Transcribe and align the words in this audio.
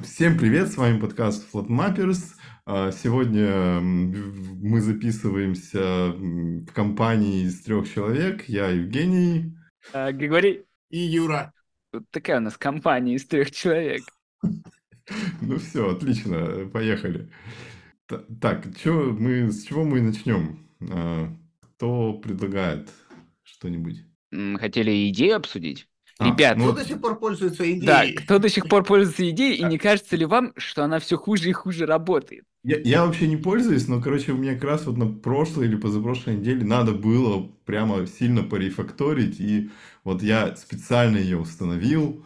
Всем 0.00 0.38
привет, 0.38 0.68
с 0.68 0.78
вами 0.78 0.98
подкаст 0.98 1.46
Flatmappers. 1.52 2.34
А, 2.64 2.90
сегодня 2.92 3.80
мы 3.80 4.80
записываемся 4.80 6.12
в 6.12 6.66
компании 6.72 7.44
из 7.44 7.62
трех 7.62 7.92
человек. 7.92 8.48
Я 8.48 8.68
Евгений. 8.68 9.54
А, 9.92 10.10
Григорий. 10.12 10.64
И 10.88 10.98
Юра. 10.98 11.52
Тут 11.92 12.08
такая 12.10 12.38
у 12.38 12.40
нас 12.40 12.56
компания 12.56 13.16
из 13.16 13.26
трех 13.26 13.50
человек. 13.50 14.02
Ну 15.42 15.58
все, 15.58 15.90
отлично, 15.90 16.70
поехали. 16.72 17.28
Так, 18.06 18.74
чё 18.78 19.12
мы, 19.12 19.50
с 19.50 19.64
чего 19.64 19.84
мы 19.84 20.00
начнем? 20.00 20.66
А, 20.90 21.28
кто 21.60 22.14
предлагает 22.14 22.88
что-нибудь? 23.42 24.04
Хотели 24.58 25.10
идею 25.10 25.36
обсудить? 25.36 25.88
А, 26.22 26.28
Ребят, 26.28 26.56
кто 26.58 26.72
до 26.72 26.84
сих 26.84 27.00
пор 27.00 27.18
пользуется 27.18 27.64
идеей? 27.64 27.86
Да, 27.86 28.22
кто 28.22 28.38
до 28.38 28.48
сих 28.48 28.68
пор 28.68 28.84
пользуется 28.84 29.28
идеей, 29.30 29.56
и 29.56 29.64
не 29.64 29.78
кажется 29.78 30.16
ли 30.16 30.24
вам, 30.24 30.52
что 30.56 30.84
она 30.84 30.98
все 30.98 31.16
хуже 31.16 31.50
и 31.50 31.52
хуже 31.52 31.86
работает? 31.86 32.44
Я, 32.64 32.78
я 32.78 33.04
вообще 33.04 33.26
не 33.26 33.36
пользуюсь, 33.36 33.88
но, 33.88 34.00
короче, 34.00 34.32
у 34.32 34.36
меня 34.36 34.54
как 34.54 34.64
раз 34.64 34.86
вот 34.86 34.96
на 34.96 35.06
прошлой 35.06 35.66
или 35.66 35.76
позапрошлой 35.76 36.36
неделе 36.36 36.64
надо 36.64 36.92
было 36.92 37.50
прямо 37.64 38.06
сильно 38.06 38.44
порефакторить, 38.44 39.40
и 39.40 39.70
вот 40.04 40.22
я 40.22 40.54
специально 40.54 41.16
ее 41.16 41.38
установил, 41.38 42.24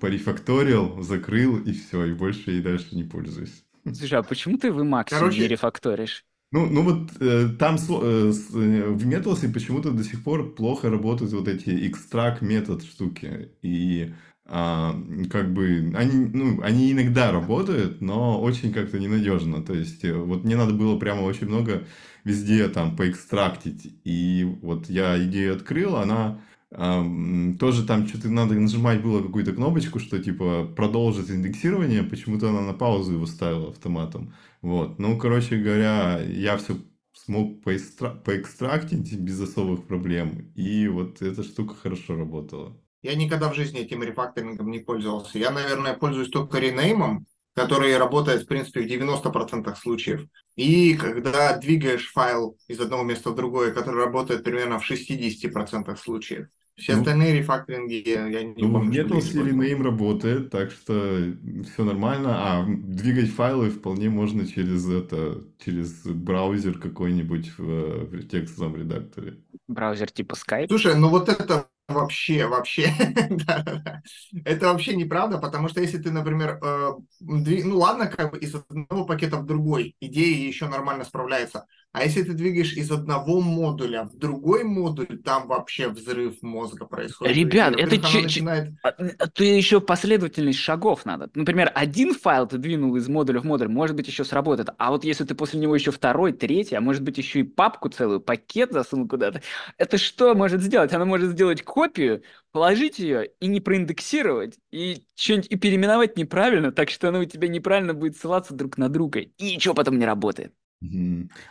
порефакторил, 0.00 1.02
закрыл, 1.02 1.58
и 1.58 1.72
все, 1.72 2.06
и 2.06 2.12
больше 2.12 2.58
и 2.58 2.62
дальше 2.62 2.94
не 2.96 3.04
пользуюсь. 3.04 3.64
Слушай, 3.84 4.18
а 4.20 4.22
почему 4.22 4.56
ты 4.56 4.72
в 4.72 5.04
Короче... 5.04 5.40
не 5.40 5.48
рефакторишь? 5.48 6.24
Ну, 6.54 6.66
ну 6.66 6.82
вот 6.82 7.10
э, 7.18 7.48
там 7.58 7.74
э, 7.74 7.78
э, 7.78 8.30
в 8.30 9.08
Metals 9.08 9.52
почему-то 9.52 9.90
до 9.90 10.04
сих 10.04 10.22
пор 10.22 10.54
плохо 10.54 10.88
работают 10.88 11.32
вот 11.32 11.48
эти 11.48 11.70
extract 11.70 12.44
метод 12.44 12.84
штуки. 12.84 13.50
И 13.60 14.14
а, 14.46 14.94
как 15.30 15.52
бы 15.52 15.92
они, 15.96 16.30
ну, 16.32 16.62
они 16.62 16.92
иногда 16.92 17.32
работают, 17.32 18.00
но 18.00 18.40
очень 18.40 18.72
как-то 18.72 19.00
ненадежно. 19.00 19.64
То 19.64 19.74
есть 19.74 20.04
э, 20.04 20.14
вот 20.14 20.44
мне 20.44 20.54
надо 20.54 20.74
было 20.74 20.96
прямо 20.96 21.22
очень 21.22 21.48
много 21.48 21.88
везде 22.22 22.68
там 22.68 22.94
поэкстрактить. 22.94 23.92
И 24.04 24.44
вот 24.62 24.88
я 24.88 25.18
идею 25.24 25.56
открыл, 25.56 25.96
она 25.96 26.40
тоже 26.74 27.86
там 27.86 28.06
что-то 28.06 28.28
надо 28.28 28.54
нажимать 28.54 29.02
было 29.02 29.22
какую-то 29.22 29.52
кнопочку, 29.52 29.98
что 29.98 30.22
типа 30.22 30.66
продолжить 30.76 31.30
индексирование, 31.30 32.02
почему-то 32.02 32.50
она 32.50 32.60
на 32.60 32.72
паузу 32.72 33.12
его 33.12 33.26
ставила 33.26 33.70
автоматом. 33.70 34.34
Вот. 34.62 34.98
Ну, 34.98 35.18
короче 35.18 35.56
говоря, 35.56 36.20
я 36.20 36.56
все 36.56 36.76
смог 37.12 37.62
поэкстра... 37.62 38.10
поэкстрактить 38.10 39.14
без 39.18 39.40
особых 39.40 39.86
проблем. 39.86 40.52
И 40.54 40.88
вот 40.88 41.22
эта 41.22 41.42
штука 41.42 41.74
хорошо 41.74 42.16
работала. 42.16 42.76
Я 43.02 43.14
никогда 43.14 43.52
в 43.52 43.54
жизни 43.54 43.80
этим 43.80 44.02
рефакторингом 44.02 44.70
не 44.70 44.78
пользовался. 44.78 45.38
Я, 45.38 45.50
наверное, 45.50 45.94
пользуюсь 45.94 46.30
только 46.30 46.58
ренеймом, 46.58 47.26
который 47.54 47.96
работает, 47.96 48.42
в 48.42 48.46
принципе, 48.46 48.80
в 48.80 48.86
90% 48.86 49.74
случаев. 49.76 50.26
И 50.56 50.94
когда 50.94 51.56
двигаешь 51.56 52.10
файл 52.10 52.56
из 52.66 52.80
одного 52.80 53.04
места 53.04 53.30
в 53.30 53.36
другое, 53.36 53.72
который 53.72 54.04
работает 54.04 54.42
примерно 54.42 54.78
в 54.78 54.90
60% 54.90 55.96
случаев. 55.96 56.48
Все 56.76 56.94
ну, 56.94 57.00
остальные 57.00 57.38
рефакторинги 57.38 58.02
я 58.04 58.42
не 58.42 58.54
ну, 58.56 58.72
помню. 58.72 58.90
Нет, 58.90 59.34
или 59.34 59.70
им 59.70 59.82
работает, 59.82 60.50
так 60.50 60.72
что 60.72 61.32
все 61.72 61.84
нормально. 61.84 62.30
А 62.34 62.66
двигать 62.66 63.30
файлы 63.30 63.70
вполне 63.70 64.10
можно 64.10 64.46
через 64.46 64.88
это, 64.88 65.40
через 65.64 66.04
браузер 66.04 66.78
какой-нибудь 66.78 67.52
в, 67.58 68.06
в 68.06 68.28
текстовом 68.28 68.76
редакторе. 68.76 69.38
Браузер 69.68 70.10
типа 70.10 70.34
Skype? 70.34 70.66
Слушай, 70.66 70.96
ну 70.96 71.10
вот 71.10 71.28
это 71.28 71.68
вообще, 71.88 72.46
вообще, 72.46 72.84
это 74.44 74.66
вообще 74.66 74.96
неправда, 74.96 75.38
потому 75.38 75.68
что 75.68 75.80
если 75.80 75.98
ты, 75.98 76.10
например, 76.10 76.58
э, 76.62 76.92
ну 77.20 77.78
ладно, 77.78 78.06
как 78.06 78.32
бы 78.32 78.38
из 78.38 78.54
одного 78.54 79.04
пакета 79.04 79.36
в 79.36 79.46
другой, 79.46 79.96
идея 80.00 80.46
еще 80.46 80.68
нормально 80.68 81.04
справляется, 81.04 81.66
а 81.94 82.02
если 82.02 82.24
ты 82.24 82.32
двигаешь 82.32 82.72
из 82.72 82.90
одного 82.90 83.40
модуля 83.40 84.02
в 84.02 84.16
другой 84.18 84.64
модуль, 84.64 85.06
там 85.24 85.46
вообще 85.46 85.88
взрыв 85.88 86.42
мозга 86.42 86.86
происходит. 86.86 87.36
Ребят, 87.36 87.76
это 87.78 87.98
ч- 87.98 88.22
начинает... 88.22 88.72
А, 88.82 88.90
ты 89.28 89.44
еще 89.44 89.80
последовательность 89.80 90.58
шагов 90.58 91.04
надо. 91.06 91.30
Например, 91.34 91.70
один 91.72 92.12
файл 92.12 92.48
ты 92.48 92.58
двинул 92.58 92.96
из 92.96 93.06
модуля 93.06 93.38
в 93.38 93.44
модуль, 93.44 93.68
может 93.68 93.94
быть, 93.94 94.08
еще 94.08 94.24
сработает. 94.24 94.70
А 94.76 94.90
вот 94.90 95.04
если 95.04 95.22
ты 95.24 95.36
после 95.36 95.60
него 95.60 95.72
еще 95.76 95.92
второй, 95.92 96.32
третий, 96.32 96.74
а 96.74 96.80
может 96.80 97.04
быть, 97.04 97.16
еще 97.18 97.40
и 97.40 97.42
папку 97.44 97.88
целую, 97.88 98.20
пакет 98.20 98.72
засунул 98.72 99.06
куда-то, 99.06 99.40
это 99.78 99.96
что 99.96 100.34
может 100.34 100.62
сделать? 100.62 100.92
Она 100.92 101.04
может 101.04 101.30
сделать 101.30 101.62
копию, 101.74 102.22
положить 102.52 103.00
ее 103.00 103.30
и 103.40 103.48
не 103.48 103.60
проиндексировать, 103.60 104.58
и 104.70 105.02
что-нибудь 105.16 105.50
и 105.50 105.56
переименовать 105.56 106.16
неправильно, 106.16 106.70
так 106.70 106.88
что 106.88 107.08
оно 107.08 107.18
у 107.18 107.24
тебя 107.24 107.48
неправильно 107.48 107.94
будет 107.94 108.16
ссылаться 108.16 108.54
друг 108.54 108.78
на 108.78 108.88
друга, 108.88 109.18
и 109.20 109.56
ничего 109.56 109.74
потом 109.74 109.98
не 109.98 110.06
работает. 110.06 110.54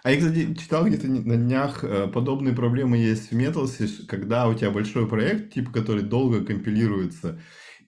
А 0.04 0.12
я, 0.12 0.18
кстати, 0.18 0.56
читал 0.56 0.86
где-то 0.86 1.08
на 1.08 1.36
днях, 1.36 1.84
э, 1.84 2.08
подобные 2.08 2.56
проблемы 2.56 2.98
есть 2.98 3.32
в 3.32 3.38
Metals, 3.38 4.06
когда 4.08 4.48
у 4.48 4.54
тебя 4.54 4.72
большой 4.72 5.10
проект, 5.10 5.54
типа, 5.54 5.74
который 5.74 6.04
долго 6.04 6.46
компилируется, 6.46 7.42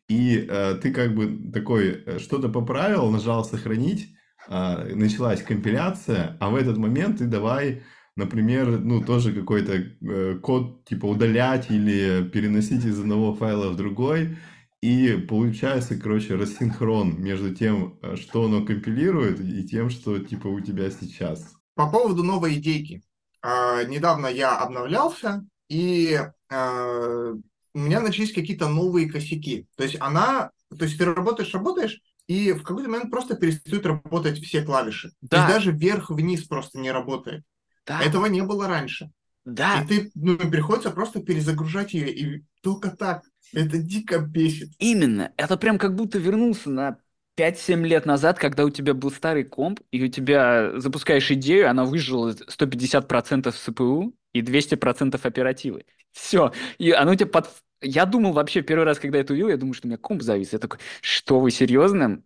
и 0.10 0.46
э, 0.50 0.76
ты 0.82 0.92
как 0.92 1.16
бы 1.16 1.52
такой 1.54 2.04
э, 2.06 2.20
что-то 2.20 2.50
поправил, 2.50 3.10
нажал 3.12 3.46
сохранить, 3.46 4.10
э, 4.50 4.94
началась 4.94 5.42
компиляция, 5.42 6.36
а 6.42 6.50
в 6.50 6.56
этот 6.56 6.78
момент 6.78 7.20
ты 7.20 7.28
давай, 7.28 7.84
например, 8.16 8.80
ну 8.80 9.04
тоже 9.04 9.34
какой-то 9.34 9.74
э, 9.74 10.36
код 10.42 10.86
типа 10.86 11.06
удалять 11.06 11.70
или 11.70 12.28
переносить 12.30 12.86
из 12.86 13.00
одного 13.00 13.34
файла 13.36 13.70
в 13.70 13.76
другой, 13.76 14.38
и 14.82 15.14
получается, 15.18 15.98
короче, 15.98 16.36
рассинхрон 16.36 17.22
между 17.22 17.54
тем, 17.54 17.98
э, 18.02 18.16
что 18.16 18.46
оно 18.46 18.66
компилирует, 18.66 19.40
и 19.40 19.68
тем, 19.68 19.90
что 19.90 20.20
типа 20.20 20.48
у 20.48 20.60
тебя 20.60 20.90
сейчас. 20.92 21.56
По 21.76 21.90
поводу 21.90 22.24
новой 22.24 22.56
идейки. 22.56 23.02
А, 23.42 23.84
недавно 23.84 24.28
я 24.28 24.58
обновлялся, 24.58 25.46
и 25.70 26.20
а, 26.52 27.34
у 27.74 27.80
меня 27.80 28.00
начались 28.00 28.34
какие-то 28.34 28.70
новые 28.70 29.10
косяки. 29.10 29.68
То 29.76 29.84
есть 29.84 29.98
она, 30.00 30.52
то 30.70 30.86
есть 30.86 30.98
ты 30.98 31.06
работаешь, 31.06 31.54
работаешь, 31.54 32.00
и 32.28 32.54
в 32.54 32.64
какой-то 32.64 32.90
момент 32.90 33.12
просто 33.12 33.36
перестают 33.36 33.86
работать 33.86 34.40
все 34.40 34.64
клавиши. 34.64 35.12
Да. 35.22 35.28
То 35.30 35.36
есть 35.38 35.54
даже 35.56 35.72
вверх-вниз 35.72 36.44
просто 36.46 36.80
не 36.80 36.92
работает. 36.92 37.44
Да. 37.86 38.02
Этого 38.02 38.26
не 38.28 38.42
было 38.42 38.68
раньше. 38.68 39.12
Да. 39.46 39.84
И 39.84 39.88
ты, 39.88 40.12
ну, 40.16 40.38
приходится 40.38 40.90
просто 40.90 41.22
перезагружать 41.22 41.94
ее, 41.94 42.12
и 42.12 42.44
только 42.62 42.90
так. 42.90 43.24
Это 43.54 43.78
дико 43.78 44.20
бесит. 44.20 44.70
Именно. 44.80 45.32
Это 45.38 45.56
прям 45.56 45.78
как 45.78 45.96
будто 45.96 46.18
вернулся 46.18 46.72
на 46.72 46.98
5-7 47.38 47.86
лет 47.86 48.06
назад, 48.06 48.40
когда 48.40 48.66
у 48.66 48.70
тебя 48.70 48.94
был 48.94 49.12
старый 49.12 49.44
комп, 49.44 49.82
и 49.92 50.04
у 50.04 50.08
тебя 50.08 50.80
запускаешь 50.80 51.30
идею, 51.32 51.70
она 51.70 51.86
выжила 51.86 52.32
150% 52.32 53.52
СПУ 53.52 54.16
и 54.34 54.42
200% 54.42 55.20
оперативы. 55.22 55.86
Все. 56.12 56.52
И 56.78 56.92
оно 56.92 57.12
у 57.12 57.16
тебя 57.16 57.28
под... 57.28 57.50
Я 57.82 58.06
думал 58.06 58.34
вообще 58.34 58.62
первый 58.62 58.86
раз, 58.86 59.00
когда 59.00 59.20
это 59.20 59.34
увидел, 59.34 59.50
я 59.50 59.58
думаю, 59.58 59.74
что 59.74 59.88
у 59.88 59.90
меня 59.90 59.98
комп 59.98 60.24
завис. 60.24 60.54
Я 60.54 60.60
такой, 60.60 60.80
что 61.02 61.40
вы 61.40 61.52
серьезно? 61.52 62.24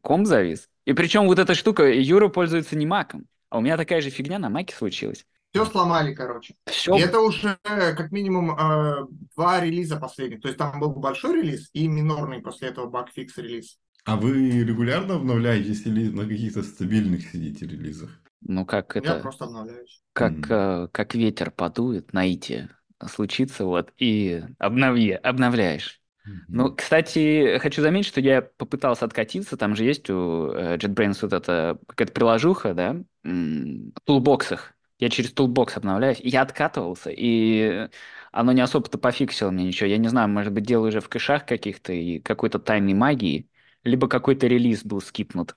Комп 0.00 0.26
завис? 0.26 0.68
И 0.86 0.92
причем 0.94 1.26
вот 1.26 1.38
эта 1.38 1.54
штука, 1.54 1.92
Юра 1.92 2.28
пользуется 2.28 2.76
не 2.76 2.86
маком. 2.86 3.26
А 3.52 3.58
у 3.58 3.60
меня 3.60 3.76
такая 3.76 4.00
же 4.00 4.08
фигня 4.08 4.38
на 4.38 4.48
маке 4.48 4.74
случилась. 4.74 5.26
Все 5.52 5.66
сломали, 5.66 6.14
короче. 6.14 6.54
Все. 6.64 6.96
И 6.96 7.00
это 7.00 7.20
уже 7.20 7.58
как 7.62 8.10
минимум 8.10 8.58
э, 8.58 9.06
два 9.36 9.60
релиза 9.60 9.98
последних. 9.98 10.40
То 10.40 10.48
есть 10.48 10.58
там 10.58 10.80
был 10.80 10.92
большой 10.92 11.42
релиз 11.42 11.68
и 11.74 11.86
минорный 11.86 12.40
после 12.40 12.68
этого 12.68 12.88
багфикс 12.88 13.36
релиз. 13.36 13.76
А 14.06 14.16
вы 14.16 14.64
регулярно 14.64 15.16
обновляетесь 15.16 15.84
или 15.84 16.08
на 16.08 16.26
каких-то 16.26 16.62
стабильных 16.62 17.28
сидите 17.30 17.66
релизах? 17.66 18.08
Ну 18.40 18.64
как 18.64 18.96
это? 18.96 19.16
Я 19.16 19.20
просто 19.20 19.44
обновляюсь. 19.44 20.00
Как, 20.14 20.32
mm. 20.32 20.84
э, 20.84 20.88
как 20.90 21.14
ветер 21.14 21.50
подует, 21.50 22.14
найти 22.14 22.70
случится 23.06 23.66
вот, 23.66 23.92
и 23.98 24.42
обнови, 24.58 25.10
обновляешь. 25.10 26.00
Ну, 26.48 26.74
кстати, 26.74 27.58
хочу 27.58 27.82
заметить, 27.82 28.08
что 28.08 28.20
я 28.20 28.42
попытался 28.42 29.04
откатиться, 29.04 29.56
там 29.56 29.74
же 29.74 29.84
есть 29.84 30.08
у 30.08 30.52
э, 30.52 30.76
JetBrains 30.76 31.18
вот 31.22 31.32
эта 31.32 31.78
какая-то 31.86 32.12
приложуха, 32.12 32.74
да, 32.74 33.02
в 33.24 34.00
тулбоксах, 34.04 34.74
я 35.02 35.10
через 35.10 35.32
Toolbox 35.32 35.72
обновляюсь, 35.74 36.20
я 36.22 36.42
откатывался, 36.42 37.10
и 37.10 37.88
оно 38.30 38.52
не 38.52 38.60
особо-то 38.60 38.98
пофиксило 38.98 39.50
мне 39.50 39.64
ничего. 39.64 39.88
Я 39.88 39.98
не 39.98 40.06
знаю, 40.06 40.28
может 40.28 40.52
быть, 40.52 40.64
дело 40.64 40.86
уже 40.86 41.00
в 41.00 41.08
кэшах 41.08 41.44
каких-то 41.44 41.92
и 41.92 42.20
какой-то 42.20 42.60
тайной 42.60 42.94
магии, 42.94 43.48
либо 43.82 44.06
какой-то 44.08 44.46
релиз 44.46 44.84
был 44.84 45.00
скипнут. 45.00 45.56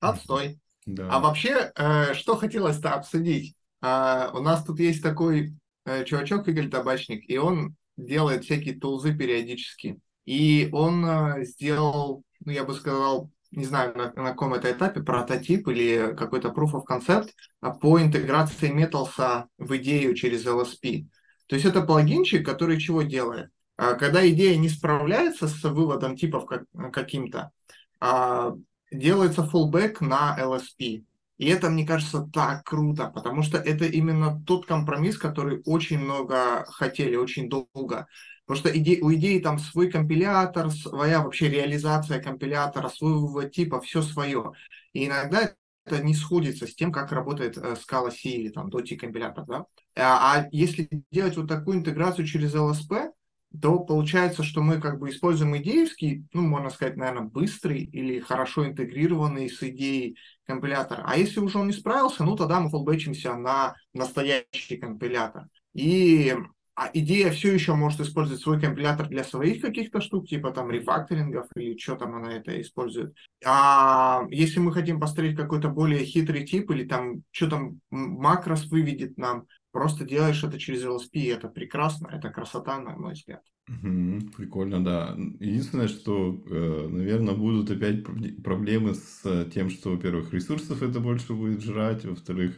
Отстой. 0.00 0.58
Да. 0.84 1.08
А 1.12 1.20
вообще, 1.20 1.70
э, 1.76 2.14
что 2.14 2.36
хотелось-то 2.36 2.90
обсудить? 2.90 3.54
Э, 3.82 4.30
у 4.32 4.40
нас 4.40 4.64
тут 4.64 4.80
есть 4.80 5.00
такой 5.00 5.54
э, 5.84 6.04
чувачок 6.04 6.48
Игорь 6.48 6.70
Табачник, 6.70 7.28
и 7.30 7.38
он 7.38 7.76
делает 8.04 8.44
всякие 8.44 8.78
тулзы 8.78 9.16
периодически. 9.16 9.98
И 10.24 10.68
он 10.72 11.04
э, 11.04 11.44
сделал, 11.44 12.22
ну, 12.44 12.52
я 12.52 12.64
бы 12.64 12.74
сказал, 12.74 13.30
не 13.50 13.64
знаю, 13.64 13.96
на, 13.96 14.12
на 14.12 14.30
каком 14.30 14.54
это 14.54 14.70
этапе, 14.70 15.02
прототип 15.02 15.68
или 15.68 16.14
какой-то 16.16 16.48
proof 16.48 16.72
of 16.72 16.82
concept 16.88 17.30
а 17.60 17.70
по 17.70 18.00
интеграции 18.00 18.72
Metals 18.72 19.46
в 19.58 19.76
идею 19.76 20.14
через 20.14 20.46
LSP. 20.46 21.06
То 21.46 21.56
есть 21.56 21.66
это 21.66 21.82
плагинчик, 21.82 22.46
который 22.46 22.78
чего 22.78 23.02
делает? 23.02 23.50
а, 23.80 23.94
когда 23.94 24.28
идея 24.28 24.58
не 24.58 24.68
справляется 24.68 25.48
с 25.48 25.62
выводом 25.62 26.14
типов 26.14 26.44
как, 26.44 26.64
каким-то, 26.92 27.50
а, 27.98 28.54
делается 28.92 29.40
fallback 29.40 30.04
на 30.04 30.36
LSP. 30.38 31.04
И 31.40 31.46
это, 31.46 31.70
мне 31.70 31.86
кажется, 31.86 32.28
так 32.30 32.64
круто, 32.64 33.06
потому 33.06 33.42
что 33.42 33.56
это 33.56 33.86
именно 33.86 34.42
тот 34.46 34.66
компромисс, 34.66 35.16
который 35.16 35.62
очень 35.64 35.98
много 35.98 36.66
хотели, 36.66 37.16
очень 37.16 37.48
долго. 37.48 38.08
Потому 38.44 38.58
что 38.58 38.78
иде, 38.78 38.98
у 39.00 39.10
идеи 39.14 39.38
там 39.38 39.58
свой 39.58 39.90
компилятор, 39.90 40.70
своя 40.70 41.22
вообще 41.22 41.48
реализация 41.48 42.20
компилятора, 42.20 42.90
вывод 43.00 43.52
типа, 43.52 43.80
все 43.80 44.02
свое. 44.02 44.52
И 44.92 45.06
иногда 45.06 45.54
это 45.86 46.04
не 46.04 46.14
сходится 46.14 46.66
с 46.66 46.74
тем, 46.74 46.92
как 46.92 47.10
работает 47.10 47.56
э, 47.56 47.74
Scala 47.74 48.10
C 48.10 48.28
или 48.28 48.50
там 48.50 48.68
Dotty 48.68 48.96
компилятор. 48.96 49.46
Да? 49.46 49.64
А, 49.96 50.40
а 50.40 50.48
если 50.52 50.90
делать 51.10 51.38
вот 51.38 51.48
такую 51.48 51.78
интеграцию 51.78 52.26
через 52.26 52.54
LSP, 52.54 53.12
то 53.60 53.80
получается, 53.80 54.42
что 54.42 54.62
мы 54.62 54.80
как 54.80 54.98
бы 54.98 55.10
используем 55.10 55.56
идеевский, 55.56 56.24
ну, 56.32 56.42
можно 56.42 56.70
сказать, 56.70 56.96
наверное, 56.96 57.28
быстрый 57.28 57.82
или 57.82 58.20
хорошо 58.20 58.66
интегрированный 58.66 59.50
с 59.50 59.62
идеей 59.62 60.16
компилятор. 60.46 61.02
А 61.04 61.16
если 61.16 61.40
уже 61.40 61.58
он 61.58 61.66
не 61.66 61.72
справился, 61.72 62.24
ну, 62.24 62.36
тогда 62.36 62.60
мы 62.60 62.70
фоллбэчимся 62.70 63.34
на 63.34 63.74
настоящий 63.92 64.76
компилятор. 64.76 65.46
И 65.74 66.34
а 66.80 66.88
идея 66.94 67.30
все 67.30 67.52
еще 67.52 67.74
может 67.74 68.00
использовать 68.00 68.40
свой 68.40 68.58
компилятор 68.58 69.06
для 69.06 69.22
своих 69.22 69.60
каких-то 69.60 70.00
штук, 70.00 70.28
типа 70.28 70.50
там 70.50 70.70
рефакторингов 70.70 71.46
или 71.54 71.76
что 71.76 71.94
там 71.94 72.14
она 72.14 72.32
это 72.32 72.58
использует. 72.58 73.14
А 73.44 74.22
если 74.30 74.60
мы 74.60 74.72
хотим 74.72 74.98
построить 74.98 75.36
какой-то 75.36 75.68
более 75.68 76.06
хитрый 76.06 76.46
тип 76.46 76.70
или 76.70 76.84
там 76.84 77.22
что 77.32 77.50
там 77.50 77.80
макрос 77.90 78.64
выведет 78.68 79.18
нам, 79.18 79.46
Просто 79.72 80.04
делаешь 80.04 80.42
это 80.42 80.58
через 80.58 80.84
LSP, 80.84 81.10
и 81.12 81.26
это 81.26 81.48
прекрасно, 81.48 82.08
это 82.08 82.30
красота, 82.30 82.80
на 82.80 82.96
мой 82.96 83.12
взгляд. 83.12 83.42
Угу, 83.68 84.32
прикольно, 84.36 84.82
да. 84.82 85.14
Единственное, 85.38 85.86
что, 85.86 86.42
э, 86.50 86.88
наверное, 86.88 87.34
будут 87.34 87.70
опять 87.70 88.04
проблемы 88.42 88.94
с 88.94 89.46
тем, 89.54 89.70
что, 89.70 89.90
во-первых, 89.90 90.32
ресурсов 90.32 90.82
это 90.82 90.98
больше 90.98 91.34
будет 91.34 91.62
жрать, 91.62 92.04
во-вторых, 92.04 92.56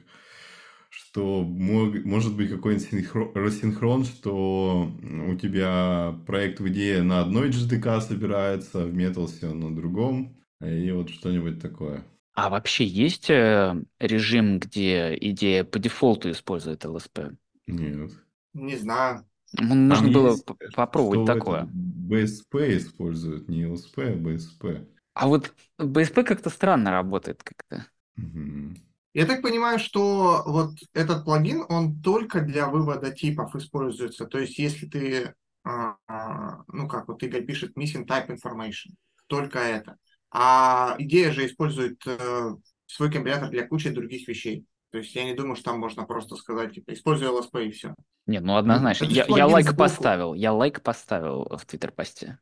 что 0.88 1.43
может 1.43 2.37
быть 2.37 2.50
какой-нибудь 2.50 3.35
рассинхрон, 3.35 4.05
что 4.05 4.91
у 5.03 5.35
тебя 5.37 6.19
проект 6.26 6.61
в 6.61 6.69
идее 6.69 7.03
на 7.03 7.20
одной 7.20 7.50
JDK 7.50 8.00
собирается, 8.00 8.87
в 8.87 8.94
Metals 8.94 9.53
на 9.53 9.75
другом, 9.75 10.38
и 10.62 10.91
вот 10.93 11.11
что-нибудь 11.11 11.61
такое. 11.61 12.05
А 12.34 12.49
вообще 12.49 12.84
есть 12.84 13.29
э, 13.29 13.75
режим, 13.99 14.58
где 14.58 15.17
идея 15.20 15.64
по 15.64 15.79
дефолту 15.79 16.31
использует 16.31 16.84
LSP? 16.84 17.37
Нет. 17.67 18.11
Не 18.55 18.76
знаю. 18.76 19.26
Ну, 19.58 19.75
нужно 19.75 20.11
было 20.11 20.31
есть, 20.31 20.46
попробовать 20.75 21.26
такое. 21.26 21.64
BSP 21.64 22.79
используют, 22.79 23.49
не 23.49 23.64
LSP, 23.64 24.02
а 24.02 24.17
BSP. 24.17 24.88
А 25.14 25.29
вот 25.29 25.52
BSP 25.79 26.25
как-то 26.25 26.49
странно 26.49 26.90
работает 26.90 27.43
как-то. 27.43 27.87
Угу. 28.17 28.76
Я 29.14 29.26
так 29.26 29.43
понимаю, 29.43 29.79
что 29.79 30.43
вот 30.46 30.73
этот 30.94 31.25
плагин, 31.25 31.64
он 31.69 32.00
только 32.00 32.40
для 32.40 32.67
вывода 32.67 33.12
типов 33.12 33.55
используется. 33.55 34.25
То 34.25 34.38
есть, 34.38 34.58
если 34.58 34.87
ты, 34.87 35.34
а, 35.64 35.96
а, 36.08 36.62
ну 36.69 36.88
как 36.88 37.08
вот 37.08 37.23
Игорь 37.23 37.44
пишет, 37.44 37.76
missing 37.76 38.06
type 38.06 38.29
information, 38.29 38.94
только 39.26 39.58
это. 39.58 39.99
А 40.32 40.96
идея 40.99 41.31
же 41.31 41.46
использует 41.46 42.00
э, 42.06 42.55
свой 42.87 43.12
компилятор 43.12 43.50
для 43.50 43.67
кучи 43.67 43.90
других 43.90 44.26
вещей. 44.29 44.67
То 44.90 44.99
есть 44.99 45.14
я 45.14 45.25
не 45.25 45.34
думаю, 45.34 45.56
что 45.56 45.70
там 45.70 45.81
можно 45.81 46.05
просто 46.05 46.37
сказать, 46.37 46.75
типа, 46.75 46.93
используй 46.93 47.29
LSP 47.29 47.69
и 47.69 47.70
все. 47.70 47.94
Нет, 48.26 48.43
ну 48.43 48.56
однозначно. 48.56 49.06
я, 49.06 49.25
я 49.29 49.46
лайк 49.46 49.67
сбоку. 49.67 49.79
поставил. 49.79 50.34
Я 50.34 50.52
лайк 50.52 50.82
поставил 50.82 51.49
в 51.50 51.64
твиттер-посте. 51.64 52.38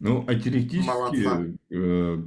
Ну, 0.00 0.24
а 0.26 0.34
теоретически, 0.34 1.56
э, 1.70 2.18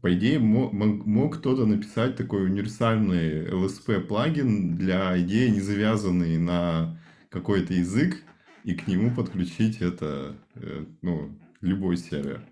по 0.00 0.14
идее, 0.14 0.38
мог, 0.38 0.72
мог 0.72 1.38
кто-то 1.38 1.66
написать 1.66 2.16
такой 2.16 2.44
универсальный 2.46 3.46
LSP-плагин 3.50 4.76
для 4.76 5.20
идеи, 5.20 5.48
не 5.48 5.60
завязанный 5.60 6.38
на 6.38 6.98
какой-то 7.28 7.74
язык, 7.74 8.22
и 8.64 8.74
к 8.74 8.86
нему 8.86 9.14
подключить 9.14 9.80
это, 9.82 10.36
э, 10.54 10.84
ну, 11.02 11.36
любой 11.60 11.96
сервер. 11.96 12.42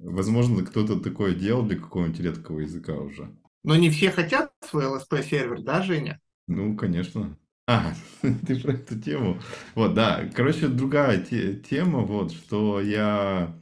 Возможно, 0.00 0.64
кто-то 0.64 1.00
такое 1.00 1.34
делал 1.34 1.64
для 1.64 1.76
какого-нибудь 1.76 2.20
редкого 2.20 2.60
языка 2.60 2.94
уже. 2.94 3.30
Но 3.64 3.76
не 3.76 3.90
все 3.90 4.10
хотят 4.10 4.52
свой 4.68 4.84
LSP-сервер, 4.84 5.62
да, 5.62 5.82
Женя? 5.82 6.20
Ну, 6.46 6.76
конечно. 6.76 7.36
А, 7.66 7.94
ты 8.46 8.60
про 8.60 8.72
эту 8.74 9.00
тему. 9.00 9.40
Вот, 9.74 9.94
да. 9.94 10.30
Короче, 10.34 10.68
другая 10.68 11.20
те, 11.20 11.54
тема, 11.54 12.00
вот, 12.00 12.32
что 12.32 12.80
я... 12.80 13.56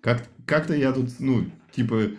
Как, 0.00 0.28
как-то 0.46 0.74
я 0.76 0.92
тут, 0.92 1.10
ну, 1.18 1.50
типа, 1.72 2.12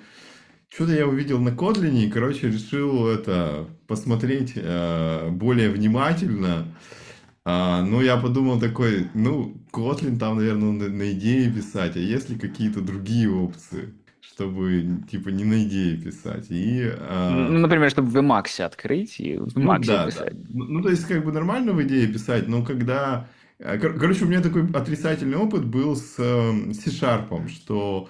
что-то 0.68 0.94
я 0.94 1.07
увидел 1.07 1.39
на 1.39 1.56
Котлине, 1.56 2.06
и, 2.06 2.12
короче, 2.12 2.48
решил 2.48 3.07
это 3.07 3.68
посмотреть 3.88 4.54
э, 4.56 5.30
более 5.31 5.69
внимательно. 5.69 6.75
А, 7.45 7.83
ну, 7.83 8.01
я 8.01 8.18
подумал 8.18 8.60
такой, 8.60 9.07
ну, 9.13 9.58
Kotlin 9.71 10.18
там, 10.18 10.38
наверное, 10.38 10.71
на, 10.71 10.88
на 10.89 11.12
идее 11.12 11.51
писать, 11.51 11.95
а 11.95 12.00
есть 12.00 12.30
ли 12.30 12.38
какие-то 12.38 12.81
другие 12.81 13.30
опции, 13.30 13.94
чтобы, 14.21 15.04
типа, 15.10 15.30
не 15.30 15.44
на 15.44 15.63
идее 15.63 15.98
писать? 15.98 16.48
И, 16.50 16.92
а... 16.98 17.31
Ну, 17.31 17.60
например, 17.60 17.89
чтобы 17.89 18.10
в 18.10 18.18
Emacs 18.18 18.62
открыть 18.62 19.19
и 19.19 19.38
в 19.38 19.57
Emacs 19.57 19.80
ну, 19.80 19.83
да, 19.86 20.06
писать. 20.06 20.33
Да. 20.33 20.48
Ну, 20.50 20.66
ну, 20.66 20.81
то 20.81 20.89
есть, 20.89 21.06
как 21.06 21.24
бы 21.24 21.31
нормально 21.31 21.74
в 21.74 21.81
идее 21.83 22.07
писать, 22.07 22.48
но 22.48 22.63
когда... 22.63 23.27
Э, 23.60 23.77
кор- 23.77 23.98
короче, 24.00 24.25
у 24.25 24.27
меня 24.27 24.42
такой 24.42 24.69
отрицательный 24.71 25.38
опыт 25.38 25.66
был 25.66 25.95
с 25.95 26.15
э, 26.18 26.74
C-Sharp, 26.74 27.48
что 27.50 28.10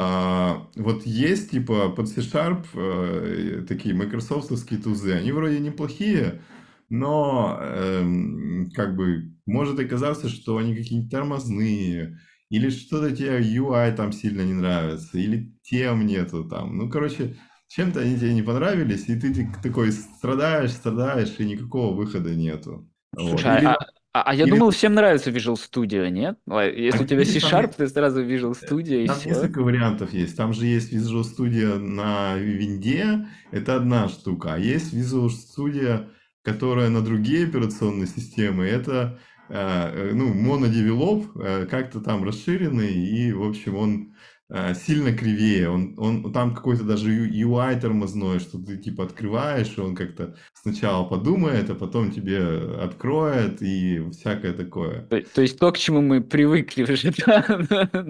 а, 0.00 0.68
вот 0.76 1.04
есть, 1.06 1.50
типа, 1.50 1.88
под 1.88 2.08
C-Sharp 2.08 2.66
э, 2.74 3.64
такие 3.66 3.96
майкрософтовские 3.96 4.78
тузы, 4.78 5.12
они 5.12 5.32
вроде 5.32 5.58
неплохие, 5.58 6.40
но 6.88 7.58
эм, 7.60 8.70
как 8.74 8.96
бы 8.96 9.32
может 9.46 9.78
оказаться, 9.78 10.28
что 10.28 10.58
они 10.58 10.74
какие-нибудь 10.74 11.10
тормозные, 11.10 12.18
или 12.50 12.70
что-то 12.70 13.14
тебе 13.14 13.40
UI 13.40 13.94
там 13.94 14.12
сильно 14.12 14.42
не 14.42 14.54
нравится, 14.54 15.18
или 15.18 15.54
тем 15.62 16.06
нету 16.06 16.44
там. 16.44 16.76
Ну, 16.76 16.88
короче, 16.88 17.36
чем-то 17.68 18.00
они 18.00 18.16
тебе 18.16 18.32
не 18.32 18.42
понравились, 18.42 19.08
и 19.08 19.20
ты 19.20 19.50
такой 19.62 19.92
страдаешь, 19.92 20.72
страдаешь, 20.72 21.34
и 21.38 21.44
никакого 21.44 21.94
выхода 21.94 22.34
нету. 22.34 22.88
Слушай, 23.14 23.52
вот. 23.52 23.58
или, 23.58 23.66
а, 23.66 23.76
а, 24.14 24.22
а 24.22 24.34
я 24.34 24.44
или... 24.44 24.50
думал, 24.50 24.70
всем 24.70 24.94
нравится 24.94 25.30
Visual 25.30 25.56
Studio, 25.56 26.08
нет? 26.08 26.38
Если 26.46 26.98
а 26.98 27.02
у 27.02 27.06
тебя 27.06 27.24
C-Sharp, 27.24 27.74
ты 27.76 27.86
сразу 27.88 28.24
Visual 28.24 28.56
Studio 28.58 29.02
и 29.02 29.06
Там 29.06 29.16
все. 29.16 29.28
несколько 29.28 29.62
вариантов 29.62 30.14
есть. 30.14 30.36
Там 30.36 30.54
же 30.54 30.64
есть 30.64 30.92
Visual 30.92 31.22
Studio 31.22 31.78
на 31.78 32.36
винде, 32.36 33.26
это 33.50 33.76
одна 33.76 34.08
штука, 34.08 34.54
а 34.54 34.58
есть 34.58 34.94
Visual 34.94 35.28
Studio 35.28 36.08
которая 36.48 36.88
на 36.88 37.02
другие 37.02 37.46
операционные 37.46 38.06
системы, 38.06 38.64
это 38.64 39.18
э, 39.50 40.12
ну, 40.14 40.32
монодевелоп, 40.32 41.26
э, 41.36 41.66
как-то 41.66 42.00
там 42.00 42.24
расширенный, 42.24 42.94
и, 42.94 43.32
в 43.32 43.42
общем, 43.42 43.76
он 43.76 44.14
э, 44.48 44.74
сильно 44.74 45.12
кривее. 45.12 45.68
Он, 45.68 45.94
он, 45.98 46.32
там 46.32 46.54
какой-то 46.54 46.84
даже 46.84 47.10
UI 47.10 47.78
тормозной, 47.78 48.38
что 48.38 48.58
ты 48.58 48.78
типа 48.78 49.04
открываешь, 49.04 49.74
и 49.76 49.80
он 49.80 49.94
как-то 49.94 50.36
сначала 50.54 51.04
подумает, 51.04 51.68
а 51.68 51.74
потом 51.74 52.12
тебе 52.12 52.42
откроет 52.82 53.60
и 53.60 54.08
всякое 54.12 54.54
такое. 54.54 55.02
То, 55.02 55.20
то 55.20 55.42
есть 55.42 55.58
то, 55.58 55.70
к 55.70 55.76
чему 55.76 56.00
мы 56.00 56.22
привыкли 56.22 56.84
уже 56.84 57.12
да, 57.26 57.44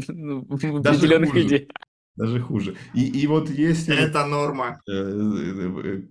ну, 0.07 0.47
в 0.49 0.76
определенных 0.76 1.35
идеях. 1.35 1.68
Даже 2.14 2.40
хуже. 2.40 2.76
И, 2.95 3.04
и 3.04 3.26
вот 3.28 3.49
есть... 3.49 3.88
Это 3.88 4.26
норма. 4.26 4.80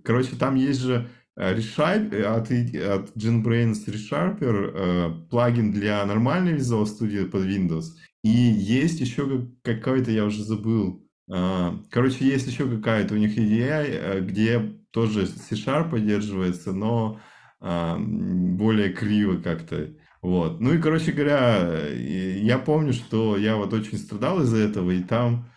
Короче, 0.02 0.36
там 0.36 0.54
есть 0.54 0.80
же 0.80 1.06
Resharp, 1.38 2.12
э, 2.12 2.24
от, 2.24 2.50
от 2.50 3.16
JetBrains 3.16 3.86
ReSharper 3.86 4.72
э, 4.74 5.10
плагин 5.30 5.70
для 5.70 6.04
нормальной 6.04 6.54
Visual 6.54 6.84
Studio 6.84 7.26
под 7.26 7.44
Windows. 7.44 7.84
И 8.24 8.28
есть 8.28 9.00
еще 9.00 9.46
какой-то, 9.62 10.10
я 10.10 10.24
уже 10.24 10.42
забыл, 10.42 11.06
э, 11.32 11.70
короче, 11.90 12.26
есть 12.26 12.48
еще 12.48 12.68
какая-то 12.68 13.14
у 13.14 13.18
них 13.18 13.38
идея, 13.38 14.20
где 14.20 14.74
тоже 14.90 15.26
C-Sharp 15.26 15.90
поддерживается, 15.90 16.72
но 16.72 17.20
более 17.60 18.92
криво 18.92 19.36
как-то. 19.36 19.90
Вот. 20.22 20.60
Ну 20.60 20.74
и, 20.74 20.78
короче 20.78 21.10
говоря, 21.10 21.88
я 21.92 22.58
помню, 22.58 22.92
что 22.92 23.36
я 23.36 23.56
вот 23.56 23.72
очень 23.72 23.98
страдал 23.98 24.42
из-за 24.42 24.58
этого, 24.58 24.92
и 24.92 25.02
там 25.02 25.50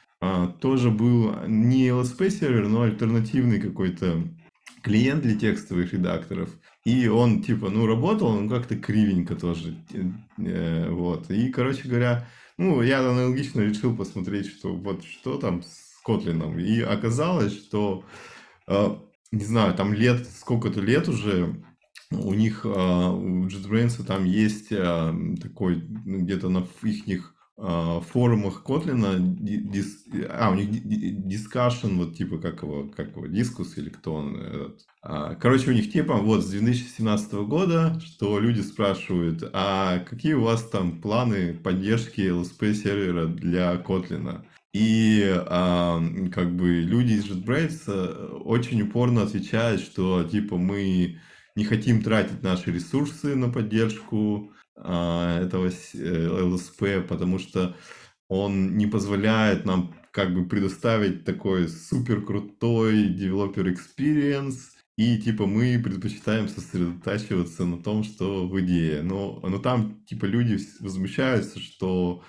тоже 0.60 0.90
был 0.90 1.36
не 1.48 1.90
LSP 1.90 2.32
сервер, 2.32 2.68
но 2.68 2.82
альтернативный 2.82 3.62
какой-то 3.62 4.24
клиент 4.82 5.24
для 5.24 5.38
текстовых 5.38 5.94
редакторов. 5.94 6.50
И 6.84 7.08
он, 7.08 7.44
типа, 7.44 7.70
ну, 7.70 7.86
работал, 7.86 8.28
он 8.28 8.50
как-то 8.50 8.76
кривенько 8.76 9.36
тоже. 9.36 9.76
Э, 10.38 10.90
вот. 10.90 11.30
И, 11.30 11.50
короче 11.50 11.88
говоря, 11.88 12.28
ну, 12.58 12.82
я 12.82 13.00
аналогично 13.00 13.62
решил 13.62 13.96
посмотреть, 13.96 14.48
что 14.48 14.74
вот 14.74 15.04
что 15.04 15.38
там 15.38 15.62
с 15.62 16.02
Котлином. 16.04 16.60
И 16.60 16.82
оказалось, 16.82 17.54
что, 17.54 18.04
э, 18.68 18.96
не 19.32 19.44
знаю, 19.44 19.76
там 19.76 19.94
лет, 19.94 20.28
сколько-то 20.28 20.82
лет 20.82 21.08
уже 21.08 21.56
у 22.10 22.34
них, 22.34 22.66
э, 22.66 22.70
у 22.70 23.48
JetBrains 23.48 24.04
там 24.04 24.26
есть 24.26 24.70
такой, 24.70 25.84
ну, 26.06 26.22
где-то 26.22 26.50
на 26.50 26.68
их 27.06 27.36
а, 27.64 28.02
форумах 28.02 28.64
Котлина, 28.64 29.18
дис, 29.20 30.04
а, 30.30 30.50
у 30.50 30.56
них 30.56 30.68
дискашн, 31.28 31.96
вот 31.96 32.16
типа, 32.16 32.40
как 32.40 32.64
его, 32.64 32.88
как 32.88 33.16
его, 33.16 33.28
дискус 33.28 33.78
или 33.78 33.90
кто 33.90 34.16
он, 34.16 34.36
этот. 34.36 34.88
А, 35.04 35.36
короче, 35.36 35.70
у 35.70 35.74
них 35.74 35.92
типа, 35.92 36.16
вот, 36.16 36.44
с 36.44 36.50
2017 36.50 37.34
года, 37.46 38.00
что 38.04 38.40
люди 38.40 38.62
спрашивают, 38.62 39.48
а 39.54 40.00
какие 40.00 40.34
у 40.34 40.42
вас 40.42 40.68
там 40.70 41.02
планы 41.02 41.54
поддержки 41.54 42.22
LSP 42.22 42.74
сервера 42.74 43.28
для 43.28 43.78
Котлина? 43.78 44.44
И 44.74 45.24
а, 45.32 46.02
как 46.34 46.56
бы 46.56 46.82
люди 46.82 47.14
из 47.14 47.30
JetBrains 47.30 48.40
очень 48.44 48.82
упорно 48.82 49.22
отвечают, 49.22 49.82
что 49.82 50.24
типа 50.24 50.58
мы 50.58 51.20
не 51.56 51.66
хотим 51.66 52.02
тратить 52.02 52.42
наши 52.42 52.72
ресурсы 52.72 53.36
на 53.36 53.50
поддержку 53.50 54.52
этого 54.84 55.68
LSP, 55.68 56.86
э, 56.86 57.02
потому 57.02 57.40
что 57.40 57.76
он 58.28 58.78
не 58.78 58.88
позволяет 58.88 59.66
нам 59.66 59.94
как 60.12 60.34
бы 60.34 60.46
предоставить 60.46 61.24
такой 61.24 61.68
супер 61.68 62.22
крутой 62.22 63.10
developer 63.10 63.74
experience, 63.74 64.58
и 64.98 65.18
типа 65.18 65.46
мы 65.46 65.80
предпочитаем 65.84 66.48
сосредотачиваться 66.48 67.66
на 67.66 67.82
том, 67.82 68.04
что 68.04 68.48
в 68.48 68.60
идее. 68.60 69.02
Но, 69.02 69.40
но 69.44 69.58
там 69.58 70.04
типа 70.06 70.26
люди 70.26 70.60
возмущаются, 70.80 71.60
что 71.60 72.24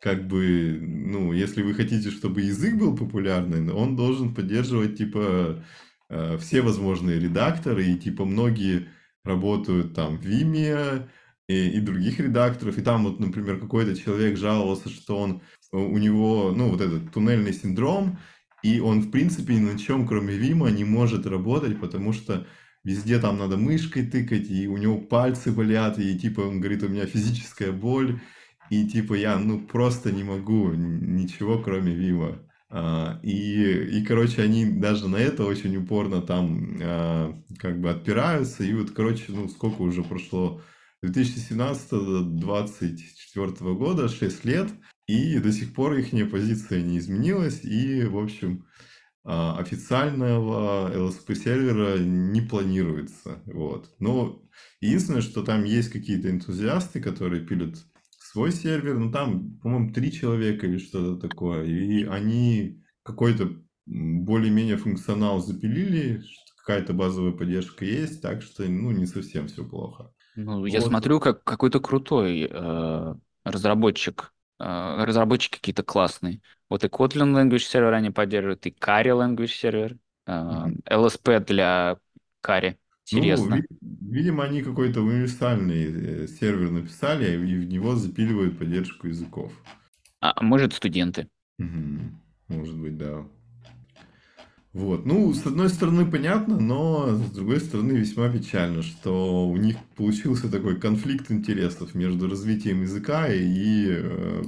как 0.00 0.26
бы, 0.28 0.78
ну, 0.80 1.32
если 1.32 1.62
вы 1.62 1.74
хотите, 1.74 2.10
чтобы 2.10 2.42
язык 2.42 2.76
был 2.76 2.96
популярный, 2.96 3.72
он 3.72 3.96
должен 3.96 4.34
поддерживать 4.34 4.96
типа 4.96 5.64
э, 6.08 6.38
все 6.38 6.62
возможные 6.62 7.18
редакторы, 7.18 7.84
и 7.86 7.98
типа 7.98 8.24
многие 8.24 8.88
работают 9.24 9.94
там 9.94 10.18
в 10.18 10.26
Vimeo, 10.26 11.08
и, 11.48 11.70
и 11.70 11.80
других 11.80 12.20
редакторов. 12.20 12.78
И 12.78 12.82
там 12.82 13.04
вот, 13.04 13.18
например, 13.18 13.58
какой-то 13.58 13.96
человек 13.96 14.36
жаловался, 14.36 14.88
что 14.90 15.18
он, 15.18 15.40
у 15.72 15.98
него, 15.98 16.52
ну, 16.54 16.68
вот 16.68 16.80
этот 16.80 17.12
туннельный 17.12 17.52
синдром, 17.52 18.18
и 18.62 18.80
он, 18.80 19.00
в 19.00 19.10
принципе, 19.10 19.54
ни 19.54 19.60
на 19.60 19.78
чем, 19.78 20.06
кроме 20.06 20.34
Вима, 20.34 20.70
не 20.70 20.84
может 20.84 21.26
работать, 21.26 21.80
потому 21.80 22.12
что 22.12 22.46
везде 22.84 23.18
там 23.18 23.38
надо 23.38 23.56
мышкой 23.56 24.06
тыкать, 24.06 24.50
и 24.50 24.68
у 24.68 24.76
него 24.76 24.98
пальцы 24.98 25.52
болят, 25.52 25.98
и 25.98 26.18
типа 26.18 26.40
он 26.40 26.60
говорит, 26.60 26.82
у 26.82 26.88
меня 26.88 27.06
физическая 27.06 27.72
боль, 27.72 28.20
и 28.70 28.86
типа 28.86 29.14
я, 29.14 29.38
ну, 29.38 29.60
просто 29.60 30.12
не 30.12 30.24
могу 30.24 30.72
ничего, 30.72 31.58
кроме 31.62 31.94
Вима. 31.94 32.42
А, 32.70 33.18
и, 33.22 33.98
и, 33.98 34.04
короче, 34.04 34.42
они 34.42 34.66
даже 34.66 35.08
на 35.08 35.16
это 35.16 35.44
очень 35.44 35.74
упорно 35.78 36.20
там 36.20 36.76
а, 36.82 37.34
как 37.58 37.80
бы 37.80 37.90
отпираются. 37.90 38.62
И 38.62 38.74
вот, 38.74 38.90
короче, 38.90 39.24
ну, 39.28 39.48
сколько 39.48 39.80
уже 39.82 40.02
прошло 40.02 40.60
2017-2024 41.04 43.74
года, 43.74 44.08
6 44.08 44.44
лет, 44.44 44.68
и 45.06 45.38
до 45.38 45.52
сих 45.52 45.74
пор 45.74 45.94
их 45.94 46.10
позиция 46.30 46.82
не 46.82 46.98
изменилась, 46.98 47.64
и, 47.64 48.04
в 48.04 48.18
общем, 48.18 48.66
а, 49.24 49.58
официального 49.58 50.92
LSP 50.92 51.34
сервера 51.34 51.98
не 51.98 52.40
планируется. 52.40 53.42
Вот. 53.46 53.90
Но 53.98 54.42
единственное, 54.80 55.20
что 55.20 55.42
там 55.42 55.64
есть 55.64 55.90
какие-то 55.90 56.30
энтузиасты, 56.30 57.00
которые 57.00 57.44
пилят 57.44 57.76
свой 58.18 58.52
сервер, 58.52 58.98
ну 58.98 59.10
там, 59.10 59.58
по-моему, 59.58 59.92
три 59.92 60.12
человека 60.12 60.66
или 60.66 60.78
что-то 60.78 61.28
такое, 61.28 61.64
и 61.64 62.04
они 62.04 62.84
какой-то 63.02 63.56
более-менее 63.86 64.76
функционал 64.76 65.40
запилили, 65.40 66.22
какая-то 66.58 66.92
базовая 66.92 67.32
поддержка 67.32 67.84
есть, 67.84 68.20
так 68.20 68.42
что, 68.42 68.64
ну, 68.64 68.92
не 68.92 69.06
совсем 69.06 69.48
все 69.48 69.64
плохо. 69.64 70.12
Ну, 70.44 70.66
я 70.66 70.80
вот. 70.80 70.88
смотрю, 70.88 71.18
как 71.18 71.42
какой-то 71.42 71.80
крутой 71.80 72.48
э, 72.48 73.14
разработчик. 73.44 74.32
Э, 74.60 75.04
разработчики 75.04 75.56
какие-то 75.56 75.82
классные. 75.82 76.40
Вот 76.70 76.84
и 76.84 76.86
Kotlin 76.86 77.34
Language 77.34 77.56
Server 77.56 77.92
они 77.92 78.10
поддерживают, 78.10 78.64
и 78.66 78.70
Kari 78.70 79.10
Language 79.10 79.46
Server, 79.46 79.96
э, 80.26 80.30
mm-hmm. 80.30 80.82
LSP 80.84 81.44
для 81.44 81.98
Kari. 82.44 82.76
Ну, 83.10 83.18
Интересно. 83.18 83.56
Ну, 83.56 83.62
видимо, 84.12 84.44
они 84.44 84.62
какой-то 84.62 85.00
универсальный 85.00 86.24
э, 86.24 86.26
сервер 86.28 86.70
написали, 86.70 87.32
и 87.32 87.56
в 87.56 87.68
него 87.68 87.96
запиливают 87.96 88.58
поддержку 88.58 89.08
языков. 89.08 89.52
А 90.20 90.40
может, 90.42 90.72
студенты. 90.72 91.28
Угу. 91.58 92.58
Может 92.58 92.78
быть, 92.78 92.96
да. 92.96 93.26
Вот. 94.72 95.06
Ну, 95.06 95.32
с 95.32 95.46
одной 95.46 95.70
стороны, 95.70 96.10
понятно, 96.10 96.58
но 96.58 97.08
с 97.08 97.30
другой 97.30 97.60
стороны, 97.60 97.92
весьма 97.92 98.28
печально, 98.28 98.82
что 98.82 99.48
у 99.48 99.56
них 99.56 99.76
получился 99.96 100.50
такой 100.50 100.78
конфликт 100.78 101.30
интересов 101.30 101.94
между 101.94 102.28
развитием 102.28 102.82
языка 102.82 103.28
и, 103.28 103.86
э, 103.88 104.42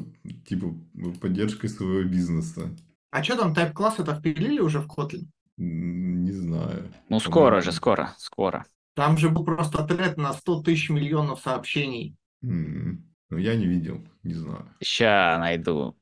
типа, 0.46 0.74
поддержкой 1.20 1.68
своего 1.68 2.02
бизнеса. 2.08 2.70
А 3.10 3.24
что 3.24 3.36
там, 3.36 3.54
тайп-класс 3.54 3.98
это 3.98 4.14
впилили 4.14 4.60
уже 4.60 4.80
в 4.80 4.86
Kotlin? 4.86 5.26
Не 5.56 6.32
знаю. 6.32 6.92
Ну, 7.08 7.18
скоро 7.18 7.60
же, 7.60 7.72
скоро, 7.72 8.14
скоро. 8.18 8.64
Там 8.94 9.18
же 9.18 9.30
был 9.30 9.44
просто 9.44 9.84
тред 9.84 10.16
на 10.16 10.32
100 10.32 10.62
тысяч 10.62 10.90
миллионов 10.90 11.40
сообщений. 11.40 12.14
Ну, 12.42 13.38
я 13.38 13.54
не 13.54 13.66
видел, 13.66 14.04
не 14.22 14.34
знаю. 14.34 14.68
Сейчас 14.80 15.38
найду. 15.38 15.96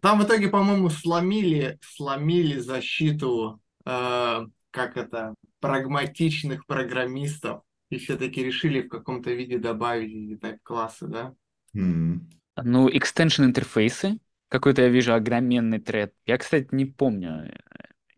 Там 0.00 0.20
в 0.20 0.24
итоге, 0.24 0.48
по-моему, 0.48 0.88
сломили, 0.88 1.78
сломили 1.82 2.58
защиту, 2.58 3.60
э, 3.84 4.46
как 4.70 4.96
это, 4.96 5.34
прагматичных 5.60 6.66
программистов. 6.66 7.62
И 7.90 7.98
все-таки 7.98 8.42
решили 8.42 8.80
в 8.80 8.88
каком-то 8.88 9.30
виде 9.32 9.58
добавить 9.58 10.10
эти 10.12 10.38
тайп-классы, 10.38 11.06
да? 11.08 11.34
Mm. 11.76 12.20
Ну, 12.64 12.88
extension 12.88 13.44
интерфейсы. 13.44 14.18
Какой-то 14.48 14.82
я 14.82 14.88
вижу 14.88 15.14
огроменный 15.14 15.78
тред. 15.78 16.14
Я, 16.26 16.38
кстати, 16.38 16.68
не 16.72 16.86
помню. 16.86 17.52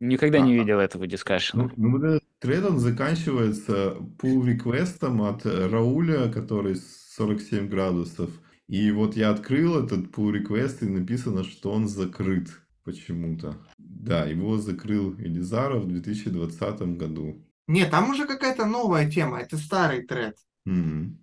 Никогда 0.00 0.38
а, 0.38 0.40
не 0.42 0.54
видел 0.54 0.78
этого 0.78 1.06
дискашена. 1.06 1.70
Ну, 1.76 1.98
ну, 1.98 2.04
этот 2.04 2.24
тред, 2.38 2.64
он 2.64 2.78
заканчивается 2.78 3.96
pull 4.18 4.44
реквестом 4.44 5.22
от 5.22 5.44
Рауля, 5.44 6.30
который 6.30 6.76
47 6.76 7.68
градусов. 7.68 8.30
И 8.68 8.90
вот 8.90 9.16
я 9.16 9.30
открыл 9.30 9.84
этот 9.84 10.06
pull 10.06 10.32
request 10.32 10.78
и 10.84 10.88
написано, 10.88 11.44
что 11.44 11.70
он 11.70 11.86
закрыт 11.88 12.48
почему-то. 12.82 13.56
Да, 13.78 14.24
его 14.24 14.58
закрыл 14.58 15.14
Элизаров 15.18 15.84
в 15.84 15.88
2020 15.88 16.80
году. 16.96 17.44
Нет, 17.66 17.90
там 17.90 18.10
уже 18.10 18.26
какая-то 18.26 18.66
новая 18.66 19.10
тема, 19.10 19.40
это 19.40 19.56
старый 19.56 20.02
тред. 20.02 20.36
Mm-hmm. 20.68 21.16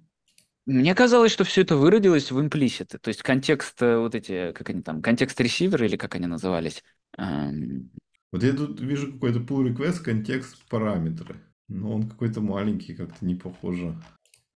Мне 0.68 0.96
казалось, 0.96 1.32
что 1.32 1.44
все 1.44 1.62
это 1.62 1.76
выродилось 1.76 2.32
в 2.32 2.40
имплиситы, 2.40 2.98
то 3.00 3.10
есть 3.10 3.24
контекст, 3.24 3.82
э, 3.82 3.98
вот 3.98 4.14
эти, 4.14 4.52
как 4.52 4.70
они 4.70 4.82
там, 4.82 5.02
контекст 5.02 5.40
ресивера 5.42 5.86
или 5.86 5.98
как 5.98 6.16
они 6.16 6.28
назывались. 6.28 6.84
Эм... 7.18 7.92
Вот 8.32 8.44
я 8.44 8.54
тут 8.54 8.80
вижу 8.80 9.12
какой-то 9.12 9.40
pull 9.40 9.74
request, 9.74 10.04
контекст 10.04 10.58
параметры. 10.70 11.36
Но 11.68 11.94
он 11.94 12.10
какой-то 12.10 12.42
маленький, 12.42 12.94
как-то 12.94 13.26
не 13.26 13.36
похоже. 13.36 13.96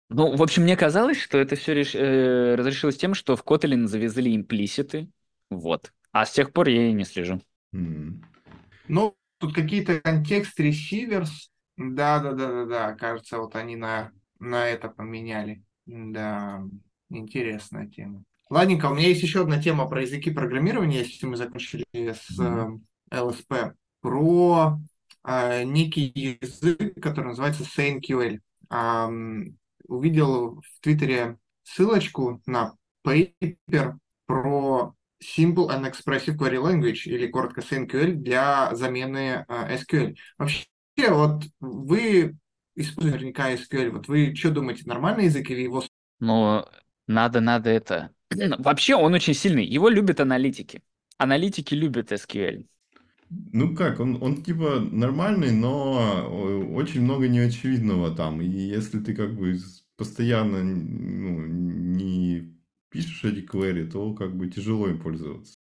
Ну, 0.10 0.36
в 0.36 0.44
общем, 0.44 0.64
мне 0.64 0.78
казалось, 0.78 1.20
что 1.20 1.38
это 1.38 1.56
все 1.56 1.74
реш... 1.74 1.96
э, 1.96 2.56
разрешилось 2.56 2.98
тем, 2.98 3.14
что 3.14 3.36
в 3.36 3.44
Kotlin 3.44 3.88
завезли 3.88 4.36
имплиситы. 4.36 5.10
Вот. 5.50 5.92
А 6.12 6.26
с 6.26 6.32
тех 6.32 6.54
пор 6.54 6.68
я 6.68 6.90
и 6.90 6.94
не 6.94 7.04
слежу. 7.04 7.42
Mm. 7.74 8.22
Ну, 8.88 9.16
тут 9.40 9.54
какие-то 9.54 10.00
контекст 10.02 10.60
ресиверс. 10.60 11.50
Да, 11.78 12.20
да, 12.20 12.34
да, 12.34 12.48
да, 12.48 12.66
да. 12.66 12.94
Кажется, 12.94 13.40
вот 13.40 13.56
они 13.56 13.76
на, 13.76 14.12
на 14.40 14.68
это 14.68 14.90
поменяли. 14.90 15.64
Да, 15.86 16.64
интересная 17.10 17.88
тема. 17.88 18.24
Ладненько, 18.50 18.88
у 18.88 18.94
меня 18.94 19.08
есть 19.08 19.24
еще 19.24 19.42
одна 19.42 19.62
тема 19.62 19.88
про 19.88 20.02
языки 20.02 20.30
программирования, 20.30 21.00
если 21.00 21.26
мы 21.26 21.38
закончили 21.38 21.86
с 21.94 22.40
mm. 22.40 22.80
э, 23.10 23.18
LSP. 23.18 23.74
Про 24.02 24.80
э, 25.26 25.64
некий 25.64 26.38
язык, 26.40 27.02
который 27.02 27.30
называется 27.30 27.64
SaneQL 27.64 28.40
увидел 29.88 30.62
в 30.62 30.82
Твиттере 30.82 31.38
ссылочку 31.64 32.42
на 32.46 32.76
пейпер 33.04 33.98
про 34.26 34.96
Simple 35.24 35.70
and 35.70 35.90
Expressive 35.90 36.38
Query 36.38 36.62
Language, 36.62 37.04
или 37.06 37.28
коротко 37.28 37.62
SQL, 37.62 38.14
для 38.14 38.74
замены 38.76 39.46
э, 39.48 39.78
SQL. 39.78 40.16
Вообще, 40.38 40.66
вот 41.10 41.44
вы 41.60 42.36
используете 42.76 43.18
наверняка 43.18 43.54
SQL, 43.54 43.92
вот 43.92 44.08
вы 44.08 44.36
что 44.36 44.52
думаете, 44.52 44.84
нормальный 44.86 45.26
язык 45.26 45.50
или 45.50 45.62
его... 45.62 45.84
Ну, 46.20 46.66
надо, 47.08 47.40
надо 47.40 47.70
это... 47.70 48.12
Вообще 48.60 48.96
он 48.96 49.14
очень 49.14 49.34
сильный, 49.34 49.66
его 49.66 49.90
любят 49.90 50.20
аналитики. 50.20 50.82
Аналитики 51.18 51.74
любят 51.74 52.12
SQL. 52.12 52.66
Ну 53.52 53.76
как, 53.76 54.00
он, 54.00 54.22
он 54.22 54.44
типа 54.44 54.80
нормальный, 54.80 55.52
но 55.52 56.28
очень 56.74 57.02
много 57.02 57.28
неочевидного 57.28 58.16
там. 58.16 58.42
И 58.42 58.46
если 58.46 59.00
ты 59.00 59.16
как 59.16 59.34
бы 59.36 59.58
постоянно 59.98 60.64
ну, 60.64 61.46
не 61.46 62.54
пишешь 62.90 63.24
эти 63.24 63.46
query, 63.46 63.90
то 63.90 64.14
как 64.14 64.36
бы 64.36 64.50
тяжело 64.50 64.88
им 64.88 65.00
пользоваться. 65.00 65.56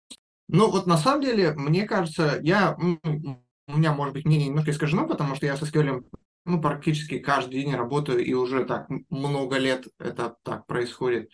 Ну 0.48 0.70
вот 0.70 0.86
на 0.86 0.98
самом 0.98 1.22
деле, 1.22 1.52
мне 1.54 1.86
кажется, 1.86 2.38
я, 2.42 2.76
у 2.76 3.76
меня 3.76 3.94
может 3.94 4.14
быть 4.14 4.24
мнение 4.24 4.48
немножко 4.48 4.70
искажено, 4.70 5.06
потому 5.06 5.34
что 5.34 5.46
я 5.46 5.56
со 5.56 5.64
SQL 5.64 6.04
ну, 6.44 6.60
практически 6.60 7.18
каждый 7.18 7.62
день 7.62 7.74
работаю, 7.74 8.24
и 8.24 8.32
уже 8.32 8.64
так 8.64 8.88
много 9.08 9.58
лет 9.58 9.86
это 9.98 10.36
так 10.42 10.66
происходит. 10.66 11.30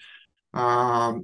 А, 0.52 1.14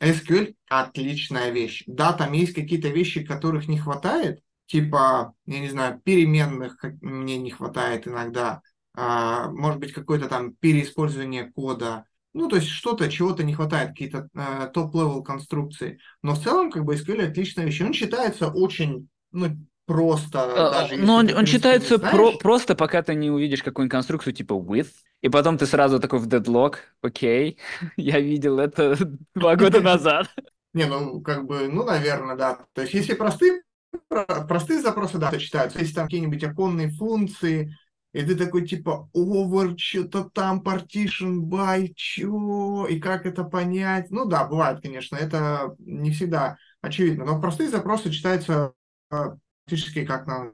SQL 0.00 0.54
отличная 0.68 1.50
вещь. 1.50 1.84
Да, 1.86 2.12
там 2.12 2.32
есть 2.32 2.54
какие-то 2.54 2.88
вещи, 2.88 3.24
которых 3.24 3.68
не 3.68 3.78
хватает, 3.78 4.40
типа, 4.66 5.34
я 5.46 5.60
не 5.60 5.68
знаю, 5.68 6.00
переменных 6.02 6.82
мне 7.00 7.38
не 7.38 7.50
хватает 7.50 8.06
иногда, 8.08 8.62
а, 8.94 9.50
может 9.50 9.80
быть, 9.80 9.92
какое-то 9.92 10.28
там 10.28 10.54
переиспользование 10.54 11.50
кода, 11.52 12.06
ну, 12.34 12.48
то 12.48 12.56
есть 12.56 12.68
что-то, 12.68 13.08
чего-то 13.08 13.44
не 13.44 13.54
хватает, 13.54 13.90
какие-то 13.90 14.28
э, 14.34 14.68
top-level 14.74 15.22
конструкции. 15.22 16.00
Но 16.20 16.34
в 16.34 16.42
целом, 16.42 16.70
как 16.70 16.84
бы, 16.84 16.96
SQL 16.96 17.28
отличная 17.28 17.64
вещь. 17.64 17.80
Он 17.80 17.92
читается 17.92 18.48
очень, 18.48 19.08
ну, 19.30 19.56
просто, 19.86 20.42
а, 20.42 20.72
даже 20.72 20.96
Но 20.96 21.14
он, 21.16 21.32
он 21.32 21.46
читается 21.46 21.98
про, 21.98 22.32
просто, 22.38 22.74
пока 22.74 23.02
ты 23.02 23.14
не 23.14 23.30
увидишь 23.30 23.62
какую-нибудь 23.62 23.92
конструкцию 23.92 24.34
типа 24.34 24.54
with, 24.54 24.88
и 25.20 25.28
потом 25.28 25.58
ты 25.58 25.66
сразу 25.66 26.00
такой 26.00 26.18
в 26.18 26.26
deadlock, 26.26 26.76
окей, 27.02 27.58
я 27.96 28.18
видел 28.18 28.58
это 28.58 28.96
два 29.34 29.54
года 29.54 29.80
назад. 29.82 30.28
Не, 30.72 30.86
ну, 30.86 31.20
как 31.20 31.46
бы, 31.46 31.68
ну, 31.68 31.84
наверное, 31.84 32.36
да. 32.36 32.58
То 32.72 32.82
есть, 32.82 32.94
если 32.94 33.14
простые, 33.14 33.62
простые 34.08 34.80
запросы, 34.80 35.18
да, 35.18 35.36
читаются. 35.38 35.78
Если 35.78 35.94
там 35.94 36.06
какие-нибудь 36.06 36.42
оконные 36.44 36.90
функции, 36.90 37.76
и 38.12 38.22
ты 38.22 38.36
такой 38.36 38.66
типа 38.66 39.10
over, 39.14 39.76
что-то 39.76 40.30
там, 40.30 40.60
partition 40.60 41.40
by, 41.40 41.92
чё, 41.94 42.86
и 42.86 43.00
как 43.00 43.26
это 43.26 43.44
понять? 43.44 44.10
Ну 44.10 44.24
да, 44.24 44.44
бывает, 44.44 44.80
конечно, 44.80 45.16
это 45.16 45.74
не 45.78 46.12
всегда 46.12 46.56
очевидно, 46.80 47.24
но 47.24 47.40
простые 47.40 47.68
запросы 47.70 48.10
читаются 48.10 48.72
а, 49.10 49.36
практически 49.64 50.04
как 50.04 50.26
на 50.26 50.52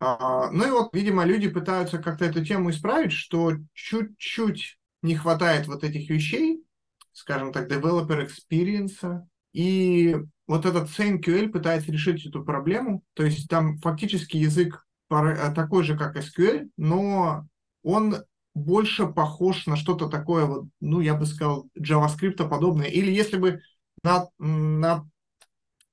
а, 0.00 0.50
ну 0.50 0.66
и 0.66 0.70
вот, 0.70 0.94
видимо, 0.94 1.24
люди 1.24 1.48
пытаются 1.48 1.98
как-то 1.98 2.24
эту 2.24 2.44
тему 2.44 2.70
исправить, 2.70 3.12
что 3.12 3.52
чуть-чуть 3.72 4.78
не 5.02 5.16
хватает 5.16 5.68
вот 5.68 5.84
этих 5.84 6.10
вещей, 6.10 6.64
скажем 7.12 7.52
так, 7.52 7.70
developer 7.70 8.26
experience, 8.26 9.22
и 9.52 10.16
вот 10.46 10.66
этот 10.66 10.88
SaneQL 10.88 11.48
пытается 11.48 11.92
решить 11.92 12.26
эту 12.26 12.44
проблему, 12.44 13.02
то 13.14 13.24
есть 13.24 13.48
там 13.48 13.78
фактически 13.78 14.36
язык 14.36 14.84
Э, 15.12 15.52
такой 15.54 15.84
же, 15.84 15.96
как 15.96 16.16
SQL, 16.16 16.70
но 16.76 17.46
он 17.82 18.16
больше 18.54 19.06
похож 19.06 19.66
на 19.66 19.76
что-то 19.76 20.08
такое, 20.08 20.46
вот, 20.46 20.64
ну, 20.80 21.00
я 21.00 21.14
бы 21.14 21.26
сказал, 21.26 21.68
JavaScript 21.78 22.48
подобное. 22.48 22.86
Или 22.86 23.10
если 23.10 23.36
бы 23.36 23.60
на, 24.02 24.26
на, 24.38 25.08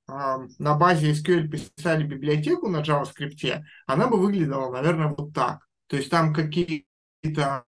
а, 0.07 0.39
на 0.57 0.75
базе 0.75 1.11
SQL 1.11 1.47
писали 1.47 2.03
библиотеку 2.03 2.69
на 2.69 2.81
JavaScript, 2.81 3.61
она 3.87 4.07
бы 4.07 4.19
выглядела, 4.19 4.71
наверное, 4.71 5.13
вот 5.15 5.33
так. 5.33 5.67
То 5.87 5.97
есть 5.97 6.09
там 6.09 6.33
какие-то 6.33 7.65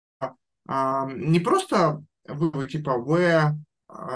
а, 0.68 1.06
не 1.06 1.40
просто 1.40 2.02
вывод 2.26 2.70
типа 2.70 2.90
where, 2.90 3.54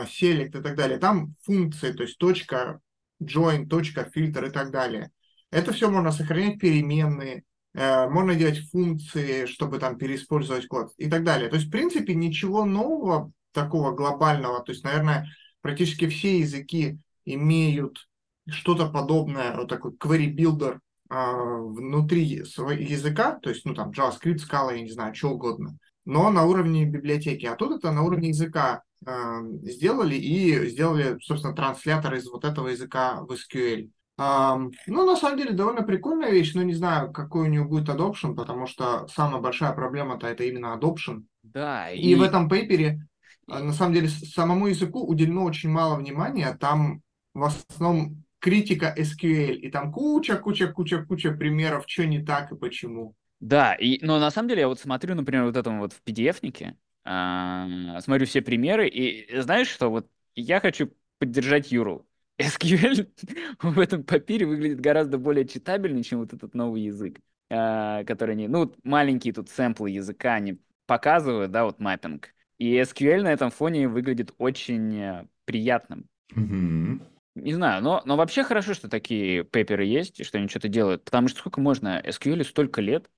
select 0.05 0.59
и 0.59 0.63
так 0.63 0.77
далее, 0.77 0.99
там 0.99 1.35
функции, 1.43 1.93
то 1.93 2.03
есть 2.03 2.19
точка 2.19 2.81
join, 3.23 3.67
точка 3.67 4.05
фильтр 4.05 4.47
и 4.47 4.51
так 4.51 4.71
далее. 4.71 5.11
Это 5.51 5.73
все 5.73 5.91
можно 5.91 6.13
сохранять 6.13 6.59
переменные, 6.59 7.45
э, 7.75 8.09
можно 8.09 8.35
делать 8.35 8.59
функции, 8.71 9.47
чтобы 9.47 9.79
там 9.79 9.99
переиспользовать 9.99 10.67
код 10.69 10.93
и 10.97 11.09
так 11.11 11.25
далее. 11.25 11.49
То 11.49 11.57
есть, 11.57 11.69
в 11.69 11.71
принципе, 11.71 12.15
ничего 12.15 12.65
нового 12.65 13.33
такого 13.53 13.93
глобального. 13.93 14.63
То 14.63 14.73
есть, 14.73 14.85
наверное, 14.85 15.29
практически 15.61 16.09
все 16.09 16.39
языки 16.39 16.99
имеют 17.25 18.09
что-то 18.49 18.89
подобное, 18.89 19.57
вот 19.57 19.69
такой 19.69 19.93
query 19.93 20.35
builder 20.35 20.79
а, 21.09 21.33
внутри 21.35 22.45
своего 22.45 22.81
языка, 22.81 23.39
то 23.41 23.51
есть, 23.51 23.65
ну, 23.65 23.75
там, 23.75 23.91
JavaScript, 23.91 24.39
Scala, 24.39 24.75
я 24.75 24.83
не 24.83 24.91
знаю, 24.91 25.15
что 25.15 25.31
угодно, 25.31 25.77
но 26.05 26.31
на 26.31 26.45
уровне 26.45 26.85
библиотеки. 26.85 27.47
А 27.47 27.57
тут 27.57 27.79
это 27.79 27.93
на 27.93 28.03
уровне 28.03 28.29
языка 28.29 28.83
сделали 29.03 30.15
и 30.15 30.69
сделали, 30.69 31.19
собственно, 31.23 31.55
транслятор 31.55 32.15
из 32.15 32.29
вот 32.29 32.45
этого 32.45 32.69
языка 32.69 33.23
в 33.23 33.33
SQL. 33.33 33.91
Um, 34.21 34.71
ну, 34.87 35.07
на 35.07 35.17
самом 35.17 35.39
деле, 35.39 35.53
довольно 35.53 35.83
прикольная 35.83 36.31
вещь, 36.31 36.53
но 36.53 36.63
не 36.63 36.75
знаю, 36.75 37.11
какой 37.11 37.47
у 37.47 37.51
нее 37.51 37.65
будет 37.65 37.89
adoption, 37.89 38.35
потому 38.35 38.67
что 38.67 39.09
самая 39.09 39.41
большая 39.41 39.73
проблема-то 39.73 40.27
это 40.27 40.45
именно 40.45 40.79
adoption. 40.79 41.23
Да. 41.43 41.91
И, 41.91 42.11
и 42.11 42.15
в 42.15 42.23
этом 42.23 42.47
пейпере, 42.47 43.01
и... 43.49 43.53
на 43.53 43.73
самом 43.73 43.95
деле, 43.95 44.09
самому 44.09 44.67
языку 44.67 45.07
уделено 45.07 45.45
очень 45.45 45.71
мало 45.71 45.97
внимания. 45.97 46.55
Там 46.61 47.01
в 47.33 47.45
основном 47.45 48.23
критика 48.41 48.95
SQL, 48.95 49.55
и 49.55 49.71
там 49.71 49.91
куча, 49.91 50.37
куча, 50.37 50.69
куча, 50.69 51.03
куча 51.03 51.33
примеров, 51.33 51.85
что 51.87 52.07
не 52.07 52.23
так 52.23 52.53
и 52.53 52.57
почему. 52.57 53.15
Да, 53.39 53.73
и, 53.75 54.05
но 54.05 54.19
на 54.19 54.31
самом 54.31 54.49
деле 54.49 54.61
я 54.61 54.69
вот 54.69 54.81
смотрю, 54.81 55.15
например, 55.15 55.45
вот 55.45 55.57
этом 55.57 55.81
вот 55.81 55.95
в 55.95 56.03
PDF-нике, 56.05 56.77
смотрю 57.05 58.27
все 58.27 58.43
примеры, 58.43 58.89
и 58.89 59.41
знаешь 59.41 59.69
что, 59.69 59.91
вот 59.91 60.09
я 60.35 60.61
хочу 60.61 60.93
поддержать 61.19 61.73
Юру. 61.73 62.07
SQL 62.41 63.09
в 63.63 63.79
этом 63.79 64.05
папире 64.05 64.47
выглядит 64.47 64.81
гораздо 64.81 65.19
более 65.19 65.47
читабельнее, 65.47 66.03
чем 66.03 66.21
вот 66.21 66.33
этот 66.33 66.55
новый 66.55 66.83
язык, 66.83 67.21
а, 67.51 68.05
который 68.05 68.35
они, 68.35 68.49
ну, 68.49 68.75
маленькие 68.83 69.35
тут 69.35 69.49
сэмплы 69.51 69.91
языка 69.91 70.35
они 70.35 70.59
показывают, 70.87 71.53
да, 71.53 71.65
вот 71.65 71.79
маппинг. 71.79 72.35
И 72.59 72.77
SQL 72.79 73.23
на 73.23 73.33
этом 73.33 73.51
фоне 73.51 73.89
выглядит 73.89 74.35
очень 74.39 74.95
э, 74.97 75.27
приятным. 75.45 76.07
Mm-hmm. 76.35 77.01
Не 77.37 77.53
знаю, 77.55 77.83
но, 77.83 78.03
но 78.05 78.17
вообще 78.17 78.43
хорошо, 78.43 78.75
что 78.75 78.89
такие 78.89 79.45
пейперы 79.45 79.85
есть, 79.85 80.21
и 80.21 80.25
что 80.25 80.39
они 80.39 80.49
что-то 80.49 80.69
делают. 80.69 81.05
Потому 81.05 81.29
что 81.29 81.39
сколько 81.39 81.61
можно? 81.61 82.03
SQL 82.05 82.45
столько 82.45 82.81
лет. 82.81 83.09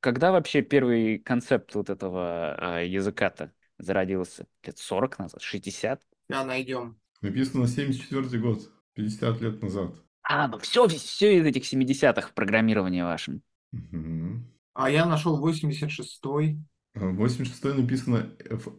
Когда 0.00 0.32
вообще 0.32 0.62
первый 0.62 1.18
концепт 1.18 1.74
вот 1.74 1.90
этого 1.90 2.56
э, 2.80 2.86
языка-то 2.86 3.52
зародился? 3.78 4.46
Лет 4.64 4.78
40 4.78 5.18
назад? 5.18 5.42
60? 5.42 6.02
Да, 6.28 6.44
найдем. 6.44 6.98
Написано 7.20 7.66
74 7.66 8.38
год, 8.40 8.70
50 8.94 9.40
лет 9.40 9.62
назад. 9.62 9.94
А, 10.22 10.48
ну 10.48 10.58
все, 10.58 10.86
все 10.88 11.38
из 11.38 11.46
этих 11.46 11.62
70-х 11.62 12.28
в 12.28 12.34
программировании 12.34 13.02
вашем. 13.02 13.42
Угу. 13.72 14.44
А 14.74 14.90
я 14.90 15.06
нашел 15.06 15.44
86-й. 15.44 16.58
86 16.94 17.64
написано 17.76 18.30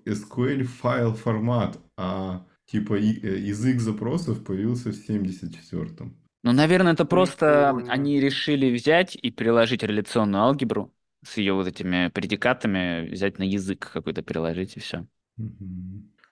SQL 0.06 0.64
файл 0.64 1.14
формат, 1.14 1.80
а 1.98 2.46
типа 2.66 2.96
э, 2.96 3.00
язык 3.00 3.80
запросов 3.80 4.44
появился 4.44 4.92
в 4.92 5.10
74-м. 5.10 6.18
Ну, 6.44 6.54
наверное, 6.54 6.94
это 6.94 7.06
просто 7.06 7.70
они 7.90 8.20
решили 8.20 8.74
взять 8.74 9.16
и 9.16 9.30
приложить 9.30 9.84
реляционную 9.84 10.44
алгебру 10.44 10.94
с 11.24 11.38
ее 11.38 11.54
вот 11.54 11.68
этими 11.68 12.08
предикатами, 12.08 13.10
взять 13.10 13.40
на 13.40 13.44
язык 13.44 13.90
какой-то 13.92 14.22
переложить 14.22 14.78
и 14.78 14.80
все. 14.80 15.06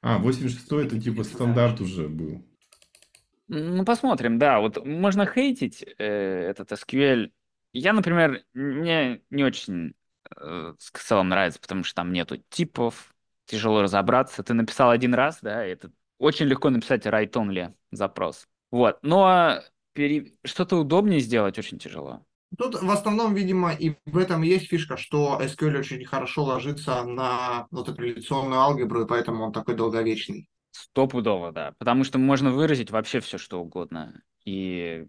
А, 0.02 0.20
86-й 0.20 0.86
это 0.86 1.00
типа 1.00 1.24
стандарт 1.24 1.82
уже 1.82 2.08
был. 2.08 2.42
Ну, 3.50 3.86
посмотрим, 3.86 4.40
да. 4.40 4.60
Вот 4.60 4.86
можно 4.86 5.26
хейтить 5.26 5.84
э, 5.98 6.04
этот 6.06 6.72
SQL. 6.72 7.32
Я, 7.74 7.94
например, 7.94 8.44
мне 8.54 9.22
не 9.30 9.44
очень 9.44 9.94
э, 10.36 10.74
в 10.78 11.00
целом 11.00 11.30
нравится, 11.30 11.60
потому 11.60 11.84
что 11.84 11.96
там 11.96 12.12
нету 12.12 12.38
типов, 12.50 13.14
тяжело 13.46 13.82
разобраться. 13.82 14.44
Ты 14.44 14.54
написал 14.54 14.90
один 14.90 15.14
раз, 15.14 15.40
да, 15.42 15.64
это 15.64 15.92
очень 16.20 16.46
легко 16.46 16.70
написать 16.70 17.06
write-only 17.06 17.74
запрос. 17.92 18.48
Вот, 18.70 19.00
но 19.02 19.62
пере... 19.98 20.34
что-то 20.46 20.78
удобнее 20.78 21.20
сделать 21.20 21.58
очень 21.58 21.80
тяжело. 21.80 22.24
Тут 22.58 22.82
в 22.82 22.90
основном, 22.90 23.34
видимо, 23.34 23.74
и 23.74 23.96
в 24.06 24.18
этом 24.18 24.44
есть 24.44 24.68
фишка, 24.68 24.96
что 24.96 25.40
SQL 25.42 25.80
очень 25.80 26.06
хорошо 26.06 26.46
ложится 26.46 27.04
на 27.04 27.68
вот 27.72 27.90
эту 27.90 28.02
реляционную 28.02 28.62
алгебру, 28.62 29.04
и 29.04 29.08
поэтому 29.08 29.44
он 29.44 29.52
такой 29.52 29.76
долговечный. 29.76 30.48
Стопудово, 30.72 31.52
да. 31.52 31.74
Потому 31.80 32.04
что 32.04 32.20
можно 32.20 32.52
выразить 32.52 32.92
вообще 32.92 33.20
все, 33.20 33.38
что 33.38 33.60
угодно. 33.60 34.22
И... 34.46 35.08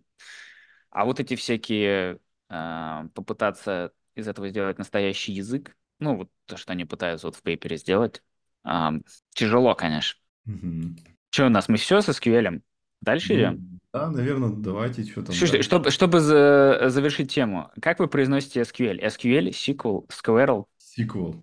А 0.91 1.05
вот 1.05 1.21
эти 1.21 1.37
всякие 1.37 2.19
э, 2.49 3.09
попытаться 3.15 3.93
из 4.15 4.27
этого 4.27 4.49
сделать 4.49 4.79
настоящий 4.79 5.33
язык, 5.33 5.77
ну, 6.01 6.17
вот 6.17 6.31
то, 6.47 6.57
что 6.57 6.73
они 6.73 6.87
пытаются 6.87 7.27
вот 7.27 7.37
в 7.37 7.43
пейпере 7.43 7.77
сделать, 7.77 8.23
э, 8.65 8.89
тяжело, 9.35 9.75
конечно. 9.75 10.19
Угу. 10.47 10.97
Что 11.31 11.47
у 11.47 11.51
нас, 11.51 11.69
мы 11.69 11.77
все 11.77 12.01
с 12.01 12.09
SQL? 12.09 12.63
Дальше 13.01 13.33
ну, 13.33 13.39
идем? 13.39 13.81
Да, 13.93 14.11
наверное, 14.11 14.51
давайте 14.51 15.05
что 15.05 15.23
там. 15.23 15.35
Слушайте, 15.35 15.63
чтобы, 15.63 15.91
чтобы 15.91 16.21
за, 16.21 16.85
завершить 16.89 17.33
тему, 17.33 17.71
как 17.81 17.99
вы 17.99 18.09
произносите 18.09 18.61
SQL? 18.61 19.01
SQL, 19.03 19.51
SQL, 19.51 20.07
Squirrel? 20.09 20.65
SQL. 20.99 21.43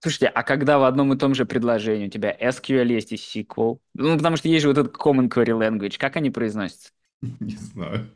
Слушайте, 0.00 0.26
а 0.28 0.42
когда 0.42 0.78
в 0.78 0.84
одном 0.84 1.12
и 1.12 1.18
том 1.18 1.34
же 1.34 1.46
предложении 1.46 2.06
у 2.06 2.10
тебя 2.10 2.34
SQL 2.34 2.86
есть 2.92 3.12
и 3.12 3.16
SQL? 3.16 3.78
Ну, 3.94 4.16
потому 4.16 4.36
что 4.36 4.48
есть 4.48 4.62
же 4.62 4.68
вот 4.68 4.78
этот 4.78 4.96
Common 4.96 5.28
Query 5.28 5.58
Language. 5.58 5.96
Как 5.98 6.16
они 6.16 6.30
произносятся? 6.30 6.90
Не 7.40 7.56
знаю. 7.56 8.10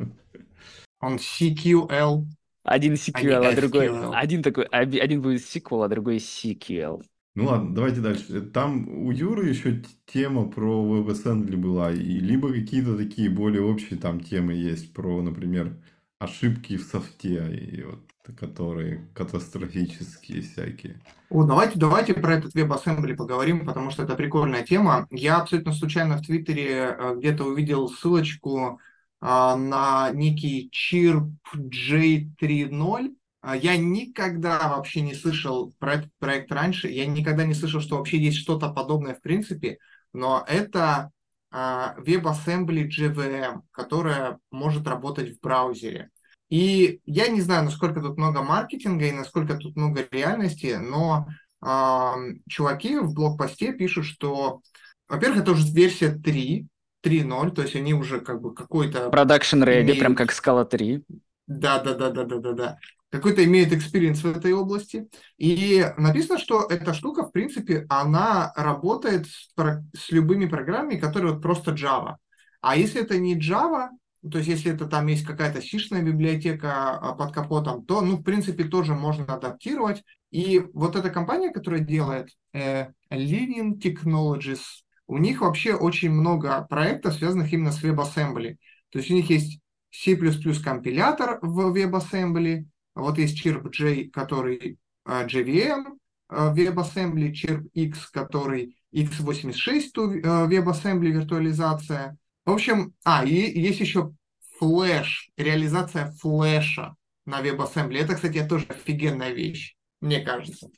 Он 1.01 1.17
CQL. 1.17 2.25
Один 2.65 2.95
SQL, 2.95 3.47
а 3.47 3.55
другой... 3.55 4.15
Один 4.15 4.43
такой... 4.43 4.65
Один 4.67 5.23
будет 5.23 5.41
SQL, 5.41 5.85
а 5.85 5.89
другой 5.89 6.17
SQL. 6.17 7.03
Ну 7.39 7.45
ладно, 7.45 7.73
давайте 7.73 8.01
дальше. 8.01 8.41
Там 8.41 8.89
у 8.89 9.13
Юры 9.13 9.49
еще 9.49 9.81
тема 10.07 10.51
про 10.51 10.85
WebAssembly 10.85 11.57
была, 11.57 11.93
и 11.93 12.19
либо 12.19 12.53
какие-то 12.53 12.97
такие 12.97 13.31
более 13.31 13.63
общие 13.63 13.97
там 13.97 14.19
темы 14.19 14.55
есть 14.55 14.93
про, 14.93 15.23
например, 15.23 15.77
ошибки 16.19 16.77
в 16.77 16.83
софте, 16.83 17.49
и 17.55 17.85
вот, 17.85 18.01
которые 18.37 19.09
катастрофические 19.15 20.43
всякие. 20.43 21.01
О, 21.31 21.45
давайте, 21.45 21.79
давайте 21.79 22.13
про 22.13 22.35
этот 22.35 22.57
WebAssembly 22.57 23.15
поговорим, 23.15 23.65
потому 23.65 23.93
что 23.93 24.03
это 24.03 24.17
прикольная 24.17 24.65
тема. 24.65 25.07
Я 25.13 25.37
абсолютно 25.37 25.73
случайно 25.73 26.17
в 26.17 26.23
Твиттере 26.23 26.97
э, 26.99 27.15
где-то 27.19 27.45
увидел 27.45 27.89
ссылочку 27.89 28.81
а, 29.21 29.55
на 29.55 30.11
некий 30.11 30.73
Chirp 30.75 31.31
J3.0. 31.55 33.15
А, 33.41 33.57
я 33.57 33.77
никогда 33.77 34.69
вообще 34.69 35.01
не 35.01 35.15
слышал 35.15 35.73
про 35.79 35.95
этот 35.95 36.11
проект 36.19 36.51
раньше, 36.53 36.89
я 36.89 37.07
никогда 37.07 37.45
не 37.45 37.55
слышал, 37.55 37.81
что 37.81 37.97
вообще 37.97 38.19
есть 38.19 38.39
что-то 38.39 38.71
подобное 38.71 39.15
в 39.15 39.21
принципе, 39.21 39.79
но 40.13 40.45
это 40.49 41.11
а, 41.51 41.95
WebAssembly 41.99 42.89
JVM, 42.89 43.61
которая 43.71 44.39
может 44.51 44.87
работать 44.87 45.37
в 45.37 45.41
браузере. 45.41 46.11
И 46.51 47.01
я 47.05 47.29
не 47.29 47.41
знаю, 47.41 47.65
насколько 47.65 48.01
тут 48.01 48.17
много 48.17 48.43
маркетинга 48.43 49.07
и 49.07 49.13
насколько 49.13 49.57
тут 49.57 49.77
много 49.77 50.07
реальности, 50.11 50.79
но 50.81 51.29
э, 51.63 52.13
чуваки 52.49 52.99
в 52.99 53.13
блокпосте 53.13 53.75
пишут, 53.75 54.07
что, 54.07 54.63
во-первых, 55.09 55.43
это 55.43 55.51
уже 55.53 55.71
версия 55.71 56.11
3, 56.11 56.67
3.0, 57.05 57.51
то 57.51 57.63
есть 57.63 57.77
они 57.77 57.93
уже 57.93 58.21
как 58.21 58.41
бы 58.41 58.55
какой-то... 58.55 59.09
Production 59.09 59.63
ready, 59.63 59.83
имеют... 59.83 59.99
прям 59.99 60.15
как 60.15 60.33
Scala 60.33 60.65
3. 60.65 61.05
Да, 61.47 61.81
да, 61.81 61.95
да, 61.95 62.11
да, 62.11 62.25
да, 62.25 62.39
да, 62.39 62.53
да. 62.53 62.79
Какой-то 63.11 63.43
имеет 63.45 63.73
experience 63.73 64.23
в 64.23 64.27
этой 64.27 64.53
области. 64.53 65.09
И 65.39 65.85
написано, 65.97 66.39
что 66.39 66.67
эта 66.69 66.93
штука, 66.93 67.25
в 67.25 67.33
принципе, 67.33 67.87
она 67.89 68.53
работает 68.55 69.27
с, 69.27 69.51
с 69.97 70.11
любыми 70.11 70.47
программами, 70.47 70.99
которые 70.99 71.33
вот 71.33 71.43
просто 71.43 71.73
Java. 71.73 72.17
А 72.61 72.77
если 72.77 73.01
это 73.01 73.19
не 73.19 73.39
Java, 73.39 73.89
то 74.31 74.39
есть 74.39 74.49
если 74.51 74.73
это 74.73 74.87
там 74.87 75.07
есть 75.07 75.25
какая-то 75.25 75.63
сишная 75.63 76.03
библиотека 76.03 76.91
а, 76.91 77.15
под 77.15 77.33
капотом, 77.33 77.85
то, 77.85 78.01
ну, 78.01 78.17
в 78.17 78.23
принципе, 78.23 78.65
тоже 78.65 78.95
можно 78.95 79.25
адаптировать. 79.25 80.03
И 80.31 80.63
вот 80.75 80.97
эта 80.97 81.09
компания, 81.09 81.51
которая 81.51 81.81
делает 81.81 82.29
э, 82.53 82.89
Leaning 83.11 83.81
Technologies, 83.81 84.61
у 85.07 85.19
них 85.19 85.41
вообще 85.41 85.75
очень 85.75 86.11
много 86.11 86.67
проектов, 86.69 87.15
связанных 87.15 87.53
именно 87.53 87.73
с 87.73 87.83
WebAssembly. 87.83 88.57
То 88.91 88.99
есть 88.99 89.11
у 89.11 89.15
них 89.15 89.31
есть 89.31 89.61
C++ 89.91 90.17
компилятор 90.63 91.39
в 91.41 91.75
WebAssembly, 91.75 92.65
вот 93.01 93.19
есть 93.19 93.45
CheerpJ, 93.45 94.11
который 94.11 94.79
э, 95.07 95.27
JVM 95.27 95.97
э, 96.31 96.55
WebAssembly, 96.55 97.33
CheerpX, 97.33 97.97
который 98.13 98.77
x86 98.95 99.91
э, 99.97 100.49
WebAssembly 100.49 101.11
виртуализация, 101.11 102.17
в 102.45 102.53
общем, 102.53 102.95
а, 103.05 103.25
и 103.25 103.61
есть 103.61 103.81
еще 103.81 104.13
флэш, 104.59 105.31
реализация 105.37 106.13
флэша 106.13 106.97
на 107.27 107.43
WebAssembly. 107.43 107.99
Это, 107.99 108.15
кстати, 108.15 108.43
тоже 108.47 108.67
офигенная 108.69 109.33
вещь, 109.33 109.77
мне 110.01 110.21
кажется. 110.21 110.69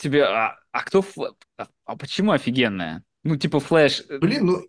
Тебе, 0.00 0.24
а, 0.24 0.56
а 0.72 0.82
кто, 0.82 1.04
а, 1.58 1.66
а 1.84 1.96
почему 1.96 2.32
офигенная? 2.32 3.04
Ну, 3.24 3.36
типа 3.36 3.60
флэш. 3.60 4.04
Э, 4.08 4.18
блин, 4.18 4.46
ну, 4.46 4.66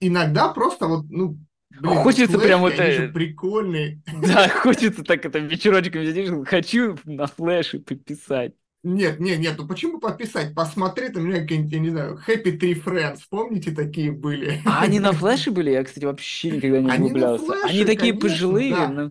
иногда 0.00 0.48
просто 0.48 0.86
вот, 0.86 1.06
ну, 1.08 1.38
Блин, 1.80 1.94
хочется 1.96 2.32
флешки, 2.32 2.46
прям 2.46 2.60
вот... 2.60 2.78
Они 2.78 2.92
же 2.92 3.08
прикольные. 3.08 4.02
Да, 4.22 4.48
хочется 4.48 5.02
так 5.04 5.24
это 5.24 5.38
вечерочком 5.38 6.04
сидишь, 6.04 6.30
хочу 6.46 6.96
на 7.04 7.26
флеше 7.26 7.80
пописать. 7.80 8.54
Нет, 8.84 9.20
нет, 9.20 9.38
нет, 9.38 9.54
ну 9.56 9.68
почему 9.68 10.00
пописать? 10.00 10.54
Посмотри, 10.56 11.08
там 11.08 11.22
у 11.22 11.26
меня 11.26 11.40
какие-нибудь, 11.40 11.72
я 11.72 11.78
не 11.78 11.90
знаю, 11.90 12.20
Happy 12.26 12.58
Tree 12.58 12.82
Friends, 12.82 13.20
помните, 13.30 13.70
такие 13.70 14.10
были? 14.10 14.60
А 14.64 14.82
они 14.82 14.98
на 14.98 15.12
флеше 15.12 15.52
были? 15.52 15.70
Я, 15.70 15.84
кстати, 15.84 16.04
вообще 16.04 16.50
никогда 16.50 16.80
не 16.80 16.90
углублялся. 16.90 17.44
Они, 17.44 17.52
флеше, 17.52 17.74
они 17.74 17.84
такие 17.84 18.12
конечно, 18.12 18.28
пожилые, 18.28 18.74
да. 18.74 18.88
но... 18.88 19.10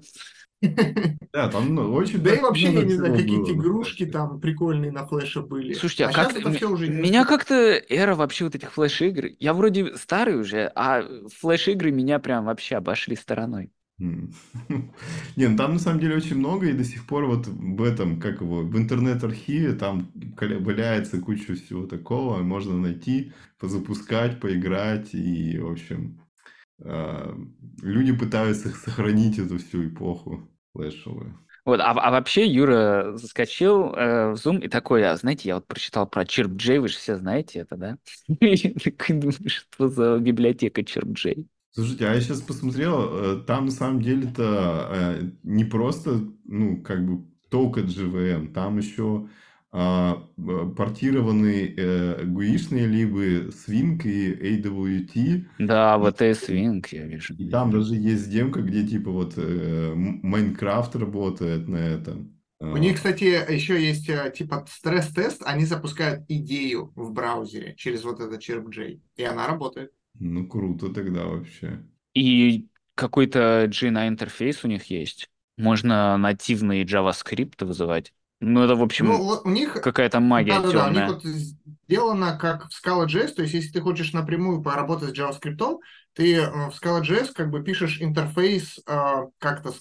Да, 1.33 1.47
там 1.47 1.73
ну, 1.73 1.93
очень... 1.93 2.19
Да 2.19 2.35
и 2.35 2.39
вообще, 2.39 2.73
я 2.73 2.83
не 2.83 2.93
знаю, 2.93 3.15
какие-то 3.15 3.53
игрушки 3.53 4.05
там 4.05 4.39
прикольные 4.41 4.91
на 4.91 5.07
флеше 5.07 5.41
были. 5.41 5.73
Слушайте, 5.73 6.05
а, 6.05 6.09
а 6.09 6.13
как... 6.13 6.35
это 6.35 6.51
все 6.51 6.69
уже 6.69 6.89
меня 6.89 7.25
как-то 7.25 7.55
эра 7.55 8.15
вообще 8.15 8.43
вот 8.45 8.55
этих 8.55 8.73
флеш-игр... 8.73 9.29
Я 9.39 9.53
вроде 9.53 9.95
старый 9.95 10.35
уже, 10.35 10.71
а 10.75 11.03
флеш-игры 11.39 11.91
меня 11.91 12.19
прям 12.19 12.45
вообще 12.45 12.75
обошли 12.75 13.15
стороной. 13.15 13.71
Не, 13.97 15.47
ну 15.47 15.57
там 15.57 15.73
на 15.73 15.79
самом 15.79 15.99
деле 15.99 16.15
очень 16.17 16.37
много, 16.37 16.67
и 16.67 16.73
до 16.73 16.83
сих 16.83 17.05
пор 17.05 17.25
вот 17.25 17.47
в 17.47 17.83
этом, 17.83 18.19
как 18.19 18.41
его, 18.41 18.61
в 18.61 18.77
интернет-архиве 18.77 19.73
там 19.73 20.11
валяется 20.13 21.21
куча 21.21 21.53
всего 21.55 21.85
такого, 21.85 22.41
можно 22.41 22.75
найти, 22.75 23.31
позапускать, 23.59 24.39
поиграть, 24.39 25.13
и, 25.13 25.59
в 25.59 25.71
общем, 25.71 26.19
а, 26.83 27.37
люди 27.81 28.11
пытаются 28.11 28.69
сохранить 28.69 29.37
эту 29.37 29.59
всю 29.59 29.87
эпоху 29.87 30.50
флешевую. 30.73 31.37
Вот, 31.63 31.79
а, 31.79 31.91
а 31.91 32.11
вообще 32.11 32.47
Юра 32.47 33.15
заскочил 33.15 33.93
э, 33.93 34.31
в 34.31 34.33
Zoom 34.33 34.63
и 34.63 34.67
такой, 34.67 35.07
а 35.07 35.15
знаете, 35.15 35.49
я 35.49 35.55
вот 35.55 35.67
прочитал 35.67 36.07
про 36.07 36.23
ChirpJ, 36.23 36.79
вы 36.79 36.87
же 36.87 36.95
все 36.95 37.17
знаете 37.17 37.59
это, 37.59 37.77
да? 37.77 37.97
Что 39.47 39.87
за 39.87 40.17
библиотека 40.17 40.81
ChirpJ? 40.81 41.45
Слушайте, 41.73 42.07
а 42.07 42.15
я 42.15 42.19
сейчас 42.19 42.41
посмотрел, 42.41 43.09
э, 43.13 43.43
там 43.45 43.65
на 43.65 43.71
самом 43.71 44.01
деле-то 44.01 44.89
э, 44.91 45.31
не 45.43 45.63
просто, 45.63 46.21
ну, 46.45 46.81
как 46.81 47.05
бы 47.05 47.25
только 47.49 47.81
JVM, 47.81 48.53
там 48.53 48.79
еще 48.79 49.29
а, 49.73 50.27
портированные 50.75 51.73
э, 51.77 52.25
гуишные 52.25 52.87
либо 52.87 53.47
Swing 53.49 54.01
и 54.03 54.59
AWT. 54.59 55.45
Да, 55.59 55.97
вот 55.97 56.21
и 56.21 56.31
Swing 56.31 56.85
я 56.91 57.05
вижу. 57.05 57.33
И 57.35 57.49
там 57.49 57.71
даже 57.71 57.95
есть 57.95 58.29
демка, 58.29 58.61
где 58.61 58.85
типа 58.85 59.11
вот 59.11 59.35
э, 59.37 59.93
Майнкрафт 59.95 60.95
работает 60.97 61.69
на 61.69 61.77
этом. 61.77 62.37
У 62.59 62.77
них, 62.77 62.97
кстати, 62.97 63.23
еще 63.23 63.81
есть 63.81 64.05
типа 64.35 64.65
стресс-тест, 64.69 65.41
они 65.45 65.65
запускают 65.65 66.25
идею 66.27 66.91
в 66.95 67.11
браузере 67.11 67.73
через 67.75 68.03
вот 68.03 68.19
этот 68.19 68.39
ChirpJ, 68.39 68.99
и 69.15 69.23
она 69.23 69.47
работает. 69.47 69.91
Ну, 70.19 70.45
круто 70.47 70.93
тогда 70.93 71.25
вообще. 71.25 71.83
И 72.13 72.67
какой-то 72.95 73.65
GNI 73.65 74.09
интерфейс 74.09 74.63
у 74.63 74.67
них 74.67 74.85
есть. 74.85 75.29
Можно 75.57 76.17
нативный 76.17 76.83
JavaScript 76.83 77.65
вызывать. 77.65 78.13
Ну, 78.43 78.63
это, 78.63 78.75
в 78.75 78.81
общем, 78.81 79.05
ну, 79.05 79.39
у 79.43 79.49
них 79.49 79.73
какая-то 79.73 80.19
магия 80.19 80.53
да, 80.53 80.61
да, 80.61 80.71
темная. 80.71 80.93
Да, 80.93 81.13
у 81.13 81.13
них 81.13 81.13
вот 81.13 81.23
сделано 81.87 82.37
как 82.39 82.69
в 82.69 82.85
Scala.js, 82.85 83.33
то 83.33 83.43
есть 83.43 83.53
если 83.53 83.71
ты 83.71 83.81
хочешь 83.81 84.13
напрямую 84.13 84.63
поработать 84.63 85.15
с 85.15 85.19
JavaScript, 85.19 85.77
ты 86.13 86.37
э, 86.37 86.49
в 86.49 86.73
Scala.js 86.73 87.33
как 87.33 87.51
бы 87.51 87.63
пишешь 87.63 88.01
интерфейс 88.01 88.79
э, 88.87 89.15
как-то 89.37 89.73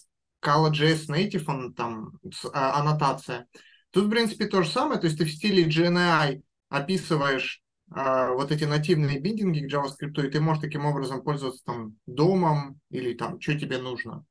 Scala.js 0.45 1.09
native, 1.09 1.45
он 1.47 1.73
там 1.73 2.19
а, 2.53 2.81
аннотация. 2.81 3.47
Тут, 3.93 4.05
в 4.05 4.11
принципе, 4.11 4.47
то 4.47 4.63
же 4.63 4.69
самое, 4.69 5.01
то 5.01 5.07
есть 5.07 5.19
ты 5.19 5.25
в 5.25 5.31
стиле 5.31 5.67
GNI 5.67 6.43
описываешь 6.69 7.63
а, 7.91 8.33
вот 8.33 8.53
эти 8.53 8.65
нативные 8.65 9.21
биндинги 9.21 9.67
к 9.67 9.73
JavaScript, 9.73 10.27
и 10.27 10.31
ты 10.31 10.41
можешь 10.41 10.63
таким 10.63 10.85
образом 10.85 11.23
пользоваться 11.23 11.65
там 11.65 11.97
домом 12.07 12.79
или 12.91 13.15
там, 13.15 13.41
что 13.41 13.59
тебе 13.59 13.79
нужно. 13.79 14.25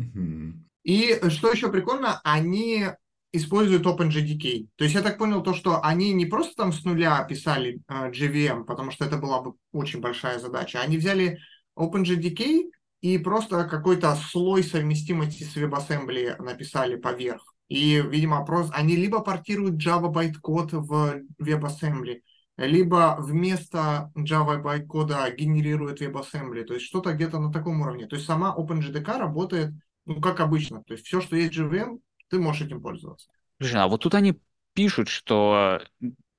Mm-hmm. 0.00 0.52
И 0.82 1.20
что 1.30 1.52
еще 1.52 1.70
прикольно, 1.70 2.20
они 2.24 2.86
используют 3.32 3.86
OpenJDK. 3.86 4.68
То 4.76 4.84
есть 4.84 4.94
я 4.94 5.02
так 5.02 5.18
понял 5.18 5.42
то, 5.42 5.54
что 5.54 5.82
они 5.82 6.12
не 6.12 6.26
просто 6.26 6.54
там 6.56 6.72
с 6.72 6.84
нуля 6.84 7.22
писали 7.24 7.80
а, 7.86 8.10
JVM, 8.10 8.64
потому 8.64 8.90
что 8.90 9.04
это 9.04 9.16
была 9.16 9.40
бы 9.40 9.54
очень 9.72 10.00
большая 10.00 10.38
задача. 10.38 10.80
Они 10.80 10.98
взяли 10.98 11.38
OpenJDK 11.78 12.70
и 13.00 13.18
просто 13.18 13.64
какой-то 13.64 14.14
слой 14.16 14.62
совместимости 14.62 15.44
с 15.44 15.56
WebAssembly 15.56 16.42
написали 16.42 16.96
поверх. 16.96 17.54
И, 17.68 18.02
видимо, 18.04 18.44
просто 18.44 18.74
они 18.74 18.96
либо 18.96 19.20
портируют 19.20 19.76
Java 19.76 20.08
байткод 20.10 20.72
в 20.72 21.22
WebAssembly, 21.40 22.20
либо 22.56 23.16
вместо 23.20 24.10
Java 24.18 24.60
байткода 24.60 25.30
генерирует 25.30 26.02
WebAssembly, 26.02 26.64
то 26.64 26.74
есть 26.74 26.86
что-то 26.86 27.12
где-то 27.12 27.38
на 27.38 27.52
таком 27.52 27.80
уровне. 27.80 28.06
То 28.06 28.16
есть 28.16 28.26
сама 28.26 28.54
OpenJDK 28.58 29.18
работает, 29.18 29.72
ну, 30.04 30.20
как 30.20 30.40
обычно. 30.40 30.82
То 30.82 30.94
есть 30.94 31.06
все, 31.06 31.20
что 31.20 31.36
есть 31.36 31.56
JVM, 31.56 32.00
ты 32.30 32.38
можешь 32.38 32.62
этим 32.62 32.80
пользоваться. 32.80 33.28
Слушай, 33.58 33.82
а 33.82 33.88
вот 33.88 34.02
тут 34.02 34.14
они 34.14 34.40
пишут, 34.72 35.08
что 35.08 35.82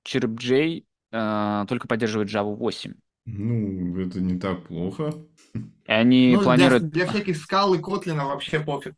ChirpJ 0.07 0.85
э, 1.11 1.65
только 1.67 1.87
поддерживает 1.87 2.29
Java 2.29 2.55
8. 2.55 2.93
Ну, 3.25 3.99
это 3.99 4.19
не 4.19 4.39
так 4.39 4.67
плохо. 4.67 5.13
И 5.53 5.91
они 5.91 6.35
ну, 6.35 6.43
планируют... 6.43 6.89
Для, 6.89 7.05
для 7.05 7.07
всяких 7.07 7.37
скал 7.37 7.73
и 7.73 7.79
Котлина 7.79 8.25
вообще 8.25 8.59
пофиг. 8.59 8.95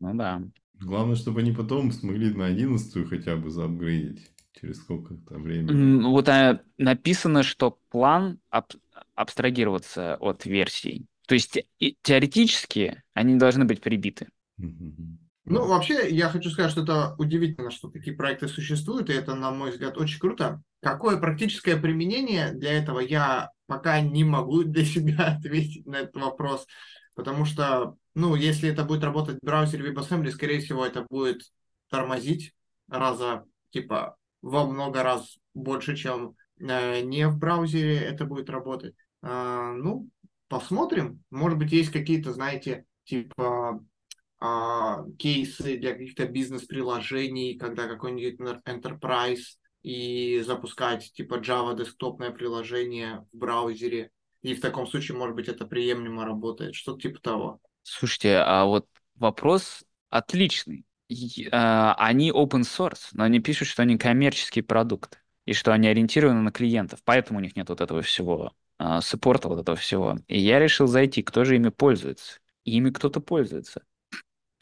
Ну 0.00 0.14
да. 0.14 0.42
Главное, 0.80 1.14
чтобы 1.14 1.40
они 1.40 1.52
потом 1.52 1.92
смогли 1.92 2.34
на 2.34 2.46
11 2.46 3.08
хотя 3.08 3.36
бы 3.36 3.50
заапгрейдить 3.50 4.32
через 4.60 4.78
сколько-то 4.78 5.38
времени. 5.38 6.02
Вот 6.02 6.28
а, 6.28 6.60
написано, 6.78 7.42
что 7.42 7.78
план 7.90 8.38
аб 8.50 8.72
абстрагироваться 9.14 10.16
от 10.16 10.44
версий. 10.44 11.06
То 11.26 11.34
есть 11.34 11.58
и, 11.78 11.96
теоретически 12.02 13.02
они 13.12 13.36
должны 13.36 13.64
быть 13.64 13.80
прибиты. 13.80 14.28
Ну, 15.46 15.66
вообще, 15.66 16.08
я 16.08 16.30
хочу 16.30 16.48
сказать, 16.48 16.70
что 16.70 16.82
это 16.82 17.14
удивительно, 17.18 17.70
что 17.70 17.90
такие 17.90 18.16
проекты 18.16 18.48
существуют, 18.48 19.10
и 19.10 19.12
это, 19.12 19.34
на 19.34 19.50
мой 19.50 19.72
взгляд, 19.72 19.98
очень 19.98 20.18
круто. 20.18 20.62
Какое 20.80 21.18
практическое 21.18 21.76
применение 21.76 22.52
для 22.52 22.72
этого, 22.72 23.00
я 23.00 23.50
пока 23.66 24.00
не 24.00 24.24
могу 24.24 24.62
для 24.64 24.84
себя 24.84 25.36
ответить 25.36 25.86
на 25.86 25.96
этот 25.96 26.16
вопрос. 26.16 26.66
потому 27.14 27.44
что, 27.44 27.96
ну, 28.14 28.34
если 28.34 28.70
это 28.70 28.84
будет 28.84 29.04
работать 29.04 29.38
в 29.42 29.44
браузере 29.44 29.92
WebAssembly, 29.92 30.30
скорее 30.30 30.60
всего, 30.60 30.84
это 30.84 31.06
будет 31.10 31.42
тормозить 31.90 32.54
раза, 32.88 33.44
типа, 33.70 34.16
во 34.40 34.66
много 34.66 35.02
раз 35.02 35.36
больше, 35.52 35.94
чем 35.94 36.36
э, 36.58 37.02
не 37.02 37.28
в 37.28 37.38
браузере 37.38 37.98
это 37.98 38.24
будет 38.24 38.48
работать. 38.48 38.94
Э, 39.22 39.74
ну, 39.76 40.08
посмотрим. 40.48 41.22
Может 41.30 41.58
быть, 41.58 41.72
есть 41.72 41.90
какие-то, 41.90 42.32
знаете, 42.32 42.86
типа 43.04 43.84
э, 44.44 45.10
кейсы 45.18 45.78
для 45.78 45.92
каких-то 45.92 46.26
бизнес-приложений, 46.26 47.58
когда 47.58 47.86
какой-нибудь 47.86 48.40
enterprise 48.66 49.56
и 49.82 50.42
запускать 50.46 51.12
типа 51.12 51.34
Java 51.40 51.76
десктопное 51.76 52.30
приложение 52.30 53.26
в 53.32 53.36
браузере. 53.36 54.10
И 54.42 54.54
в 54.54 54.60
таком 54.60 54.86
случае, 54.86 55.16
может 55.16 55.36
быть, 55.36 55.48
это 55.48 55.66
приемлемо 55.66 56.24
работает. 56.24 56.74
Что-то 56.74 57.00
типа 57.00 57.20
того. 57.20 57.60
Слушайте, 57.82 58.36
а 58.38 58.64
вот 58.64 58.86
вопрос 59.14 59.84
отличный. 60.10 60.84
А, 61.52 61.94
они 61.98 62.30
open 62.30 62.62
source, 62.62 63.08
но 63.12 63.24
они 63.24 63.40
пишут, 63.40 63.68
что 63.68 63.82
они 63.82 63.98
коммерческий 63.98 64.62
продукт 64.62 65.20
и 65.44 65.52
что 65.52 65.72
они 65.72 65.88
ориентированы 65.88 66.40
на 66.40 66.50
клиентов, 66.50 67.00
поэтому 67.04 67.38
у 67.38 67.42
них 67.42 67.56
нет 67.56 67.68
вот 67.68 67.80
этого 67.80 68.02
всего, 68.02 68.52
а, 68.78 69.00
саппорта 69.00 69.48
вот 69.48 69.60
этого 69.60 69.76
всего. 69.76 70.16
И 70.28 70.38
я 70.38 70.58
решил 70.58 70.86
зайти, 70.86 71.22
кто 71.22 71.44
же 71.44 71.56
ими 71.56 71.68
пользуется. 71.68 72.40
ими 72.64 72.90
кто-то 72.90 73.20
пользуется. 73.20 73.82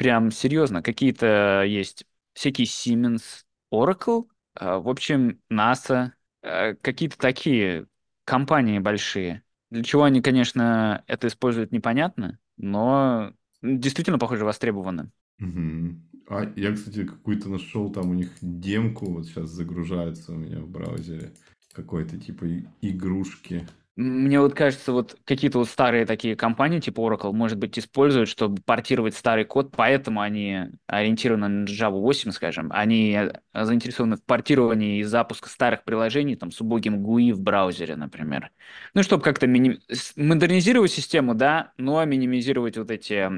Прям 0.03 0.33
серьезно, 0.33 0.83
какие-то 0.83 1.62
есть 1.65 2.07
всякие 2.33 2.67
Siemens, 2.67 3.45
Oracle, 3.73 4.25
а, 4.57 4.81
в 4.81 4.88
общем, 4.88 5.38
NASA, 5.49 6.11
а, 6.43 6.75
какие-то 6.75 7.17
такие 7.17 7.87
компании 8.25 8.81
большие. 8.81 9.45
Для 9.71 9.85
чего 9.85 10.03
они, 10.03 10.21
конечно, 10.21 11.05
это 11.07 11.29
используют, 11.29 11.71
непонятно, 11.71 12.41
но 12.57 13.33
действительно, 13.62 14.19
похоже, 14.19 14.45
востребованы. 14.45 15.12
Угу. 15.38 15.95
А 16.31 16.53
я, 16.57 16.73
кстати, 16.73 17.05
какую-то 17.05 17.49
нашел, 17.49 17.88
там 17.93 18.11
у 18.11 18.15
них 18.15 18.33
демку, 18.41 19.07
вот 19.07 19.27
сейчас 19.27 19.51
загружается 19.51 20.33
у 20.33 20.37
меня 20.37 20.59
в 20.59 20.69
браузере, 20.69 21.33
какой-то 21.75 22.19
типа 22.19 22.47
игрушки. 22.81 23.69
Мне 23.94 24.40
вот 24.40 24.55
кажется, 24.55 24.90
вот 24.90 25.18
какие-то 25.24 25.59
вот 25.59 25.68
старые 25.68 26.07
такие 26.07 26.35
компании, 26.35 26.81
типа 26.81 27.00
Oracle, 27.00 27.33
может 27.33 27.59
быть, 27.59 27.78
используют, 27.78 28.31
чтобы 28.31 28.62
портировать 28.62 29.14
старый 29.14 29.44
код, 29.44 29.74
поэтому 29.76 30.22
они 30.22 30.70
ориентированы 30.87 31.48
на 31.48 31.64
Java 31.66 32.00
8, 32.00 32.31
скажем. 32.31 32.70
Они 32.72 33.18
заинтересованы 33.52 34.16
в 34.16 34.24
портировании 34.24 35.00
и 35.00 35.02
запуске 35.02 35.50
старых 35.50 35.85
приложений, 35.85 36.37
там, 36.37 36.50
с 36.52 36.61
убогим 36.62 37.05
GUI 37.05 37.35
в 37.35 37.40
браузере, 37.40 37.94
например. 37.96 38.50
Ну, 38.94 39.02
чтобы 39.02 39.22
как-то 39.22 39.46
миним... 39.46 39.78
модернизировать 40.16 40.90
систему, 40.90 41.35
да, 41.35 41.72
но 41.76 42.02
минимизировать 42.07 42.78
вот 42.78 42.90
эти 42.90 43.31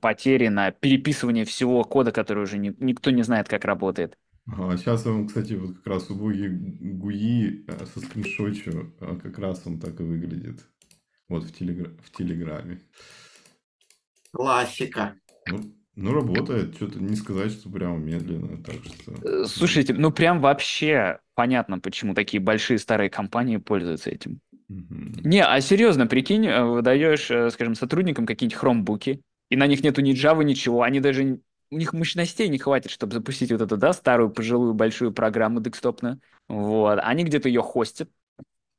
потери 0.00 0.48
на 0.48 0.72
переписывание 0.72 1.44
всего 1.44 1.84
кода, 1.84 2.10
который 2.10 2.42
уже 2.42 2.58
ни... 2.58 2.74
никто 2.80 3.12
не 3.12 3.22
знает, 3.22 3.48
как 3.48 3.64
работает. 3.64 4.18
А 4.46 4.76
сейчас 4.76 5.06
он, 5.06 5.28
кстати, 5.28 5.52
вот 5.52 5.76
как 5.76 5.86
раз 5.86 6.10
убогий 6.10 6.48
ГУИ 6.48 7.64
э, 7.68 7.86
со 7.86 8.00
скриншотчу, 8.00 8.92
а 9.00 9.16
как 9.16 9.38
раз 9.38 9.62
он 9.66 9.78
так 9.78 10.00
и 10.00 10.02
выглядит. 10.02 10.66
Вот 11.28 11.44
в, 11.44 11.56
телегра... 11.56 11.90
в 12.02 12.10
Телеграме. 12.10 12.82
Классика. 14.32 15.14
Ну, 15.48 15.74
ну, 15.94 16.12
работает. 16.12 16.74
Что-то 16.74 16.98
не 17.00 17.14
сказать, 17.14 17.52
что 17.52 17.70
прямо 17.70 17.98
медленно. 17.98 18.62
Так 18.62 18.74
что... 18.84 19.12
Э, 19.22 19.44
слушайте, 19.46 19.94
ну 19.94 20.10
прям 20.10 20.40
вообще 20.40 21.20
понятно, 21.34 21.78
почему 21.78 22.14
такие 22.14 22.40
большие 22.40 22.78
старые 22.78 23.10
компании 23.10 23.58
пользуются 23.58 24.10
этим. 24.10 24.40
Угу. 24.68 25.22
Не, 25.28 25.44
а 25.44 25.60
серьезно, 25.60 26.08
прикинь, 26.08 26.46
э, 26.46 26.64
выдаешь, 26.64 27.30
скажем, 27.52 27.76
сотрудникам 27.76 28.26
какие-нибудь 28.26 28.58
хромбуки, 28.58 29.22
и 29.50 29.56
на 29.56 29.68
них 29.68 29.84
нету 29.84 30.00
ни 30.00 30.14
Java, 30.14 30.42
ничего, 30.42 30.82
они 30.82 30.98
даже 30.98 31.40
у 31.72 31.78
них 31.78 31.94
мощностей 31.94 32.48
не 32.48 32.58
хватит, 32.58 32.90
чтобы 32.90 33.14
запустить 33.14 33.50
вот 33.50 33.62
эту, 33.62 33.78
да, 33.78 33.94
старую, 33.94 34.30
пожилую, 34.30 34.74
большую 34.74 35.12
программу 35.12 35.60
декстопную. 35.60 36.20
Вот. 36.48 36.98
Они 37.02 37.24
где-то 37.24 37.48
ее 37.48 37.62
хостят, 37.62 38.10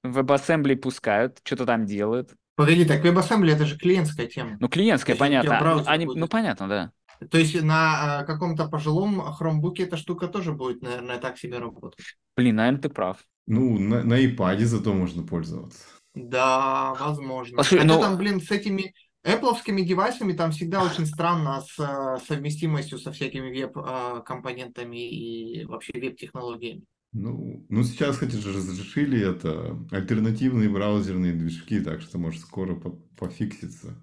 в 0.03 0.19
WebAssembly 0.19 0.75
пускают, 0.75 1.39
что-то 1.43 1.65
там 1.65 1.85
делают. 1.85 2.35
Погоди, 2.55 2.85
так 2.85 3.03
WebAssembly 3.03 3.51
это 3.51 3.65
же 3.65 3.77
клиентская 3.77 4.27
тема. 4.27 4.57
Ну, 4.59 4.69
клиентская, 4.69 5.15
понятно. 5.15 5.83
Они, 5.87 6.05
ну, 6.05 6.27
понятно, 6.27 6.67
да. 6.67 6.91
То 7.31 7.37
есть 7.37 7.59
на 7.61 8.19
а, 8.19 8.23
каком-то 8.25 8.67
пожилом 8.67 9.21
хромбуке 9.21 9.83
эта 9.83 9.97
штука 9.97 10.27
тоже 10.27 10.51
будет, 10.51 10.81
наверное, 10.81 11.17
так 11.17 11.37
себе 11.37 11.57
работать. 11.57 12.17
Блин, 12.35 12.57
наверное, 12.57 12.81
ты 12.81 12.89
прав. 12.89 13.17
Ну, 13.47 13.79
на, 13.79 14.03
на 14.03 14.23
iPad 14.23 14.59
зато 14.65 14.93
можно 14.93 15.23
пользоваться. 15.23 15.79
Да, 16.13 16.93
возможно. 16.99 17.57
Послушай, 17.57 17.81
Хотя 17.81 17.95
ну... 17.95 18.01
там, 18.01 18.17
блин, 18.17 18.39
с 18.41 18.51
этими 18.51 18.93
Apple 19.25 19.83
девайсами 19.83 20.33
там 20.33 20.51
всегда 20.51 20.83
очень 20.83 21.05
странно 21.05 21.61
с 21.61 21.79
э, 21.79 22.17
совместимостью 22.27 22.99
со 22.99 23.11
всякими 23.11 23.49
веб-компонентами 23.49 24.97
э, 24.97 25.09
и 25.09 25.65
вообще 25.65 25.93
веб-технологиями. 25.93 26.83
Ну, 27.13 27.65
ну, 27.69 27.83
сейчас, 27.83 28.17
хотя 28.17 28.37
же, 28.37 28.51
разрешили 28.51 29.21
это 29.21 29.79
альтернативные 29.91 30.67
браузерные 30.67 31.33
движки, 31.33 31.79
так 31.79 32.01
что 32.01 32.17
может 32.17 32.41
скоро 32.41 32.75
по 32.75 32.89
пофиксится. 33.17 33.95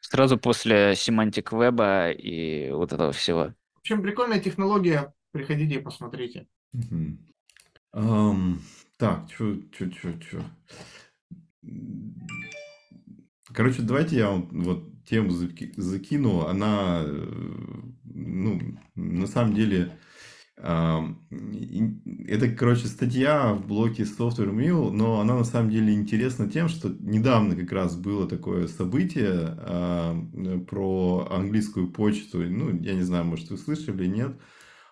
Сразу 0.00 0.36
после 0.36 0.94
семантик 0.96 1.52
веба 1.52 2.10
и 2.10 2.70
вот 2.70 2.92
этого 2.92 3.12
всего. 3.12 3.54
В 3.76 3.80
общем, 3.80 4.02
прикольная 4.02 4.40
технология. 4.40 5.14
Приходите 5.30 5.76
и 5.76 5.82
посмотрите. 5.82 6.48
Угу. 6.74 7.18
Um, 7.94 8.58
так, 8.98 9.30
что, 9.32 9.54
что, 9.72 9.90
что, 9.92 10.20
что. 10.20 10.44
Короче, 13.54 13.82
давайте 13.82 14.16
я 14.16 14.30
вот 14.30 15.04
тему 15.04 15.30
закину. 15.30 16.46
Она, 16.46 17.02
э, 17.04 17.26
ну, 18.04 18.60
на 18.94 19.26
самом 19.26 19.54
деле, 19.54 19.98
это, 20.56 22.50
короче, 22.54 22.86
статья 22.86 23.54
в 23.54 23.66
блоке 23.66 24.02
Software 24.02 24.54
Mill, 24.54 24.90
но 24.90 25.20
она 25.20 25.38
на 25.38 25.44
самом 25.44 25.70
деле 25.70 25.94
интересна 25.94 26.50
тем, 26.50 26.68
что 26.68 26.94
недавно 27.00 27.56
как 27.56 27.72
раз 27.72 27.96
было 27.96 28.28
такое 28.28 28.68
событие 28.68 29.56
про 30.68 31.28
английскую 31.30 31.90
почту. 31.90 32.40
Ну, 32.40 32.78
я 32.82 32.92
не 32.92 33.02
знаю, 33.02 33.24
может, 33.24 33.48
вы 33.50 33.56
слышали, 33.56 34.06
нет, 34.06 34.38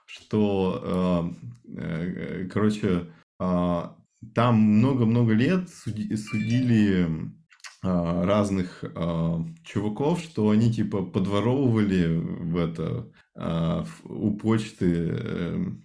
что, 0.06 1.34
э, 1.76 2.48
короче, 2.50 3.08
а, 3.38 3.96
там 4.34 4.56
много-много 4.56 5.32
лет 5.34 5.68
судили 5.68 7.06
а, 7.06 7.37
разных 7.82 8.82
а, 8.94 9.44
чуваков, 9.64 10.20
что 10.20 10.50
они 10.50 10.72
типа 10.72 11.04
подворовывали 11.04 12.16
в 12.16 12.56
это 12.56 13.12
а, 13.36 13.84
у 14.04 14.36
почты 14.36 14.86
эм, 14.86 15.84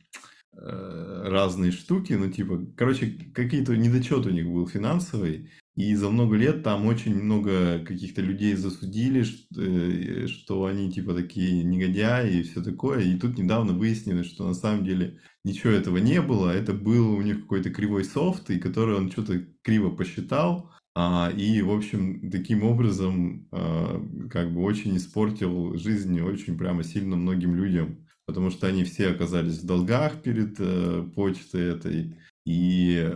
э, 0.53 1.23
разные 1.27 1.71
штуки, 1.71 2.13
ну 2.13 2.31
типа, 2.31 2.65
короче, 2.75 3.31
какие-то 3.33 3.77
недочет 3.77 4.25
у 4.25 4.31
них 4.31 4.47
был 4.47 4.67
финансовый, 4.67 5.51
и 5.75 5.95
за 5.95 6.09
много 6.09 6.35
лет 6.35 6.63
там 6.63 6.85
очень 6.85 7.15
много 7.15 7.79
каких-то 7.79 8.21
людей 8.21 8.55
засудили, 8.55 9.23
что, 9.23 9.61
э, 9.61 10.27
что 10.27 10.65
они 10.65 10.91
типа 10.91 11.15
такие 11.15 11.63
негодяи 11.63 12.39
и 12.39 12.43
все 12.43 12.63
такое. 12.63 13.01
И 13.01 13.17
тут 13.17 13.37
недавно 13.37 13.73
выяснилось, 13.73 14.27
что 14.27 14.47
на 14.47 14.53
самом 14.53 14.85
деле 14.85 15.19
ничего 15.43 15.71
этого 15.73 15.97
не 15.97 16.21
было. 16.21 16.51
Это 16.51 16.73
был 16.73 17.13
у 17.13 17.21
них 17.21 17.41
какой-то 17.41 17.71
кривой 17.71 18.03
софт, 18.03 18.51
и 18.51 18.59
который 18.59 18.95
он 18.95 19.11
что-то 19.11 19.45
криво 19.63 19.89
посчитал. 19.89 20.71
А, 20.95 21.31
и, 21.35 21.61
в 21.61 21.71
общем, 21.71 22.29
таким 22.29 22.63
образом 22.63 23.47
а, 23.51 23.99
как 24.29 24.53
бы 24.53 24.61
очень 24.61 24.95
испортил 24.97 25.75
жизнь 25.75 26.21
очень 26.21 26.57
прямо 26.57 26.83
сильно 26.83 27.15
многим 27.15 27.55
людям, 27.55 28.05
потому 28.25 28.51
что 28.51 28.67
они 28.67 28.83
все 28.83 29.09
оказались 29.09 29.59
в 29.59 29.65
долгах 29.65 30.21
перед 30.21 30.55
э, 30.59 31.03
почтой 31.15 31.73
этой. 31.75 32.15
И, 32.45 33.11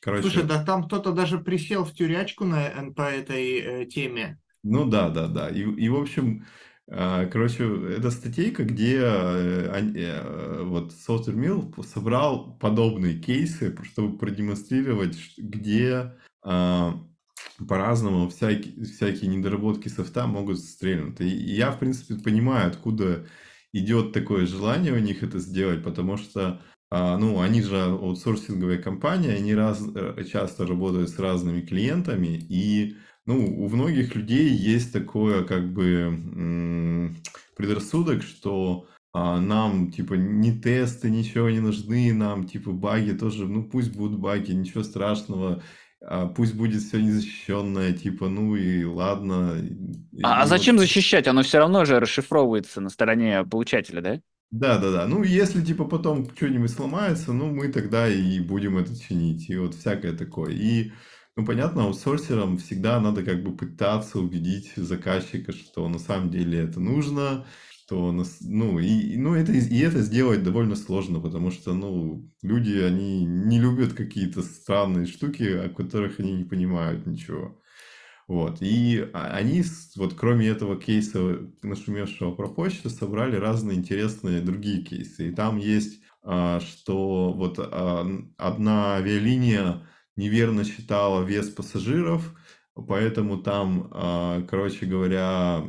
короче... 0.00 0.22
Слушай, 0.22 0.44
да 0.44 0.64
там 0.64 0.84
кто-то 0.84 1.12
даже 1.12 1.38
присел 1.38 1.84
в 1.84 1.92
тюрячку 1.92 2.44
на, 2.44 2.92
по 2.96 3.02
этой 3.02 3.58
э, 3.58 3.86
теме. 3.86 4.40
Ну 4.64 4.86
да, 4.86 5.10
да, 5.10 5.28
да. 5.28 5.48
И, 5.48 5.60
и 5.60 5.88
в 5.88 5.96
общем, 5.96 6.44
а, 6.88 7.26
Короче, 7.26 7.64
это 7.96 8.10
статейка, 8.10 8.64
где 8.64 9.00
э, 9.02 10.62
вот 10.62 10.92
Software 10.92 11.34
Mill 11.34 11.84
собрал 11.84 12.56
подобные 12.60 13.18
кейсы, 13.18 13.76
чтобы 13.82 14.16
продемонстрировать, 14.16 15.16
где 15.36 16.12
по-разному 17.68 18.28
всякие, 18.28 18.84
всякие 18.84 19.30
недоработки 19.30 19.88
софта 19.88 20.26
могут 20.26 20.58
стрельнуть. 20.58 21.20
И 21.20 21.26
я, 21.26 21.70
в 21.70 21.78
принципе, 21.78 22.22
понимаю, 22.22 22.68
откуда 22.68 23.26
идет 23.72 24.12
такое 24.12 24.46
желание 24.46 24.92
у 24.92 24.98
них 24.98 25.22
это 25.22 25.38
сделать, 25.38 25.82
потому 25.82 26.16
что 26.16 26.60
а, 26.90 27.18
ну, 27.18 27.40
они 27.40 27.62
же 27.62 27.78
аутсорсинговая 27.78 28.78
компания, 28.78 29.34
они 29.34 29.54
раз, 29.54 29.82
э, 29.94 30.24
часто 30.24 30.66
работают 30.66 31.10
с 31.10 31.18
разными 31.18 31.60
клиентами, 31.60 32.38
и 32.48 32.96
ну, 33.26 33.44
у 33.64 33.68
многих 33.68 34.14
людей 34.14 34.48
есть 34.50 34.92
такое 34.92 35.42
как 35.44 35.72
бы 35.72 37.12
предрассудок, 37.56 38.22
что 38.22 38.86
а, 39.12 39.40
нам 39.40 39.90
типа 39.90 40.14
ни 40.14 40.52
тесты, 40.52 41.10
ничего 41.10 41.50
не 41.50 41.60
нужны, 41.60 42.12
нам 42.12 42.46
типа 42.46 42.70
баги 42.70 43.12
тоже, 43.12 43.48
ну 43.48 43.64
пусть 43.64 43.96
будут 43.96 44.20
баги, 44.20 44.52
ничего 44.52 44.84
страшного, 44.84 45.62
а, 46.00 46.26
пусть 46.26 46.54
будет 46.54 46.82
все 46.82 47.00
незащищенное, 47.00 47.92
типа, 47.92 48.28
ну 48.28 48.54
и 48.56 48.84
ладно. 48.84 49.56
А, 50.22 50.42
а 50.42 50.46
зачем 50.46 50.76
вот... 50.76 50.82
защищать? 50.82 51.26
Оно 51.26 51.42
все 51.42 51.58
равно 51.58 51.84
же 51.84 52.00
расшифровывается 52.00 52.80
на 52.80 52.90
стороне 52.90 53.44
получателя, 53.44 54.00
да? 54.00 54.20
Да, 54.50 54.78
да, 54.78 54.92
да. 54.92 55.06
Ну, 55.06 55.22
если 55.24 55.64
типа 55.64 55.84
потом 55.84 56.30
что-нибудь 56.36 56.70
сломается, 56.70 57.32
ну, 57.32 57.50
мы 57.52 57.68
тогда 57.68 58.08
и 58.08 58.40
будем 58.40 58.78
это 58.78 58.98
чинить. 58.98 59.50
И 59.50 59.56
вот 59.56 59.74
всякое 59.74 60.12
такое. 60.16 60.52
И, 60.52 60.92
ну, 61.36 61.44
понятно, 61.44 61.84
аутсорсерам 61.84 62.58
всегда 62.58 63.00
надо 63.00 63.24
как 63.24 63.42
бы 63.42 63.56
пытаться 63.56 64.18
убедить 64.18 64.72
заказчика, 64.76 65.52
что 65.52 65.88
на 65.88 65.98
самом 65.98 66.30
деле 66.30 66.60
это 66.60 66.78
нужно, 66.78 67.46
что, 67.86 68.12
ну, 68.40 68.78
и, 68.80 69.16
ну, 69.16 69.34
это, 69.34 69.52
и 69.52 69.78
это 69.78 70.00
сделать 70.00 70.42
довольно 70.42 70.74
сложно, 70.74 71.20
потому 71.20 71.52
что, 71.52 71.72
ну, 71.72 72.28
люди, 72.42 72.78
они 72.78 73.24
не 73.24 73.60
любят 73.60 73.92
какие-то 73.92 74.42
странные 74.42 75.06
штуки, 75.06 75.44
о 75.44 75.68
которых 75.68 76.18
они 76.18 76.32
не 76.32 76.44
понимают 76.44 77.06
ничего. 77.06 77.60
Вот. 78.26 78.60
И 78.60 79.08
они, 79.12 79.62
вот 79.94 80.14
кроме 80.14 80.48
этого 80.48 80.80
кейса, 80.80 81.48
нашумевшего 81.62 82.34
про 82.34 82.48
почту, 82.48 82.90
собрали 82.90 83.36
разные 83.36 83.78
интересные 83.78 84.40
другие 84.40 84.82
кейсы. 84.82 85.28
И 85.28 85.32
там 85.32 85.56
есть, 85.56 86.00
а, 86.24 86.58
что 86.58 87.32
вот 87.32 87.60
а, 87.60 88.04
одна 88.36 88.96
авиалиния 88.96 89.86
неверно 90.16 90.64
считала 90.64 91.22
вес 91.22 91.50
пассажиров, 91.50 92.34
поэтому 92.74 93.38
там, 93.38 93.88
а, 93.92 94.42
короче 94.42 94.86
говоря, 94.86 95.64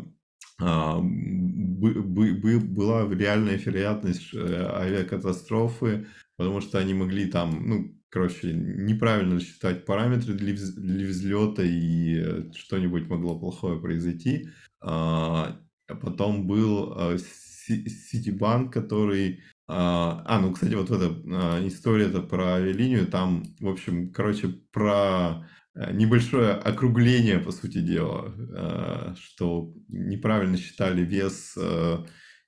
была 1.80 3.08
реальная 3.14 3.58
вероятность 3.58 4.34
э, 4.34 4.38
авиакатастрофы, 4.38 6.08
потому 6.38 6.62
что 6.62 6.80
они 6.80 6.94
могли 6.94 7.28
там, 7.28 7.68
ну, 7.68 7.96
короче, 8.10 8.54
неправильно 8.54 9.40
считать 9.40 9.86
параметры 9.86 10.34
для, 10.34 10.54
взлета, 10.54 11.64
и 11.64 12.18
э, 12.18 12.52
что-нибудь 12.56 13.08
могло 13.08 13.40
плохое 13.40 13.80
произойти. 13.80 14.50
А, 14.82 15.60
а 15.88 15.96
потом 15.96 16.48
был 16.48 16.94
а, 16.96 17.18
Ситибанк, 17.18 18.74
который... 18.74 19.42
А, 19.70 20.24
а, 20.26 20.40
ну, 20.40 20.54
кстати, 20.54 20.76
вот 20.76 20.90
эта 20.92 21.14
а, 21.30 21.68
история 21.68 22.06
это 22.06 22.22
про 22.22 22.56
авиалинию, 22.56 23.08
там, 23.08 23.44
в 23.60 23.68
общем, 23.68 24.12
короче, 24.14 24.48
про 24.72 25.44
э, 25.44 25.57
небольшое 25.92 26.52
округление, 26.52 27.40
по 27.40 27.52
сути 27.52 27.80
дела, 27.80 29.16
что 29.20 29.74
неправильно 29.88 30.58
считали 30.58 31.04
вес 31.04 31.54
э, 31.58 31.98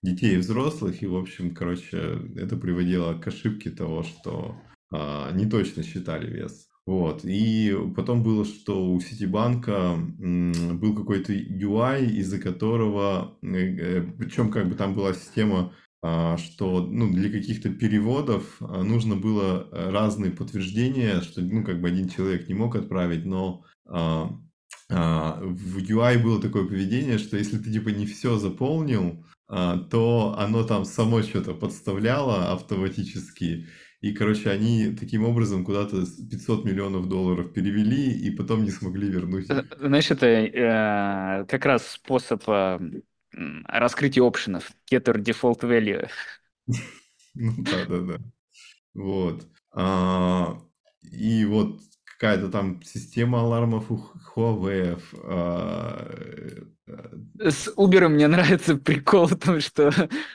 детей 0.01 0.35
и 0.35 0.37
взрослых, 0.37 1.01
и, 1.01 1.07
в 1.07 1.15
общем, 1.15 1.53
короче, 1.53 2.19
это 2.35 2.57
приводило 2.57 3.13
к 3.13 3.27
ошибке 3.27 3.69
того, 3.69 4.03
что 4.03 4.55
не 4.91 5.45
точно 5.45 5.83
считали 5.83 6.27
вес. 6.27 6.69
Вот. 6.89 7.23
И 7.23 7.77
потом 7.95 8.23
было, 8.23 8.43
что 8.45 8.91
у 8.91 8.99
Ситибанка 8.99 9.95
был 10.17 10.95
какой-то 10.95 11.33
UI, 11.33 12.07
из-за 12.07 12.39
которого, 12.39 13.37
э, 13.43 13.47
э, 13.47 14.01
причем 14.17 14.49
как 14.49 14.67
бы 14.67 14.73
там 14.73 14.95
была 14.95 15.13
система, 15.13 15.71
что 16.01 16.87
ну, 16.89 17.11
для 17.11 17.29
каких-то 17.29 17.69
переводов 17.69 18.55
а, 18.61 18.83
нужно 18.83 19.17
было 19.17 19.67
разные 19.71 20.31
подтверждения, 20.31 21.21
что 21.21 21.41
ну, 21.41 21.63
как 21.63 21.81
бы 21.81 21.89
один 21.89 22.07
человек 22.07 22.47
не 22.47 22.53
мог 22.53 22.75
отправить, 22.75 23.25
но 23.25 23.65
в 23.85 25.77
UI 25.77 26.19
было 26.19 26.41
такое 26.41 26.65
поведение, 26.65 27.17
что 27.17 27.37
если 27.37 27.57
ты 27.57 27.71
типа 27.71 27.89
не 27.89 28.05
все 28.05 28.37
заполнил, 28.37 29.25
то 29.47 30.35
оно 30.37 30.63
там 30.63 30.85
само 30.85 31.21
что-то 31.21 31.53
подставляло 31.53 32.53
автоматически, 32.53 33.67
и, 34.01 34.13
короче, 34.13 34.49
они 34.49 34.95
таким 34.97 35.25
образом 35.25 35.65
куда-то 35.65 36.05
500 36.31 36.63
миллионов 36.63 37.09
долларов 37.09 37.51
перевели 37.51 38.11
и 38.11 38.31
потом 38.31 38.63
не 38.63 38.71
смогли 38.71 39.09
вернуть. 39.09 39.49
Э, 39.49 39.63
знаешь, 39.77 40.09
это 40.09 40.25
э, 40.25 41.45
как 41.45 41.65
раз 41.65 41.85
способ 41.85 42.41
э, 42.47 42.79
раскрытия 43.65 44.23
опшенов. 44.23 44.71
Getter 44.91 45.15
default 45.15 45.61
value. 45.61 46.09
Ну 47.35 47.53
да, 47.59 47.85
да, 47.85 47.99
да. 48.01 48.17
Вот. 48.93 49.47
А, 49.71 50.59
и 51.03 51.45
вот 51.45 51.81
какая-то 52.05 52.49
там 52.49 52.81
система 52.83 53.41
алармов 53.41 53.91
у 53.91 53.97
Huawei. 54.35 55.01
А, 55.23 56.65
э, 56.87 57.51
С 57.51 57.69
Uber 57.77 58.07
мне 58.09 58.27
нравится 58.27 58.75
прикол 58.75 59.27
в 59.27 59.37
том, 59.37 59.61
что 59.61 59.91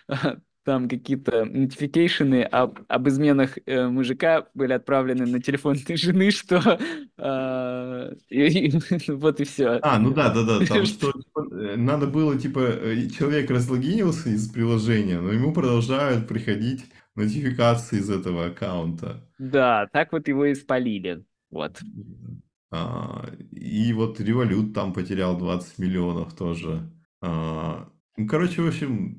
там 0.64 0.88
какие-то 0.88 1.44
нотификейшены 1.44 2.42
об, 2.42 2.80
об 2.88 3.08
изменах 3.08 3.58
э, 3.66 3.86
мужика 3.86 4.46
были 4.54 4.72
отправлены 4.72 5.26
на 5.26 5.40
телефон 5.40 5.76
жены, 5.76 6.30
что 6.30 6.78
э, 7.18 8.14
и, 8.30 8.68
и, 8.68 9.10
вот 9.12 9.40
и 9.40 9.44
все. 9.44 9.78
А, 9.82 9.98
ну 9.98 10.12
да, 10.12 10.32
да, 10.32 10.42
да, 10.42 10.66
там 10.66 10.84
что 10.86 11.12
э, 11.52 11.76
надо 11.76 12.06
было, 12.06 12.38
типа, 12.38 12.60
э, 12.60 13.08
человек 13.08 13.50
разлогинился 13.50 14.30
из 14.30 14.48
приложения, 14.48 15.20
но 15.20 15.32
ему 15.32 15.52
продолжают 15.52 16.26
приходить 16.26 16.84
нотификации 17.14 17.98
из 17.98 18.10
этого 18.10 18.46
аккаунта. 18.46 19.28
Да, 19.38 19.88
так 19.92 20.12
вот 20.12 20.26
его 20.28 20.46
и 20.46 20.54
спалили, 20.54 21.24
вот. 21.50 21.80
А, 22.70 23.26
и 23.52 23.92
вот 23.92 24.18
Revolut 24.18 24.72
там 24.72 24.92
потерял 24.92 25.36
20 25.36 25.78
миллионов 25.78 26.34
тоже. 26.34 26.90
А, 27.20 27.88
ну, 28.16 28.26
короче, 28.26 28.62
в 28.62 28.68
общем, 28.68 29.16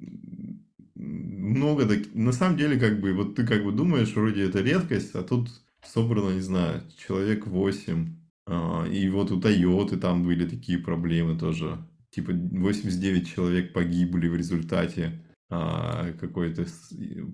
много 1.05 1.85
так... 1.85 2.13
На 2.13 2.31
самом 2.31 2.57
деле, 2.57 2.79
как 2.79 2.99
бы, 2.99 3.13
вот 3.13 3.35
ты 3.35 3.45
как 3.45 3.63
бы 3.63 3.71
думаешь, 3.71 4.13
вроде 4.15 4.43
это 4.43 4.61
редкость, 4.61 5.15
а 5.15 5.23
тут 5.23 5.49
собрано, 5.83 6.33
не 6.33 6.41
знаю, 6.41 6.83
человек 6.97 7.47
8. 7.47 8.15
А, 8.47 8.85
и 8.85 9.09
вот 9.09 9.31
у 9.31 9.39
Тойоты 9.39 9.97
там 9.97 10.23
были 10.23 10.47
такие 10.47 10.77
проблемы 10.77 11.37
тоже. 11.37 11.77
Типа 12.09 12.31
89 12.33 13.27
человек 13.27 13.73
погибли 13.73 14.27
в 14.27 14.35
результате 14.35 15.21
а, 15.49 16.13
какой-то 16.13 16.65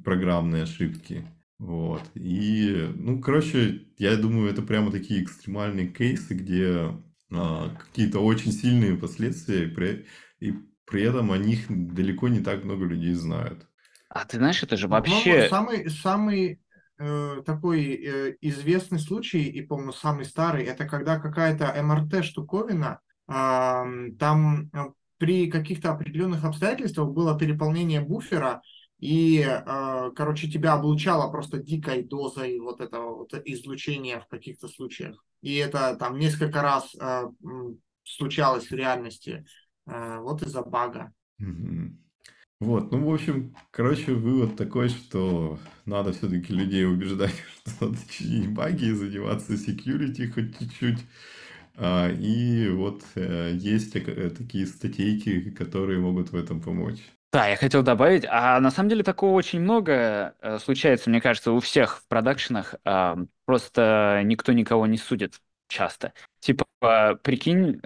программной 0.03 0.63
ошибки. 0.63 1.25
Вот. 1.60 2.01
И, 2.15 2.89
ну, 2.95 3.21
короче, 3.21 3.84
я 3.97 4.17
думаю, 4.17 4.49
это 4.49 4.62
прямо 4.63 4.91
такие 4.91 5.23
экстремальные 5.23 5.88
кейсы, 5.88 6.34
где 6.34 6.91
а, 7.31 7.69
какие-то 7.69 8.19
очень 8.19 8.51
сильные 8.51 8.97
последствия, 8.97 9.65
и 9.65 9.73
и 10.41 10.53
при 10.91 11.04
этом 11.04 11.32
о 11.32 11.38
них 11.38 11.65
далеко 11.69 12.27
не 12.27 12.41
так 12.41 12.63
много 12.63 12.86
людей 12.86 13.13
знают. 13.13 13.65
А 14.10 14.25
ты 14.25 14.38
знаешь, 14.38 14.62
это 14.62 14.75
же 14.75 14.88
ну, 14.88 14.91
вообще... 14.91 15.47
самый 15.49 15.89
самый 15.89 16.60
э, 16.99 17.41
такой 17.45 17.93
э, 17.93 18.36
известный 18.41 18.99
случай, 18.99 19.43
и, 19.43 19.62
по-моему, 19.62 19.93
самый 19.93 20.25
старый, 20.25 20.65
это 20.65 20.86
когда 20.86 21.17
какая-то 21.17 21.73
МРТ-штуковина, 21.82 22.99
э, 23.27 24.12
там 24.19 24.69
э, 24.73 24.91
при 25.17 25.49
каких-то 25.49 25.91
определенных 25.91 26.43
обстоятельствах 26.43 27.10
было 27.10 27.39
переполнение 27.39 28.01
буфера, 28.01 28.62
и, 28.99 29.39
э, 29.43 30.12
короче, 30.15 30.51
тебя 30.51 30.73
облучало 30.73 31.32
просто 31.32 31.58
дикой 31.58 32.04
дозой 32.04 32.60
вот 32.60 32.82
этого 32.82 33.15
вот 33.15 33.34
излучения 33.45 34.19
в 34.19 34.27
каких-то 34.27 34.67
случаях. 34.67 35.23
И 35.41 35.56
это 35.56 35.95
там 35.95 36.19
несколько 36.19 36.62
раз 36.62 36.93
э, 36.99 37.23
случалось 38.04 38.69
в 38.69 38.73
реальности. 38.73 39.45
Э, 39.87 40.19
вот 40.19 40.41
из-за 40.43 40.63
бага. 40.63 41.11
Вот, 42.59 42.91
ну, 42.91 43.09
в 43.09 43.13
общем, 43.13 43.55
короче, 43.71 44.13
вывод 44.13 44.55
такой, 44.55 44.89
что 44.89 45.57
надо 45.85 46.13
все-таки 46.13 46.53
людей 46.53 46.85
убеждать, 46.85 47.33
что 47.65 47.85
надо 47.85 47.97
чинить 48.07 48.53
баги 48.53 48.85
и 48.85 48.93
заниматься 48.93 49.53
security 49.53 50.27
хоть 50.31 50.59
чуть-чуть. 50.59 50.99
А, 51.75 52.09
и 52.09 52.69
вот 52.69 53.01
э, 53.15 53.53
есть 53.55 53.95
э, 53.95 54.29
такие 54.29 54.67
статейки, 54.67 55.49
которые 55.49 55.99
могут 55.99 56.31
в 56.31 56.35
этом 56.35 56.61
помочь. 56.61 56.99
Да, 57.33 57.47
я 57.47 57.55
хотел 57.55 57.81
добавить, 57.81 58.25
а 58.29 58.59
на 58.59 58.69
самом 58.69 58.89
деле 58.89 59.03
такого 59.03 59.33
очень 59.33 59.61
много 59.61 60.35
случается, 60.63 61.09
мне 61.09 61.21
кажется, 61.21 61.53
у 61.53 61.61
всех 61.61 61.99
в 61.99 62.07
продакшенах, 62.07 62.75
э, 62.85 63.15
просто 63.45 64.21
никто 64.23 64.51
никого 64.51 64.85
не 64.85 64.97
судит 64.97 65.41
часто. 65.67 66.13
Типа, 66.41 66.65
прикинь, 67.23 67.81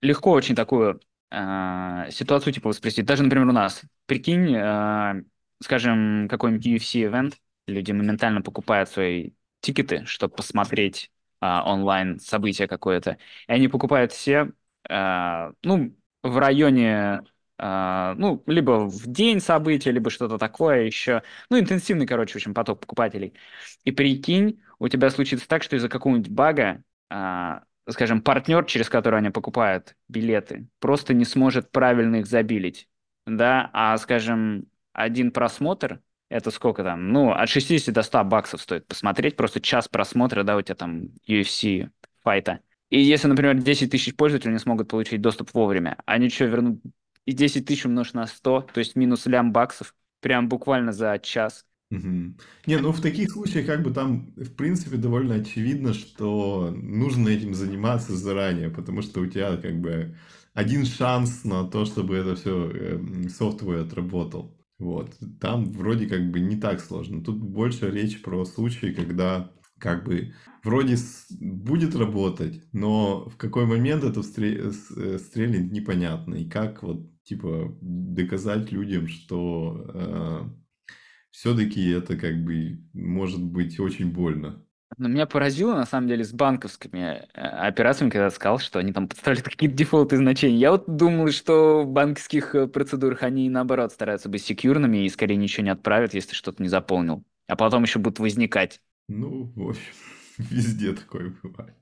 легко 0.00 0.32
очень 0.32 0.54
такую 0.54 1.00
э, 1.30 2.08
ситуацию 2.10 2.52
типа 2.52 2.68
воспроизвести. 2.68 3.02
Даже, 3.02 3.22
например, 3.22 3.48
у 3.48 3.52
нас. 3.52 3.82
Прикинь, 4.06 4.54
э, 4.54 5.22
скажем, 5.62 6.28
какой-нибудь 6.28 6.66
UFC-эвент, 6.66 7.38
люди 7.66 7.92
моментально 7.92 8.42
покупают 8.42 8.88
свои 8.88 9.32
тикеты, 9.60 10.04
чтобы 10.06 10.34
посмотреть 10.34 11.10
э, 11.40 11.46
онлайн 11.46 12.20
событие 12.20 12.68
какое-то. 12.68 13.18
И 13.48 13.52
они 13.52 13.68
покупают 13.68 14.12
все, 14.12 14.52
э, 14.88 15.52
ну, 15.62 15.96
в 16.22 16.38
районе 16.38 17.22
Uh, 17.58 18.14
ну, 18.18 18.42
либо 18.46 18.86
в 18.86 19.06
день 19.06 19.40
события, 19.40 19.90
либо 19.90 20.10
что-то 20.10 20.36
такое 20.36 20.82
еще. 20.82 21.22
Ну, 21.48 21.58
интенсивный, 21.58 22.06
короче, 22.06 22.34
в 22.34 22.36
общем, 22.36 22.52
поток 22.52 22.80
покупателей. 22.80 23.32
И 23.84 23.92
прикинь, 23.92 24.60
у 24.78 24.88
тебя 24.88 25.08
случится 25.08 25.48
так, 25.48 25.62
что 25.62 25.76
из-за 25.76 25.88
какого-нибудь 25.88 26.30
бага 26.30 26.82
uh, 27.10 27.62
скажем, 27.88 28.22
партнер, 28.22 28.64
через 28.64 28.88
который 28.88 29.18
они 29.18 29.30
покупают 29.30 29.96
билеты, 30.08 30.68
просто 30.80 31.14
не 31.14 31.24
сможет 31.24 31.70
правильно 31.70 32.16
их 32.16 32.26
забилить, 32.26 32.88
да, 33.26 33.70
а, 33.72 33.96
скажем, 33.98 34.66
один 34.92 35.30
просмотр, 35.30 36.00
это 36.28 36.50
сколько 36.50 36.82
там, 36.82 37.12
ну, 37.12 37.32
от 37.32 37.48
60 37.48 37.94
до 37.94 38.02
100 38.02 38.24
баксов 38.24 38.60
стоит 38.62 38.86
посмотреть, 38.86 39.36
просто 39.36 39.60
час 39.60 39.88
просмотра, 39.88 40.42
да, 40.42 40.56
у 40.56 40.62
тебя 40.62 40.74
там 40.74 41.10
UFC 41.28 41.90
файта. 42.22 42.60
И 42.90 43.00
если, 43.00 43.28
например, 43.28 43.54
10 43.56 43.90
тысяч 43.90 44.14
пользователей 44.16 44.52
не 44.52 44.58
смогут 44.58 44.88
получить 44.88 45.20
доступ 45.20 45.52
вовремя, 45.54 45.98
они 46.06 46.28
что, 46.28 46.44
вернут 46.46 46.80
и 47.24 47.32
10 47.32 47.66
тысяч 47.66 47.84
умножить 47.84 48.14
на 48.14 48.26
100, 48.26 48.62
то 48.72 48.78
есть 48.78 48.96
минус 48.96 49.26
лям 49.26 49.52
баксов, 49.52 49.94
прям 50.20 50.48
буквально 50.48 50.92
за 50.92 51.18
час. 51.18 51.65
Угу. 51.90 52.34
Не, 52.66 52.78
ну 52.80 52.90
в 52.90 53.00
таких 53.00 53.30
случаях 53.30 53.66
как 53.66 53.82
бы 53.82 53.92
там, 53.92 54.32
в 54.36 54.54
принципе, 54.54 54.96
довольно 54.96 55.36
очевидно, 55.36 55.94
что 55.94 56.72
нужно 56.74 57.28
этим 57.28 57.54
заниматься 57.54 58.16
заранее, 58.16 58.70
потому 58.70 59.02
что 59.02 59.20
у 59.20 59.26
тебя 59.26 59.56
как 59.56 59.80
бы 59.80 60.16
один 60.52 60.84
шанс 60.84 61.44
на 61.44 61.64
то, 61.64 61.84
чтобы 61.84 62.16
это 62.16 62.34
все 62.34 63.00
софтвер 63.28 63.82
отработал. 63.82 64.56
Вот. 64.78 65.16
Там 65.40 65.72
вроде 65.72 66.06
как 66.06 66.30
бы 66.30 66.40
не 66.40 66.56
так 66.56 66.80
сложно. 66.80 67.22
Тут 67.22 67.38
больше 67.38 67.90
речь 67.90 68.20
про 68.20 68.44
случаи, 68.44 68.92
когда 68.92 69.52
как 69.78 70.04
бы 70.04 70.34
вроде 70.64 70.96
будет 71.38 71.94
работать, 71.94 72.62
но 72.72 73.28
в 73.28 73.36
какой 73.36 73.66
момент 73.66 74.04
это 74.04 74.20
э, 74.20 75.18
стрельнет 75.18 75.70
непонятно. 75.70 76.34
И 76.34 76.48
как 76.48 76.82
вот 76.82 77.22
типа 77.24 77.76
доказать 77.80 78.72
людям, 78.72 79.06
что 79.08 79.84
э, 79.94 80.40
все-таки 81.36 81.90
это 81.90 82.16
как 82.16 82.42
бы 82.42 82.80
может 82.94 83.42
быть 83.42 83.78
очень 83.78 84.10
больно. 84.10 84.64
Но 84.96 85.08
меня 85.08 85.26
поразило, 85.26 85.74
на 85.74 85.84
самом 85.84 86.08
деле, 86.08 86.24
с 86.24 86.32
банковскими 86.32 87.28
э, 87.34 87.40
операциями, 87.40 88.08
когда 88.08 88.30
сказал, 88.30 88.58
что 88.58 88.78
они 88.78 88.94
там 88.94 89.06
подставляют 89.06 89.44
какие-то 89.50 89.76
дефолты 89.76 90.16
значения. 90.16 90.56
Я 90.56 90.70
вот 90.70 90.84
думал, 90.86 91.30
что 91.32 91.82
в 91.82 91.88
банковских 91.88 92.54
э, 92.54 92.66
процедурах 92.66 93.22
они, 93.22 93.50
наоборот, 93.50 93.92
стараются 93.92 94.30
быть 94.30 94.44
секьюрными 94.44 95.04
и 95.04 95.08
скорее 95.10 95.36
ничего 95.36 95.64
не 95.64 95.70
отправят, 95.70 96.14
если 96.14 96.34
что-то 96.34 96.62
не 96.62 96.70
заполнил. 96.70 97.22
А 97.48 97.56
потом 97.56 97.82
еще 97.82 97.98
будут 97.98 98.18
возникать. 98.18 98.80
Ну, 99.08 99.52
в 99.54 99.68
общем, 99.68 99.92
везде 100.38 100.94
такое 100.94 101.34
бывает. 101.42 101.74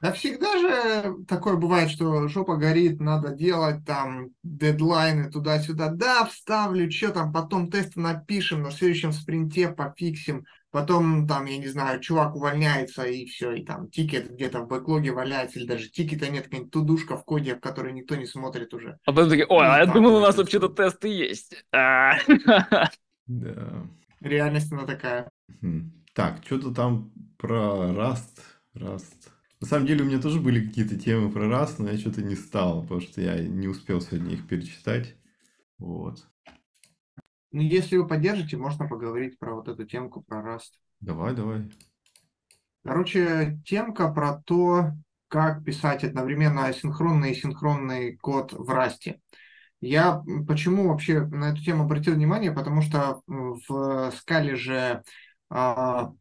Да 0.00 0.12
всегда 0.12 0.58
же 0.58 1.24
такое 1.26 1.56
бывает, 1.56 1.90
что 1.90 2.28
жопа 2.28 2.56
горит, 2.56 3.00
надо 3.00 3.34
делать 3.34 3.84
там 3.84 4.28
дедлайны 4.44 5.28
туда-сюда. 5.30 5.88
Да, 5.88 6.24
вставлю, 6.24 6.90
что 6.90 7.10
там, 7.10 7.32
потом 7.32 7.68
тесты 7.68 8.00
напишем, 8.00 8.62
на 8.62 8.70
следующем 8.70 9.12
спринте 9.12 9.68
пофиксим. 9.68 10.44
Потом 10.70 11.26
там, 11.26 11.46
я 11.46 11.56
не 11.56 11.66
знаю, 11.66 11.98
чувак 11.98 12.36
увольняется 12.36 13.04
и 13.04 13.24
все, 13.24 13.52
и 13.52 13.64
там 13.64 13.88
тикет 13.88 14.30
где-то 14.30 14.60
в 14.60 14.68
бэклоге 14.68 15.12
валяется, 15.12 15.58
или 15.58 15.66
даже 15.66 15.88
тикета 15.88 16.28
нет, 16.28 16.44
какая-нибудь 16.44 16.70
тудушка 16.70 17.16
в 17.16 17.24
коде, 17.24 17.56
в 17.56 17.60
которой 17.60 17.92
никто 17.94 18.16
не 18.16 18.26
смотрит 18.26 18.74
уже. 18.74 18.98
А 19.06 19.12
потом 19.12 19.30
такие, 19.30 19.46
ой, 19.46 19.66
а 19.66 19.78
я 19.78 19.86
думал, 19.86 20.16
у 20.16 20.20
нас 20.20 20.36
вообще-то 20.36 20.68
тесты 20.68 21.08
есть. 21.08 21.64
А. 21.72 22.16
Да. 23.26 23.86
Реальность 24.20 24.70
она 24.70 24.84
такая. 24.84 25.30
Так, 26.12 26.42
что-то 26.44 26.74
там 26.74 27.12
про 27.38 27.90
Rust, 27.90 28.40
Rust. 28.76 29.27
На 29.60 29.66
самом 29.66 29.86
деле 29.86 30.04
у 30.04 30.06
меня 30.06 30.20
тоже 30.20 30.40
были 30.40 30.66
какие-то 30.66 30.98
темы 30.98 31.32
про 31.32 31.48
Rust, 31.48 31.78
но 31.78 31.90
я 31.90 31.98
что-то 31.98 32.22
не 32.22 32.36
стал, 32.36 32.82
потому 32.82 33.00
что 33.00 33.20
я 33.20 33.38
не 33.42 33.66
успел 33.66 34.00
сегодня 34.00 34.34
их 34.34 34.46
перечитать. 34.46 35.16
Вот. 35.78 36.26
Ну, 37.50 37.62
если 37.62 37.96
вы 37.96 38.06
поддержите, 38.06 38.56
можно 38.56 38.86
поговорить 38.86 39.38
про 39.38 39.54
вот 39.54 39.68
эту 39.68 39.84
темку 39.84 40.22
про 40.22 40.42
Rust. 40.42 40.74
Давай, 41.00 41.34
давай. 41.34 41.70
Короче, 42.84 43.58
темка 43.66 44.12
про 44.12 44.40
то, 44.42 44.92
как 45.28 45.64
писать 45.64 46.04
одновременно 46.04 46.66
асинхронный 46.66 47.32
и 47.32 47.34
синхронный 47.34 48.16
код 48.16 48.52
в 48.52 48.70
Rust. 48.70 49.18
Я 49.80 50.22
почему 50.46 50.88
вообще 50.88 51.20
на 51.26 51.50
эту 51.52 51.62
тему 51.62 51.84
обратил 51.84 52.14
внимание, 52.14 52.52
потому 52.52 52.82
что 52.82 53.22
в 53.26 54.12
скале 54.16 54.56
же 54.56 55.02
а, 55.50 56.12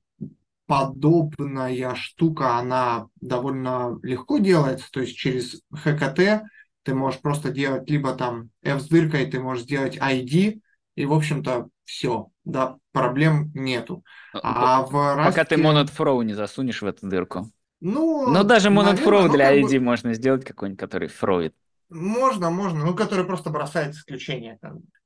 подобная 0.68 1.96
штука, 1.96 2.58
она 2.58 3.08
довольно 3.20 3.98
легко 4.04 4.38
делается, 4.38 4.88
то 4.92 5.02
есть 5.02 5.18
через 5.18 5.62
ХКТ 5.74 6.44
ты 6.84 6.94
можешь 6.94 7.20
просто 7.20 7.50
делать 7.50 7.90
либо 7.90 8.14
там 8.14 8.50
F 8.64 8.82
с 8.82 8.88
дыркой, 8.88 9.26
ты 9.26 9.40
можешь 9.40 9.64
сделать 9.64 9.98
ID, 9.98 10.62
и, 10.96 11.06
в 11.06 11.14
общем-то, 11.14 11.70
все, 11.84 12.28
да, 12.44 12.78
проблем 12.92 13.52
нету. 13.54 14.04
А 14.34 14.84
в 14.84 14.92
Пока 15.26 15.46
ты 15.46 15.56
Throw 15.56 16.24
не 16.24 16.34
засунешь 16.34 16.82
в 16.82 16.86
эту 16.86 17.08
дырку. 17.08 17.50
Ну, 17.80 18.30
Но 18.30 18.44
даже 18.44 18.70
Monet 18.70 19.04
Throw 19.04 19.30
для 19.30 19.58
ID 19.58 19.80
бы... 19.80 19.86
можно 19.86 20.14
сделать 20.14 20.44
какой-нибудь, 20.44 20.80
который 20.80 21.08
фроид. 21.08 21.54
Можно, 21.90 22.50
можно, 22.50 22.86
ну, 22.86 22.96
который 22.96 23.26
просто 23.26 23.50
бросает 23.50 23.96
исключение. 23.96 24.60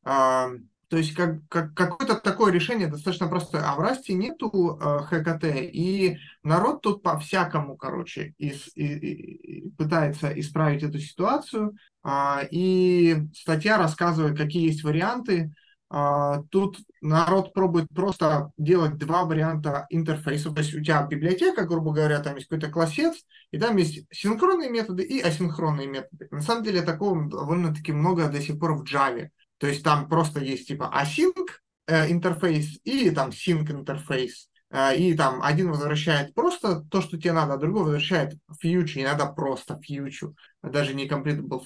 А, 0.03 0.49
то 0.91 0.97
есть 0.97 1.13
как, 1.13 1.37
как, 1.47 1.73
какое-то 1.73 2.15
такое 2.15 2.51
решение 2.51 2.87
достаточно 2.87 3.29
простое. 3.29 3.63
А 3.65 3.75
в 3.75 3.79
Расте 3.79 4.13
нету 4.13 4.77
э, 4.77 4.99
ХКТ, 5.05 5.45
и 5.45 6.17
народ 6.43 6.81
тут 6.81 7.01
по-всякому, 7.01 7.77
короче, 7.77 8.33
из, 8.37 8.67
и, 8.75 8.83
и, 8.83 9.69
пытается 9.71 10.37
исправить 10.37 10.83
эту 10.83 10.99
ситуацию. 10.99 11.77
А, 12.03 12.41
и 12.51 13.25
статья 13.33 13.77
рассказывает, 13.77 14.37
какие 14.37 14.65
есть 14.65 14.83
варианты. 14.83 15.53
А, 15.89 16.43
тут 16.49 16.77
народ 16.99 17.53
пробует 17.53 17.87
просто 17.95 18.51
делать 18.57 18.97
два 18.97 19.23
варианта 19.23 19.85
интерфейса. 19.91 20.51
То 20.51 20.59
есть 20.59 20.73
у 20.73 20.83
тебя 20.83 21.07
библиотека, 21.07 21.63
грубо 21.63 21.93
говоря, 21.93 22.19
там 22.19 22.35
есть 22.35 22.49
какой-то 22.49 22.69
классец, 22.69 23.15
и 23.51 23.57
там 23.57 23.77
есть 23.77 24.05
синхронные 24.11 24.69
методы 24.69 25.03
и 25.03 25.21
асинхронные 25.21 25.87
методы. 25.87 26.27
На 26.31 26.41
самом 26.41 26.65
деле 26.65 26.81
такого 26.81 27.29
довольно-таки 27.29 27.93
много 27.93 28.27
до 28.27 28.41
сих 28.41 28.59
пор 28.59 28.75
в 28.75 28.83
Java. 28.83 29.29
То 29.61 29.67
есть 29.67 29.83
там 29.83 30.09
просто 30.09 30.39
есть 30.39 30.67
типа 30.67 30.91
async 30.91 31.47
э, 31.85 32.11
интерфейс 32.11 32.79
и 32.83 33.11
там 33.11 33.29
sync 33.29 33.71
интерфейс. 33.71 34.49
Э, 34.71 34.97
и 34.97 35.13
там 35.13 35.43
один 35.43 35.69
возвращает 35.69 36.33
просто 36.33 36.81
то, 36.89 36.99
что 36.99 37.19
тебе 37.19 37.33
надо, 37.33 37.53
а 37.53 37.57
другой 37.57 37.83
возвращает 37.83 38.33
future, 38.63 39.03
иногда 39.03 39.27
просто 39.27 39.79
future, 39.87 40.33
даже 40.63 40.95
не 40.95 41.07
completable. 41.07 41.61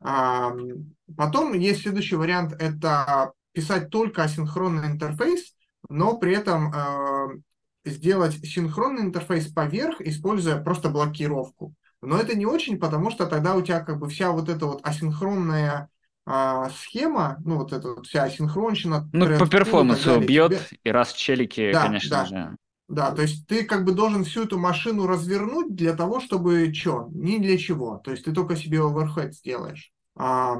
А, 0.00 0.52
потом 1.18 1.52
есть 1.52 1.82
следующий 1.82 2.16
вариант, 2.16 2.54
это 2.58 3.32
писать 3.52 3.90
только 3.90 4.22
асинхронный 4.22 4.86
интерфейс, 4.86 5.54
но 5.90 6.16
при 6.16 6.34
этом 6.34 6.72
э, 6.72 7.40
сделать 7.84 8.36
синхронный 8.42 9.02
интерфейс 9.02 9.52
поверх, 9.52 10.00
используя 10.00 10.62
просто 10.62 10.88
блокировку. 10.88 11.74
Но 12.00 12.16
это 12.16 12.34
не 12.34 12.46
очень, 12.46 12.78
потому 12.78 13.10
что 13.10 13.26
тогда 13.26 13.54
у 13.54 13.60
тебя 13.60 13.80
как 13.80 13.98
бы 13.98 14.08
вся 14.08 14.30
вот 14.30 14.48
эта 14.48 14.64
вот 14.64 14.80
асинхронная 14.82 15.90
а, 16.30 16.68
схема, 16.70 17.38
ну 17.42 17.56
вот 17.56 17.72
эта 17.72 18.02
вся 18.02 18.24
асинхронщина. 18.24 19.08
Ну, 19.14 19.38
по 19.38 19.48
перформансу 19.48 20.20
бьет, 20.20 20.50
тебе... 20.50 20.78
и 20.84 20.90
раз 20.90 21.14
челики, 21.14 21.72
да, 21.72 21.86
конечно 21.86 22.10
да. 22.10 22.26
же. 22.26 22.56
Да, 22.86 23.10
то 23.12 23.22
есть 23.22 23.46
ты 23.46 23.64
как 23.64 23.86
бы 23.86 23.92
должен 23.92 24.24
всю 24.24 24.44
эту 24.44 24.58
машину 24.58 25.06
развернуть 25.06 25.74
для 25.74 25.94
того, 25.94 26.20
чтобы 26.20 26.72
что? 26.74 27.08
Ни 27.12 27.38
для 27.38 27.56
чего. 27.56 27.96
То 28.04 28.10
есть 28.10 28.24
ты 28.24 28.32
только 28.32 28.56
себе 28.56 28.80
оверхед 28.80 29.34
сделаешь. 29.34 29.90
А, 30.16 30.56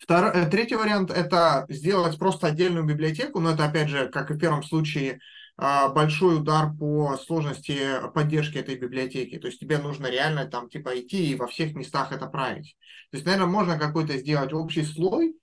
втор... 0.00 0.24
Э, 0.34 0.46
третий 0.46 0.74
вариант– 0.74 1.10
это 1.14 1.66
сделать 1.68 2.18
просто 2.18 2.48
отдельную 2.48 2.84
библиотеку, 2.84 3.38
но 3.38 3.50
это, 3.50 3.64
опять 3.64 3.90
же, 3.90 4.08
как 4.08 4.32
и 4.32 4.34
в 4.34 4.38
первом 4.38 4.64
случае, 4.64 5.20
большой 5.94 6.38
удар 6.38 6.74
по 6.74 7.16
сложности 7.16 7.78
поддержки 8.14 8.58
этой 8.58 8.76
библиотеки. 8.76 9.38
То 9.38 9.46
есть 9.46 9.60
тебе 9.60 9.78
нужно 9.78 10.08
реально 10.08 10.46
там 10.46 10.68
типа 10.68 11.00
идти 11.00 11.30
и 11.30 11.36
во 11.36 11.46
всех 11.46 11.74
местах 11.74 12.12
это 12.12 12.26
править. 12.26 12.76
То 13.10 13.16
есть, 13.16 13.26
наверное, 13.26 13.46
можно 13.46 13.78
какой-то 13.78 14.16
сделать 14.16 14.52
общий 14.52 14.84
слой 14.84 15.34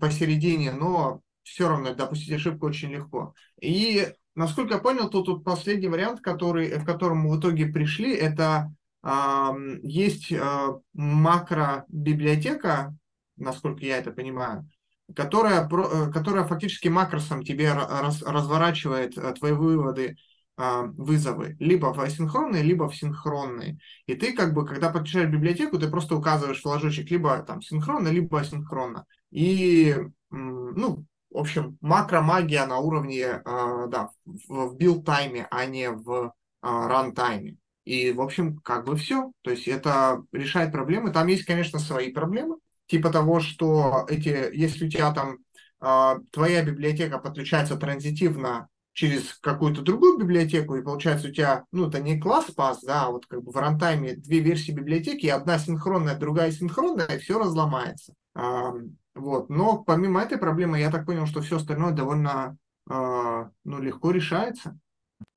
посередине, 0.00 0.72
но 0.72 1.20
все 1.42 1.68
равно 1.68 1.94
допустить 1.94 2.32
ошибку 2.32 2.66
очень 2.66 2.92
легко. 2.92 3.34
И 3.60 4.08
насколько 4.34 4.74
я 4.74 4.80
понял, 4.80 5.08
то 5.08 5.22
тут 5.22 5.44
последний 5.44 5.88
вариант, 5.88 6.20
который, 6.20 6.78
в 6.78 6.84
котором 6.84 7.18
мы 7.18 7.36
в 7.36 7.40
итоге 7.40 7.66
пришли, 7.66 8.14
это 8.14 8.72
э, 9.02 9.50
есть 9.82 10.30
э, 10.30 10.68
макро-библиотека, 10.92 12.94
насколько 13.36 13.84
я 13.84 13.98
это 13.98 14.12
понимаю, 14.12 14.68
которая, 15.14 15.68
э, 15.68 16.12
которая 16.12 16.44
фактически 16.44 16.88
макросом 16.88 17.42
тебе 17.42 17.72
раз, 17.72 18.22
разворачивает 18.22 19.16
э, 19.16 19.32
твои 19.32 19.52
выводы, 19.52 20.16
а, 20.60 20.82
вызовы, 20.82 21.56
либо 21.60 21.94
в 21.94 22.00
асинхронные, 22.00 22.64
либо 22.64 22.88
в 22.88 22.96
синхронные. 22.96 23.78
И 24.06 24.14
ты 24.14 24.32
как 24.32 24.54
бы, 24.54 24.66
когда 24.66 24.90
подключаешь 24.90 25.30
библиотеку, 25.30 25.78
ты 25.78 25.88
просто 25.88 26.16
указываешь 26.16 26.62
флажочек 26.62 27.08
либо 27.12 27.38
там 27.44 27.62
синхронно, 27.62 28.08
либо 28.08 28.40
асинхронно. 28.40 29.04
И, 29.30 29.94
ну, 30.30 31.04
в 31.30 31.38
общем, 31.38 31.78
макромагия 31.80 32.66
на 32.66 32.78
уровне, 32.78 33.40
а, 33.44 33.86
да, 33.86 34.10
в 34.24 34.76
билд-тайме, 34.76 35.46
а 35.48 35.64
не 35.66 35.92
в 35.92 36.32
ран-тайме. 36.60 37.56
И, 37.84 38.10
в 38.10 38.20
общем, 38.20 38.58
как 38.58 38.84
бы 38.84 38.96
все. 38.96 39.30
То 39.42 39.52
есть 39.52 39.68
это 39.68 40.24
решает 40.32 40.72
проблемы. 40.72 41.12
Там 41.12 41.28
есть, 41.28 41.44
конечно, 41.44 41.78
свои 41.78 42.12
проблемы, 42.12 42.56
типа 42.88 43.10
того, 43.10 43.40
что 43.40 44.04
эти, 44.08 44.54
если 44.54 44.86
у 44.86 44.90
тебя 44.90 45.12
там 45.12 45.38
э, 45.80 46.20
твоя 46.32 46.62
библиотека 46.64 47.18
подключается 47.18 47.76
транзитивно 47.76 48.68
через 48.92 49.34
какую-то 49.34 49.82
другую 49.82 50.18
библиотеку, 50.18 50.74
и 50.74 50.82
получается 50.82 51.28
у 51.28 51.30
тебя, 51.30 51.64
ну, 51.70 51.86
это 51.86 52.00
не 52.00 52.18
classpath, 52.18 52.82
да, 52.82 53.04
а 53.04 53.10
вот 53.10 53.26
как 53.26 53.44
бы 53.44 53.52
в 53.52 53.56
рантайме 53.56 54.16
две 54.16 54.40
версии 54.40 54.72
библиотеки, 54.72 55.26
одна 55.26 55.56
синхронная, 55.60 56.18
другая 56.18 56.50
асинхронная, 56.50 57.06
и 57.06 57.18
все 57.18 57.38
разломается. 57.38 58.14
А, 58.34 58.72
вот. 59.14 59.50
Но 59.50 59.78
помимо 59.84 60.20
этой 60.20 60.36
проблемы, 60.36 60.80
я 60.80 60.90
так 60.90 61.06
понял, 61.06 61.26
что 61.26 61.42
все 61.42 61.58
остальное 61.58 61.92
довольно 61.92 62.56
а, 62.90 63.50
ну, 63.64 63.80
легко 63.80 64.10
решается. 64.10 64.76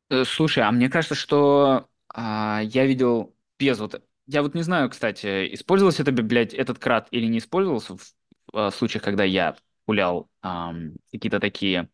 Э, 0.09 0.23
слушай, 0.25 0.63
а 0.63 0.71
мне 0.71 0.89
кажется, 0.89 1.15
что 1.15 1.87
а, 2.13 2.61
я 2.63 2.85
видел 2.87 3.35
без 3.59 3.79
вот... 3.79 4.01
Я 4.31 4.43
вот 4.43 4.55
не 4.55 4.61
знаю, 4.61 4.89
кстати, 4.89 5.53
использовался 5.53 6.03
это 6.03 6.11
библиотека, 6.13 6.61
этот 6.61 6.79
крат 6.79 7.09
или 7.11 7.25
не 7.25 7.39
использовался 7.39 7.97
в, 7.97 8.13
в 8.53 8.71
случаях, 8.71 9.03
когда 9.03 9.25
я 9.25 9.57
пулял 9.85 10.29
эм, 10.41 10.95
какие-то 11.11 11.41
такие 11.41 11.89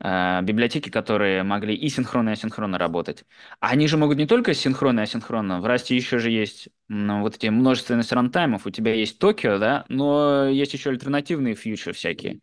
э, 0.00 0.42
библиотеки, 0.42 0.90
которые 0.90 1.44
могли 1.44 1.76
и 1.76 1.88
синхронно, 1.88 2.30
и 2.30 2.32
асинхронно 2.32 2.76
работать. 2.76 3.24
А 3.60 3.68
они 3.70 3.86
же 3.86 3.98
могут 3.98 4.18
не 4.18 4.26
только 4.26 4.52
синхронно 4.52 5.00
и 5.00 5.02
асинхронно. 5.04 5.60
В 5.60 5.66
Расте 5.66 5.94
еще 5.94 6.18
же 6.18 6.30
есть 6.30 6.70
ну, 6.88 7.20
вот 7.20 7.36
эти 7.36 7.46
множественность 7.46 8.12
рантаймов. 8.12 8.66
У 8.66 8.70
тебя 8.70 8.92
есть 8.94 9.20
Токио, 9.20 9.58
да, 9.58 9.84
но 9.88 10.48
есть 10.48 10.74
еще 10.74 10.90
альтернативные 10.90 11.54
фьючер 11.54 11.94
всякие. 11.94 12.40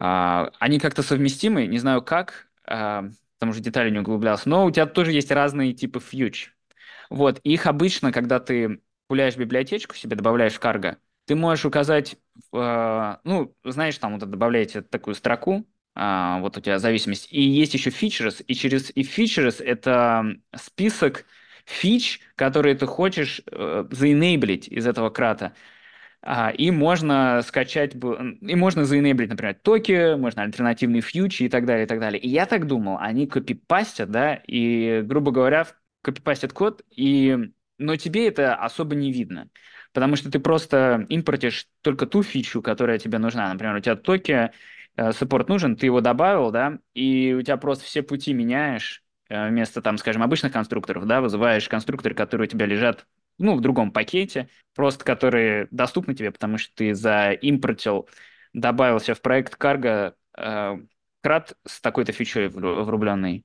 Э, 0.00 0.50
они 0.58 0.80
как-то 0.80 1.02
совместимы, 1.02 1.66
не 1.66 1.78
знаю 1.78 2.02
как, 2.02 2.48
э, 2.66 3.02
потому 3.38 3.52
что 3.52 3.62
детали 3.62 3.90
не 3.90 4.00
углублялся, 4.00 4.48
но 4.48 4.64
у 4.66 4.70
тебя 4.72 4.86
тоже 4.86 5.12
есть 5.12 5.30
разные 5.30 5.74
типы 5.74 6.00
фьюч. 6.00 6.52
Вот, 7.12 7.40
их 7.40 7.66
обычно, 7.66 8.10
когда 8.10 8.40
ты 8.40 8.80
пуляешь 9.06 9.36
библиотечку 9.36 9.94
себе, 9.94 10.16
добавляешь 10.16 10.54
в 10.54 10.60
карго, 10.60 10.96
ты 11.26 11.34
можешь 11.34 11.66
указать, 11.66 12.16
э, 12.54 13.16
ну, 13.24 13.54
знаешь, 13.64 13.98
там 13.98 14.18
вот 14.18 14.30
добавляете 14.30 14.80
такую 14.80 15.14
строку, 15.14 15.66
э, 15.94 16.36
вот 16.40 16.56
у 16.56 16.60
тебя 16.62 16.78
зависимость, 16.78 17.28
и 17.30 17.42
есть 17.42 17.74
еще 17.74 17.90
features, 17.90 18.42
и 18.42 18.54
через 18.54 18.90
и 18.96 19.02
features 19.02 19.62
это 19.62 20.24
список 20.56 21.26
фич, 21.66 22.20
которые 22.34 22.76
ты 22.76 22.86
хочешь 22.86 23.42
э, 23.46 23.84
заенейблить 23.90 24.68
из 24.68 24.86
этого 24.86 25.10
крата. 25.10 25.52
А, 26.22 26.50
и 26.50 26.70
можно 26.70 27.42
скачать, 27.42 27.94
и 27.94 28.54
можно 28.54 28.84
заенейблить, 28.86 29.28
например, 29.28 29.54
токи, 29.54 30.16
можно 30.16 30.42
альтернативные 30.44 31.02
фьючи 31.02 31.42
и 31.44 31.48
так 31.50 31.66
далее, 31.66 31.84
и 31.84 31.88
так 31.88 32.00
далее. 32.00 32.20
И 32.20 32.28
я 32.28 32.46
так 32.46 32.66
думал, 32.66 32.96
они 33.00 33.26
копипастят, 33.26 34.10
да, 34.10 34.36
и, 34.46 35.02
грубо 35.04 35.32
говоря, 35.32 35.66
копипастят 36.02 36.52
код, 36.52 36.82
и... 36.90 37.38
но 37.78 37.96
тебе 37.96 38.28
это 38.28 38.54
особо 38.54 38.94
не 38.94 39.12
видно, 39.12 39.48
потому 39.92 40.16
что 40.16 40.30
ты 40.30 40.40
просто 40.40 41.06
импортишь 41.08 41.68
только 41.80 42.06
ту 42.06 42.22
фичу, 42.22 42.62
которая 42.62 42.98
тебе 42.98 43.18
нужна. 43.18 43.52
Например, 43.52 43.76
у 43.76 43.80
тебя 43.80 43.96
токи, 43.96 44.50
э, 44.96 45.12
саппорт 45.12 45.48
нужен, 45.48 45.76
ты 45.76 45.86
его 45.86 46.00
добавил, 46.00 46.50
да, 46.50 46.78
и 46.94 47.32
у 47.32 47.42
тебя 47.42 47.56
просто 47.56 47.84
все 47.84 48.02
пути 48.02 48.32
меняешь, 48.34 49.04
э, 49.28 49.48
вместо, 49.48 49.80
там, 49.82 49.98
скажем, 49.98 50.22
обычных 50.22 50.52
конструкторов, 50.52 51.06
да, 51.06 51.20
вызываешь 51.20 51.68
конструкторы, 51.68 52.14
которые 52.14 52.46
у 52.48 52.50
тебя 52.50 52.66
лежат, 52.66 53.06
ну, 53.38 53.56
в 53.56 53.60
другом 53.60 53.92
пакете, 53.92 54.48
просто 54.74 55.04
которые 55.04 55.68
доступны 55.70 56.14
тебе, 56.14 56.30
потому 56.30 56.58
что 56.58 56.74
ты 56.74 56.94
заимпортил, 56.94 58.08
добавился 58.52 59.14
в 59.14 59.22
проект 59.22 59.56
Cargo 59.56 60.14
э, 60.36 60.76
крат 61.22 61.56
с 61.66 61.80
такой-то 61.80 62.12
фичой 62.12 62.48
врубленной. 62.48 63.44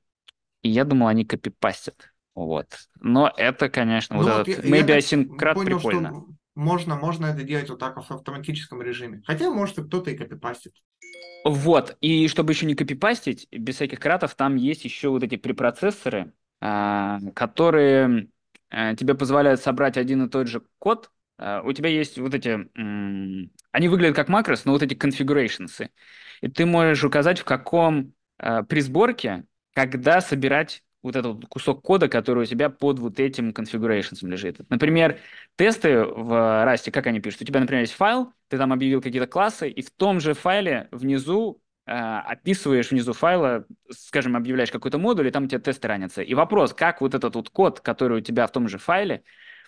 И 0.63 0.69
я 0.69 0.83
думал, 0.83 1.07
они 1.07 1.23
копипастят. 1.23 2.11
Вот. 2.37 2.67
Но 3.01 3.33
это, 3.35 3.67
конечно, 3.67 4.15
ну, 4.15 4.21
вот, 4.21 4.37
вот 4.37 4.47
этот 4.47 4.63
maybe 4.63 4.95
async 4.95 5.25
прикольно. 5.65 6.09
Что 6.09 6.27
можно, 6.53 6.95
можно 6.95 7.25
это 7.25 7.41
делать 7.41 7.67
вот 7.67 7.79
так 7.79 7.97
в 7.97 8.11
автоматическом 8.11 8.79
режиме. 8.79 9.23
Хотя, 9.25 9.49
может, 9.49 9.79
и 9.79 9.83
кто-то 9.83 10.11
и 10.11 10.15
копипастит. 10.15 10.73
Вот, 11.43 11.97
и 11.99 12.27
чтобы 12.27 12.53
еще 12.53 12.67
не 12.67 12.75
копипастить, 12.75 13.47
без 13.49 13.75
всяких 13.75 13.99
кратов, 13.99 14.35
там 14.35 14.55
есть 14.55 14.85
еще 14.85 15.09
вот 15.09 15.23
эти 15.23 15.35
препроцессоры, 15.35 16.31
а, 16.61 17.17
которые 17.33 18.27
а, 18.69 18.95
тебе 18.95 19.15
позволяют 19.15 19.59
собрать 19.61 19.97
один 19.97 20.25
и 20.25 20.29
тот 20.29 20.47
же 20.47 20.61
код. 20.77 21.09
А, 21.39 21.63
у 21.63 21.73
тебя 21.73 21.89
есть 21.89 22.19
вот 22.19 22.35
эти... 22.35 22.69
Они 23.71 23.87
выглядят 23.87 24.15
как 24.15 24.29
макрос, 24.29 24.63
но 24.65 24.73
вот 24.73 24.83
эти 24.83 24.93
configurations. 24.93 25.89
И 26.41 26.47
ты 26.49 26.67
можешь 26.67 27.03
указать, 27.03 27.39
в 27.39 27.45
каком 27.45 28.13
при 28.37 28.81
сборке, 28.81 29.45
когда 29.73 30.21
собирать 30.21 30.83
вот 31.07 31.15
этот 31.15 31.45
кусок 31.47 31.81
кода, 31.81 32.07
который 32.07 32.43
у 32.43 32.45
тебя 32.45 32.69
под 32.69 32.99
вот 32.99 33.19
этим 33.19 33.49
configurations 33.49 34.25
лежит. 34.27 34.59
Например, 34.69 35.19
тесты 35.55 36.03
в 36.03 36.31
Rust, 36.31 36.91
как 36.91 37.07
они 37.07 37.19
пишут? 37.19 37.41
У 37.41 37.45
тебя, 37.45 37.59
например, 37.59 37.81
есть 37.81 37.93
файл, 37.93 38.31
ты 38.49 38.57
там 38.57 38.71
объявил 38.71 39.01
какие-то 39.01 39.27
классы, 39.27 39.69
и 39.69 39.81
в 39.81 39.89
том 39.91 40.19
же 40.19 40.33
файле 40.33 40.87
внизу 40.91 41.61
э, 41.85 41.91
описываешь 41.91 42.91
внизу 42.91 43.13
файла, 43.13 43.65
скажем, 43.89 44.35
объявляешь 44.35 44.71
какой-то 44.71 44.97
модуль, 44.97 45.27
и 45.27 45.31
там 45.31 45.45
у 45.45 45.47
тебя 45.47 45.59
тесты 45.59 45.87
ранятся. 45.87 46.21
И 46.21 46.33
вопрос, 46.33 46.73
как 46.73 47.01
вот 47.01 47.15
этот 47.15 47.35
вот 47.35 47.49
код, 47.49 47.79
который 47.79 48.19
у 48.19 48.21
тебя 48.21 48.45
в 48.45 48.51
том 48.51 48.67
же 48.67 48.77
файле, 48.77 49.23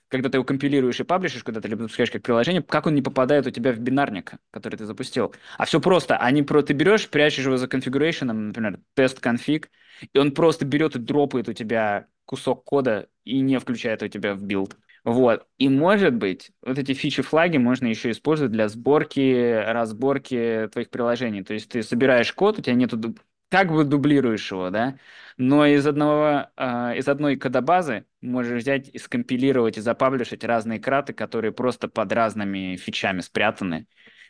когда 0.09 0.29
ты 0.29 0.37
его 0.37 0.43
компилируешь 0.43 0.99
и 0.99 1.03
паблишишь 1.03 1.43
куда-то, 1.43 1.67
либо 1.67 1.83
запускаешь 1.83 2.11
как 2.11 2.23
приложение, 2.23 2.61
как 2.61 2.87
он 2.87 2.95
не 2.95 3.01
попадает 3.01 3.47
у 3.47 3.51
тебя 3.51 3.71
в 3.71 3.79
бинарник, 3.79 4.33
который 4.51 4.75
ты 4.75 4.85
запустил. 4.85 5.33
А 5.57 5.65
все 5.65 5.79
просто. 5.79 6.17
Они 6.17 6.43
про 6.43 6.61
ты 6.61 6.73
берешь, 6.73 7.09
прячешь 7.09 7.45
его 7.45 7.57
за 7.57 7.67
конфигурейшеном, 7.67 8.47
например, 8.47 8.79
test 8.95 9.19
config, 9.19 9.69
и 10.13 10.17
он 10.17 10.33
просто 10.33 10.65
берет 10.65 10.95
и 10.95 10.99
дропает 10.99 11.47
у 11.49 11.53
тебя 11.53 12.07
кусок 12.25 12.63
кода 12.63 13.07
и 13.23 13.39
не 13.39 13.59
включает 13.59 14.03
у 14.03 14.07
тебя 14.07 14.35
в 14.35 14.43
build. 14.43 14.77
Вот. 15.03 15.47
И 15.57 15.69
может 15.69 16.15
быть, 16.15 16.51
вот 16.61 16.77
эти 16.77 16.93
фичи-флаги 16.93 17.57
можно 17.57 17.87
еще 17.87 18.11
использовать 18.11 18.51
для 18.51 18.67
сборки, 18.67 19.63
разборки 19.65 20.69
твоих 20.71 20.89
приложений. 20.89 21.43
То 21.43 21.53
есть 21.53 21.69
ты 21.69 21.83
собираешь 21.83 22.33
код, 22.33 22.59
у 22.59 22.61
тебя 22.61 22.75
нету 22.75 23.15
как 23.49 23.71
бы 23.71 23.83
дублируешь 23.83 24.51
его, 24.51 24.69
да, 24.69 24.97
но 25.37 25.65
из 25.65 25.87
одного, 25.87 26.49
э, 26.55 26.97
из 26.97 27.07
одной 27.07 27.35
кодобазы 27.35 28.05
можешь 28.21 28.61
взять 28.61 28.89
и 28.89 28.97
скомпилировать 28.97 29.77
и 29.77 29.81
запаблишить 29.81 30.43
разные 30.43 30.79
краты, 30.79 31.13
которые 31.13 31.51
просто 31.51 31.87
под 31.87 32.11
разными 32.11 32.75
фичами 32.75 33.21
спрятаны, 33.21 33.87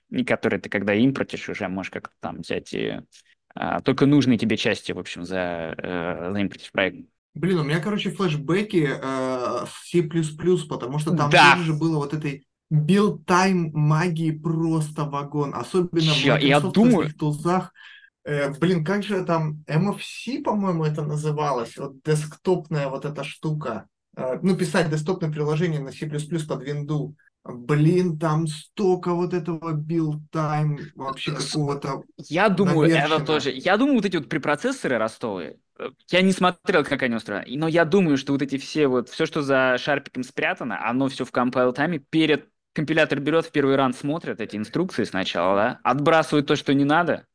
и 0.10 0.24
которые 0.24 0.60
ты 0.60 0.70
когда 0.70 0.94
импортишь, 0.94 1.50
уже 1.50 1.68
можешь 1.68 1.92
как-то 1.92 2.14
там 2.20 2.42
взять 2.42 2.74
и 2.74 3.02
э, 3.56 3.80
только 3.84 4.06
нужные 4.06 4.38
тебе 4.38 4.58
части, 4.58 4.92
в 4.92 5.00
общем, 5.00 5.24
за, 5.24 5.76
э, 5.78 6.32
в 6.32 6.72
проект. 6.72 7.08
Блин, 7.36 7.60
у 7.60 7.64
меня, 7.64 7.80
короче, 7.80 8.10
флешбеки 8.10 8.90
э, 8.92 9.66
C++, 9.84 10.04
потому 10.68 11.00
что 11.00 11.16
там 11.16 11.30
да. 11.30 11.56
тоже 11.56 11.74
было 11.74 11.98
вот 11.98 12.14
этой 12.14 12.46
time 12.72 13.72
магии 13.74 14.32
просто 14.32 15.06
вагон, 15.06 15.54
особенно 15.56 16.02
Чё, 16.02 16.38
в 16.38 16.42
я 16.42 16.60
думаю... 16.60 17.14
тулзах. 17.14 17.74
Э, 18.30 18.52
блин, 18.52 18.86
как 18.86 19.02
же 19.02 19.26
там 19.26 19.64
MFC, 19.68 20.44
по-моему, 20.44 20.86
это 20.86 21.02
называлось, 21.02 21.76
вот 21.78 22.04
десктопная 22.04 22.88
вот 22.88 23.04
эта 23.04 23.24
штука. 23.24 23.88
Э, 24.16 24.38
ну, 24.44 24.56
писать 24.56 24.92
десктопное 24.92 25.32
приложение 25.32 25.80
на 25.80 25.92
C++ 25.92 26.08
под 26.08 26.64
винду. 26.64 27.16
Блин, 27.44 28.20
там 28.20 28.46
столько 28.46 29.14
вот 29.16 29.34
этого 29.34 29.74
time 29.74 30.78
вообще 30.94 31.32
какого-то. 31.32 32.04
Я 32.18 32.50
думаю, 32.50 32.90
наверчено. 32.90 33.16
это 33.16 33.26
тоже. 33.26 33.52
Я 33.52 33.78
думаю, 33.78 33.96
вот 33.96 34.06
эти 34.06 34.18
вот 34.18 34.30
препроцессоры 34.30 35.00
ростовые. 35.00 35.58
Э, 35.80 35.90
я 36.12 36.22
не 36.22 36.32
смотрел, 36.32 36.84
как 36.84 37.02
они 37.02 37.16
устроены, 37.16 37.58
но 37.58 37.68
я 37.68 37.84
думаю, 37.84 38.18
что 38.18 38.34
вот 38.34 38.44
эти 38.44 38.60
все 38.60 38.86
вот 38.86 39.10
все, 39.10 39.26
что 39.26 39.42
за 39.42 39.76
шарпиком 39.80 40.22
спрятано, 40.22 40.88
оно 40.88 41.08
все 41.08 41.26
в 41.26 41.32
compile 41.32 41.74
тайме 41.74 41.98
перед 41.98 42.48
компилятор 42.74 43.20
берет 43.20 43.46
в 43.48 43.52
первый 43.52 43.76
ран, 43.76 43.94
смотрит 43.94 44.40
эти 44.40 44.56
инструкции 44.56 45.04
сначала, 45.04 45.56
да, 45.56 45.80
отбрасывает 45.84 46.46
то, 46.46 46.56
что 46.56 46.76
не 46.76 46.86
надо, 46.86 47.26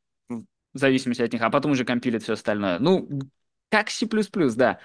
в 0.74 0.78
зависимости 0.78 1.22
от 1.22 1.32
них, 1.32 1.42
а 1.42 1.50
потом 1.50 1.72
уже 1.72 1.84
компилит 1.84 2.22
все 2.22 2.34
остальное. 2.34 2.78
Ну, 2.78 3.08
как 3.70 3.90
C++, 3.90 4.06
да. 4.56 4.78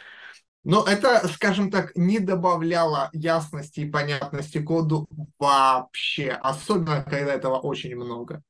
Но 0.63 0.85
это, 0.85 1.27
скажем 1.29 1.71
так, 1.71 1.95
не 1.95 2.19
добавляло 2.19 3.09
ясности 3.13 3.81
и 3.81 3.89
понятности 3.89 4.61
коду 4.61 5.07
вообще, 5.37 6.31
особенно 6.31 7.03
когда 7.03 7.33
этого 7.33 7.57
очень 7.57 7.95
много. 7.95 8.41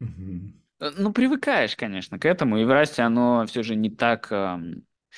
Э, 0.00 0.90
ну, 0.96 1.12
привыкаешь, 1.12 1.76
конечно, 1.76 2.18
к 2.18 2.24
этому, 2.24 2.58
и 2.58 2.64
в 2.64 2.70
Расте 2.70 3.02
оно 3.02 3.46
все 3.46 3.62
же 3.62 3.74
не 3.76 3.90
так... 3.90 4.32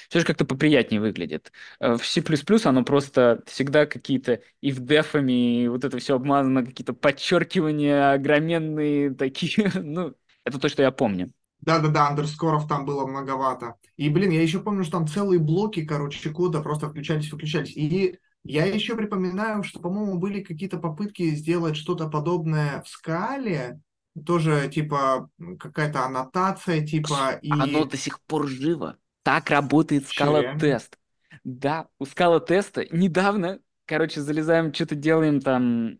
Все 0.08 0.20
же 0.20 0.24
как-то 0.24 0.46
поприятнее 0.46 1.02
выглядит. 1.02 1.52
Э, 1.78 1.96
в 1.96 2.06
C++ 2.06 2.22
оно 2.64 2.82
просто 2.82 3.42
всегда 3.46 3.84
какие-то 3.86 4.42
и 4.62 4.72
в 4.72 4.80
дефами, 4.80 5.64
и 5.64 5.68
вот 5.68 5.84
это 5.84 5.98
все 5.98 6.16
обмазано, 6.16 6.64
какие-то 6.64 6.94
подчеркивания 6.94 8.12
огроменные 8.12 9.14
такие. 9.14 9.70
ну, 9.74 10.14
это 10.44 10.58
то, 10.58 10.68
что 10.68 10.82
я 10.82 10.90
помню. 10.90 11.32
Да-да-да, 11.62 12.08
андерскоров 12.08 12.68
там 12.68 12.84
было 12.84 13.06
многовато. 13.06 13.76
И, 13.96 14.08
блин, 14.08 14.30
я 14.30 14.42
еще 14.42 14.60
помню, 14.60 14.82
что 14.82 14.98
там 14.98 15.06
целые 15.06 15.38
блоки, 15.38 15.84
короче, 15.84 16.30
кода 16.30 16.60
просто 16.60 16.88
включались-выключались. 16.88 17.76
И 17.76 18.18
я 18.44 18.66
еще 18.66 18.96
припоминаю, 18.96 19.62
что, 19.62 19.78
по-моему, 19.78 20.18
были 20.18 20.42
какие-то 20.42 20.78
попытки 20.78 21.34
сделать 21.36 21.76
что-то 21.76 22.08
подобное 22.08 22.82
в 22.82 22.88
скале, 22.88 23.80
тоже, 24.26 24.68
типа, 24.68 25.30
какая-то 25.58 26.04
аннотация, 26.04 26.84
типа... 26.84 27.38
И... 27.40 27.50
Оно 27.50 27.84
до 27.84 27.96
сих 27.96 28.20
пор 28.22 28.48
живо. 28.48 28.96
Так 29.22 29.48
работает 29.48 30.08
скала-тест. 30.08 30.98
Да, 31.44 31.86
у 31.98 32.04
скала-теста 32.04 32.84
недавно, 32.90 33.60
короче, 33.86 34.20
залезаем, 34.20 34.74
что-то 34.74 34.96
делаем 34.96 35.40
там... 35.40 35.98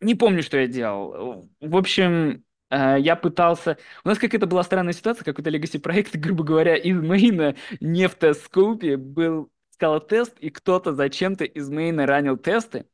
Не 0.00 0.14
помню, 0.14 0.42
что 0.42 0.56
я 0.56 0.66
делал. 0.66 1.48
В 1.60 1.76
общем, 1.76 2.42
я 2.76 3.16
пытался... 3.16 3.78
У 4.04 4.08
нас 4.08 4.18
какая-то 4.18 4.46
была 4.46 4.62
странная 4.62 4.92
ситуация, 4.92 5.24
какой-то 5.24 5.50
legacy 5.50 5.78
проект, 5.78 6.16
грубо 6.16 6.44
говоря, 6.44 6.76
из 6.76 7.00
мейна 7.00 7.56
не 7.80 8.08
в 8.08 8.14
тест-скопе 8.14 8.96
был 8.96 9.50
ScalaTest, 9.70 10.38
и 10.38 10.50
кто-то 10.50 10.94
зачем-то 10.94 11.44
из 11.44 11.68
мейна 11.68 12.06
ранил 12.06 12.36
тесты. 12.36 12.86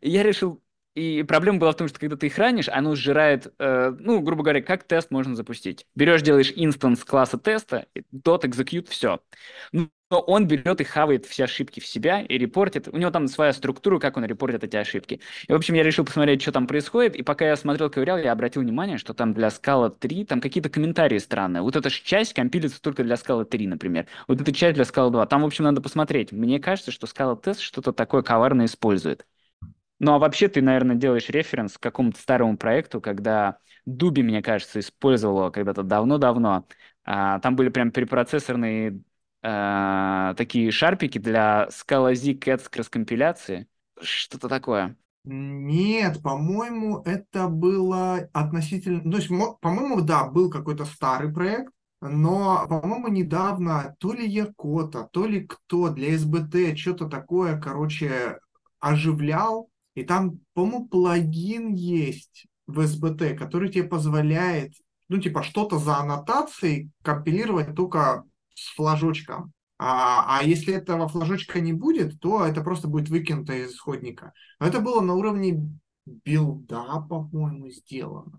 И 0.00 0.10
я 0.10 0.22
решил 0.22 0.62
и 0.96 1.22
проблема 1.22 1.58
была 1.58 1.72
в 1.72 1.76
том, 1.76 1.88
что 1.88 2.00
когда 2.00 2.16
ты 2.16 2.26
их 2.26 2.38
ранишь, 2.38 2.68
оно 2.68 2.94
сжирает, 2.96 3.52
э, 3.58 3.92
ну, 3.98 4.20
грубо 4.20 4.42
говоря, 4.42 4.62
как 4.62 4.84
тест 4.84 5.10
можно 5.10 5.36
запустить. 5.36 5.86
Берешь, 5.94 6.22
делаешь 6.22 6.52
instance 6.56 7.04
класса 7.04 7.38
теста, 7.38 7.86
dot 8.12 8.42
execute, 8.44 8.88
все. 8.90 9.20
Но 10.10 10.20
он 10.20 10.46
берет 10.46 10.80
и 10.80 10.84
хавает 10.84 11.26
все 11.26 11.44
ошибки 11.44 11.80
в 11.80 11.86
себя 11.86 12.20
и 12.22 12.38
репортит. 12.38 12.86
У 12.88 12.96
него 12.96 13.10
там 13.10 13.26
своя 13.26 13.52
структура, 13.52 13.98
как 13.98 14.16
он 14.16 14.24
репортит 14.24 14.62
эти 14.62 14.76
ошибки. 14.76 15.20
И, 15.48 15.52
в 15.52 15.56
общем, 15.56 15.74
я 15.74 15.82
решил 15.82 16.04
посмотреть, 16.04 16.42
что 16.42 16.52
там 16.52 16.68
происходит. 16.68 17.16
И 17.16 17.22
пока 17.22 17.46
я 17.46 17.56
смотрел, 17.56 17.90
ковырял, 17.90 18.16
я 18.18 18.30
обратил 18.32 18.62
внимание, 18.62 18.98
что 18.98 19.14
там 19.14 19.34
для 19.34 19.48
Scala 19.48 19.90
3 19.90 20.24
там 20.24 20.40
какие-то 20.40 20.70
комментарии 20.70 21.18
странные. 21.18 21.62
Вот 21.62 21.74
эта 21.74 21.90
часть 21.90 22.34
компилится 22.34 22.80
только 22.80 23.02
для 23.02 23.16
Scala 23.16 23.44
3, 23.44 23.66
например. 23.66 24.06
Вот 24.28 24.40
эта 24.40 24.52
часть 24.52 24.76
для 24.76 24.84
Scala 24.84 25.10
2. 25.10 25.26
Там, 25.26 25.42
в 25.42 25.46
общем, 25.46 25.64
надо 25.64 25.80
посмотреть. 25.80 26.30
Мне 26.32 26.60
кажется, 26.60 26.92
что 26.92 27.06
Scala 27.08 27.40
Test 27.42 27.60
что-то 27.60 27.92
такое 27.92 28.22
коварное 28.22 28.66
использует. 28.66 29.26
Ну 29.98 30.12
а 30.12 30.18
вообще 30.18 30.48
ты, 30.48 30.60
наверное, 30.60 30.96
делаешь 30.96 31.28
референс 31.28 31.78
к 31.78 31.82
какому-то 31.82 32.20
старому 32.20 32.56
проекту, 32.58 33.00
когда 33.00 33.58
Дуби, 33.86 34.22
мне 34.22 34.42
кажется, 34.42 34.80
использовала 34.80 35.50
когда-то 35.50 35.82
давно-давно. 35.82 36.66
А, 37.04 37.38
там 37.40 37.56
были 37.56 37.68
прям 37.68 37.90
перепроцессорные 37.90 39.00
а, 39.42 40.34
такие 40.34 40.70
шарпики 40.70 41.18
для 41.18 41.68
Scala 41.70 42.14
Z 42.14 42.32
Cats 42.32 42.68
раскомпиляции. 42.74 43.68
Что-то 44.00 44.48
такое. 44.48 44.96
Нет, 45.24 46.22
по-моему, 46.22 47.02
это 47.04 47.48
было 47.48 48.28
относительно... 48.32 49.00
То 49.10 49.16
есть, 49.16 49.28
по-моему, 49.60 50.00
да, 50.02 50.24
был 50.24 50.50
какой-то 50.50 50.84
старый 50.84 51.32
проект, 51.32 51.72
но, 52.00 52.66
по-моему, 52.68 53.08
недавно 53.08 53.96
то 53.98 54.12
ли 54.12 54.28
Якота, 54.28 55.08
то 55.10 55.26
ли 55.26 55.46
кто 55.46 55.88
для 55.88 56.16
СБТ 56.16 56.78
что-то 56.78 57.08
такое, 57.08 57.60
короче, 57.60 58.38
оживлял 58.78 59.68
и 59.96 60.04
там, 60.04 60.40
по-моему, 60.52 60.86
плагин 60.86 61.72
есть 61.72 62.46
в 62.66 62.80
SBT, 62.80 63.34
который 63.34 63.70
тебе 63.70 63.84
позволяет, 63.84 64.74
ну, 65.08 65.18
типа, 65.18 65.42
что-то 65.42 65.78
за 65.78 65.96
аннотацией 65.96 66.90
компилировать 67.02 67.74
только 67.74 68.24
с 68.54 68.74
флажочком. 68.74 69.52
А, 69.78 70.38
а 70.38 70.42
если 70.42 70.74
этого 70.74 71.08
флажочка 71.08 71.60
не 71.60 71.72
будет, 71.72 72.20
то 72.20 72.44
это 72.44 72.60
просто 72.62 72.88
будет 72.88 73.08
выкинуто 73.08 73.54
из 73.54 73.72
исходника. 73.72 74.34
Но 74.60 74.66
это 74.66 74.80
было 74.80 75.00
на 75.00 75.14
уровне 75.14 75.66
билда, 76.04 77.00
по-моему, 77.08 77.70
сделано. 77.70 78.38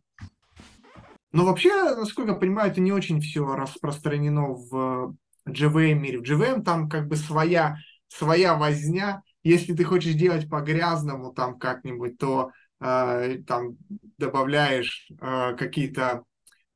Но 1.32 1.44
вообще, 1.44 1.96
насколько 1.96 2.34
я 2.34 2.38
понимаю, 2.38 2.70
это 2.70 2.82
не 2.82 2.92
очень 2.92 3.20
все 3.20 3.56
распространено 3.56 4.54
в 4.54 5.16
JVM 5.50 5.96
мире. 5.96 6.20
В 6.20 6.24
JVM 6.24 6.62
там 6.62 6.88
как 6.88 7.08
бы 7.08 7.16
своя, 7.16 7.78
своя 8.10 8.56
возня, 8.56 9.24
если 9.48 9.74
ты 9.74 9.84
хочешь 9.84 10.14
делать 10.14 10.50
по-грязному 10.50 11.34
там 11.34 11.58
как-нибудь, 11.58 12.18
то 12.18 12.52
э, 12.80 13.38
там 13.48 13.78
добавляешь 14.18 15.10
э, 15.22 15.56
какие-то 15.56 16.24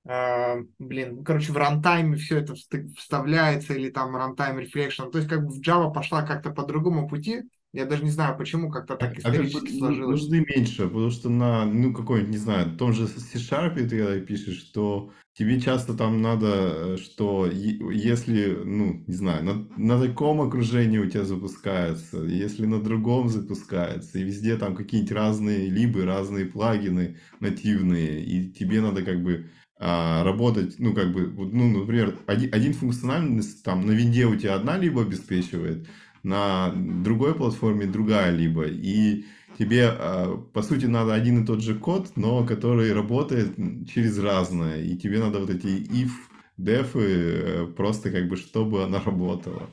Uh, 0.03 0.67
блин, 0.79 1.17
ну, 1.17 1.23
короче, 1.23 1.51
в 1.51 1.57
рантайме 1.57 2.17
все 2.17 2.39
это 2.39 2.55
вставляется, 2.97 3.75
или 3.75 3.91
там 3.91 4.15
runtime 4.15 4.57
reflection. 4.59 5.11
То 5.11 5.19
есть, 5.19 5.29
как 5.29 5.45
бы 5.45 5.53
в 5.53 5.61
Java 5.61 5.93
пошла 5.93 6.23
как-то 6.23 6.49
по 6.49 6.65
другому 6.65 7.07
пути, 7.07 7.43
я 7.73 7.85
даже 7.85 8.03
не 8.03 8.09
знаю, 8.09 8.37
почему 8.37 8.69
как-то 8.69 8.95
так 8.97 9.17
исторически 9.17 9.57
а 9.57 9.61
как 9.61 9.69
бы 9.69 9.77
сложилось. 9.77 10.21
Нужны 10.21 10.45
меньше, 10.45 10.83
потому 10.83 11.09
что 11.09 11.29
на, 11.29 11.65
ну, 11.65 11.93
какой-нибудь, 11.93 12.31
не 12.31 12.37
знаю, 12.37 12.75
том 12.75 12.91
же 12.91 13.07
C-Sharp 13.07 13.75
ты 13.75 13.97
когда 13.97 14.19
пишешь, 14.19 14.59
что 14.59 15.11
тебе 15.33 15.61
часто 15.61 15.93
там 15.93 16.21
надо, 16.21 16.47
э, 16.47 16.97
что 16.97 17.47
если, 17.47 18.61
ну, 18.65 19.03
не 19.07 19.13
знаю, 19.13 19.45
на, 19.45 19.67
на 19.77 20.01
таком 20.01 20.41
окружении 20.41 20.97
у 20.97 21.09
тебя 21.09 21.23
запускается, 21.23 22.17
если 22.23 22.65
на 22.65 22.81
другом 22.81 23.29
запускается, 23.29 24.19
и 24.19 24.23
везде 24.23 24.57
там 24.57 24.75
какие-нибудь 24.75 25.13
разные 25.13 25.69
либо 25.69 26.03
разные 26.03 26.47
плагины 26.47 27.19
нативные, 27.39 28.21
и 28.21 28.51
тебе 28.51 28.81
надо 28.81 29.01
как 29.03 29.23
бы 29.23 29.49
а, 29.79 30.23
работать, 30.23 30.75
ну, 30.77 30.93
как 30.93 31.11
бы, 31.11 31.27
ну, 31.27 31.79
например, 31.79 32.17
один, 32.27 32.53
один 32.53 32.73
функциональность 32.73 33.63
там 33.63 33.85
на 33.85 33.91
винде 33.91 34.25
у 34.25 34.35
тебя 34.35 34.55
одна 34.55 34.77
либо 34.77 35.01
обеспечивает, 35.01 35.87
на 36.23 36.71
другой 36.75 37.35
платформе 37.35 37.85
другая 37.85 38.31
либо. 38.31 38.65
И 38.65 39.25
тебе, 39.57 39.89
а, 39.89 40.37
по 40.53 40.61
сути, 40.61 40.85
надо 40.85 41.13
один 41.13 41.43
и 41.43 41.45
тот 41.45 41.61
же 41.61 41.75
код, 41.75 42.11
но 42.15 42.45
который 42.45 42.93
работает 42.93 43.55
через 43.87 44.19
разное. 44.19 44.81
И 44.81 44.97
тебе 44.97 45.19
надо 45.19 45.39
вот 45.39 45.49
эти 45.49 45.67
if, 45.67 46.11
def, 46.57 46.91
э, 46.95 47.67
просто 47.67 48.11
как 48.11 48.27
бы, 48.27 48.37
чтобы 48.37 48.83
она 48.83 48.99
работала. 48.99 49.69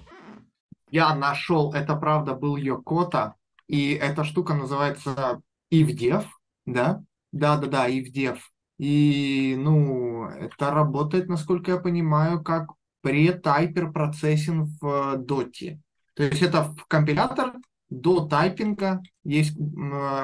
Я 0.90 1.14
нашел, 1.14 1.72
это 1.74 1.94
правда 1.96 2.34
был 2.34 2.57
Йокота, 2.57 3.34
и 3.66 3.92
эта 3.92 4.24
штука 4.24 4.55
называется 4.55 5.42
ifdef, 5.72 6.24
да? 6.64 7.03
Да-да-да, 7.32 7.90
ifdef. 7.90 8.38
И, 8.78 9.57
ну, 9.59 10.26
это 10.28 10.70
работает, 10.70 11.28
насколько 11.28 11.72
я 11.72 11.76
понимаю, 11.78 12.42
как 12.42 12.70
pre-typer 13.05 13.92
процессинг 13.92 14.68
в 14.80 15.16
Доте. 15.18 15.80
То 16.18 16.24
есть 16.24 16.42
это 16.42 16.74
компилятор 16.88 17.52
до 17.90 18.26
тайпинга, 18.26 19.00
есть 19.22 19.56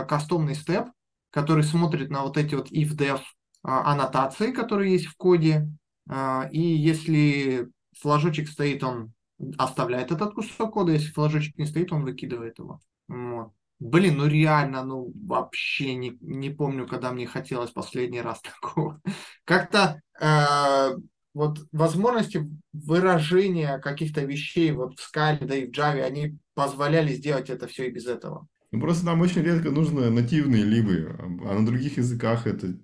кастомный 0.08 0.56
степ, 0.56 0.88
который 1.30 1.62
смотрит 1.62 2.10
на 2.10 2.24
вот 2.24 2.36
эти 2.36 2.56
вот 2.56 2.72
if-def 2.72 3.20
а, 3.62 3.92
аннотации, 3.92 4.50
которые 4.50 4.92
есть 4.92 5.06
в 5.06 5.16
коде, 5.16 5.68
а, 6.10 6.48
и 6.50 6.58
если 6.60 7.68
флажочек 8.00 8.48
стоит, 8.48 8.82
он 8.82 9.12
оставляет 9.56 10.10
этот 10.10 10.34
кусок 10.34 10.72
кода, 10.72 10.90
если 10.90 11.12
флажочек 11.12 11.56
не 11.58 11.66
стоит, 11.66 11.92
он 11.92 12.02
выкидывает 12.02 12.58
его. 12.58 12.80
Вот. 13.06 13.52
Блин, 13.78 14.16
ну 14.16 14.26
реально, 14.26 14.82
ну 14.82 15.12
вообще 15.14 15.94
не, 15.94 16.18
не 16.22 16.50
помню, 16.50 16.88
когда 16.88 17.12
мне 17.12 17.28
хотелось 17.28 17.70
последний 17.70 18.20
раз 18.20 18.40
такого. 18.60 19.00
Как-то 19.44 20.00
э, 20.20 20.96
вот 21.34 21.66
возможности 21.72 22.48
выражения 22.72 23.78
каких-то 23.78 24.22
вещей 24.22 24.70
вот 24.70 24.98
в 24.98 25.14
Scala, 25.14 25.44
да 25.44 25.56
и 25.56 25.66
в 25.66 25.70
Java, 25.70 26.00
они 26.02 26.38
позволяли 26.54 27.12
сделать 27.12 27.50
это 27.50 27.66
все 27.66 27.88
и 27.88 27.90
без 27.90 28.06
этого. 28.06 28.46
Ну, 28.70 28.80
просто 28.80 29.06
нам 29.06 29.20
очень 29.20 29.42
редко 29.42 29.70
нужны 29.70 30.10
нативные 30.10 30.64
либы, 30.64 31.14
а 31.18 31.54
на 31.54 31.66
других 31.66 31.98
языках 31.98 32.46
это 32.46 32.74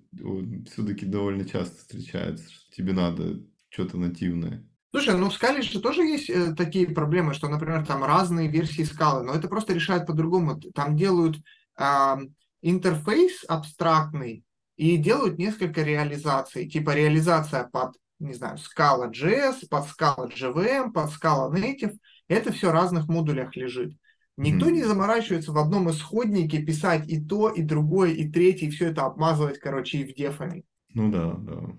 все-таки 0.69 1.05
довольно 1.05 1.45
часто 1.45 1.77
встречается, 1.79 2.49
что 2.49 2.71
тебе 2.75 2.93
надо 2.93 3.41
что-то 3.69 3.97
нативное. 3.97 4.65
Слушай, 4.91 5.17
ну 5.17 5.29
в 5.29 5.33
Scala 5.33 5.61
же 5.61 5.79
тоже 5.79 6.03
есть 6.03 6.29
э, 6.29 6.53
такие 6.53 6.87
проблемы, 6.87 7.33
что, 7.33 7.47
например, 7.47 7.85
там 7.85 8.03
разные 8.03 8.49
версии 8.49 8.83
скалы, 8.83 9.23
но 9.23 9.33
это 9.33 9.47
просто 9.47 9.73
решают 9.73 10.05
по-другому. 10.05 10.59
Там 10.75 10.97
делают 10.97 11.37
э, 11.77 12.17
интерфейс 12.61 13.45
абстрактный 13.47 14.43
и 14.75 14.97
делают 14.97 15.37
несколько 15.37 15.83
реализаций. 15.83 16.69
Типа 16.69 16.93
реализация 16.93 17.63
под 17.63 17.95
не 18.21 18.33
знаю, 18.33 18.57
Scala 18.57 19.11
JS, 19.11 19.67
под 19.69 19.85
Scala 19.85 20.31
JVM, 20.31 20.91
под 20.91 21.09
Scala 21.09 21.51
Native. 21.51 21.97
Это 22.27 22.51
все 22.51 22.69
в 22.69 22.73
разных 22.73 23.07
модулях 23.07 23.55
лежит. 23.55 23.93
Никто 24.37 24.69
mm-hmm. 24.69 24.73
не 24.73 24.83
заморачивается 24.83 25.51
в 25.51 25.57
одном 25.57 25.89
исходнике 25.89 26.61
писать 26.61 27.09
и 27.09 27.19
то, 27.19 27.49
и 27.49 27.61
другое, 27.61 28.11
и 28.11 28.29
третье, 28.29 28.67
и 28.67 28.69
все 28.69 28.87
это 28.87 29.05
обмазывать, 29.05 29.59
короче, 29.59 29.99
и 29.99 30.11
в 30.11 30.15
дефами. 30.15 30.63
Ну 30.93 31.11
да, 31.11 31.33
да. 31.33 31.75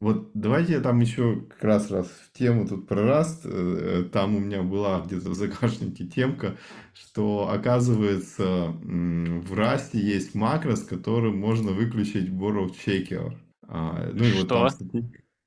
Вот 0.00 0.32
давайте 0.34 0.74
я 0.74 0.80
там 0.80 1.00
еще 1.00 1.46
как 1.48 1.64
раз 1.64 1.90
раз 1.90 2.08
в 2.08 2.36
тему 2.36 2.68
тут 2.68 2.86
про 2.86 3.00
Rust. 3.00 3.40
Э, 3.44 4.02
там 4.12 4.36
у 4.36 4.40
меня 4.40 4.62
была 4.62 5.00
где-то 5.00 5.30
в 5.30 5.34
загашнике 5.34 6.04
темка, 6.04 6.58
что 6.92 7.48
оказывается 7.48 8.76
в 8.82 9.52
Rust 9.54 9.90
есть 9.92 10.34
макрос, 10.34 10.82
которым 10.82 11.38
можно 11.38 11.72
выключить 11.72 12.28
borrow 12.28 12.70
checker. 12.70 13.34
А, 13.66 14.10
ну 14.12 14.24
и 14.24 14.32
вот 14.32 14.48
там 14.48 14.68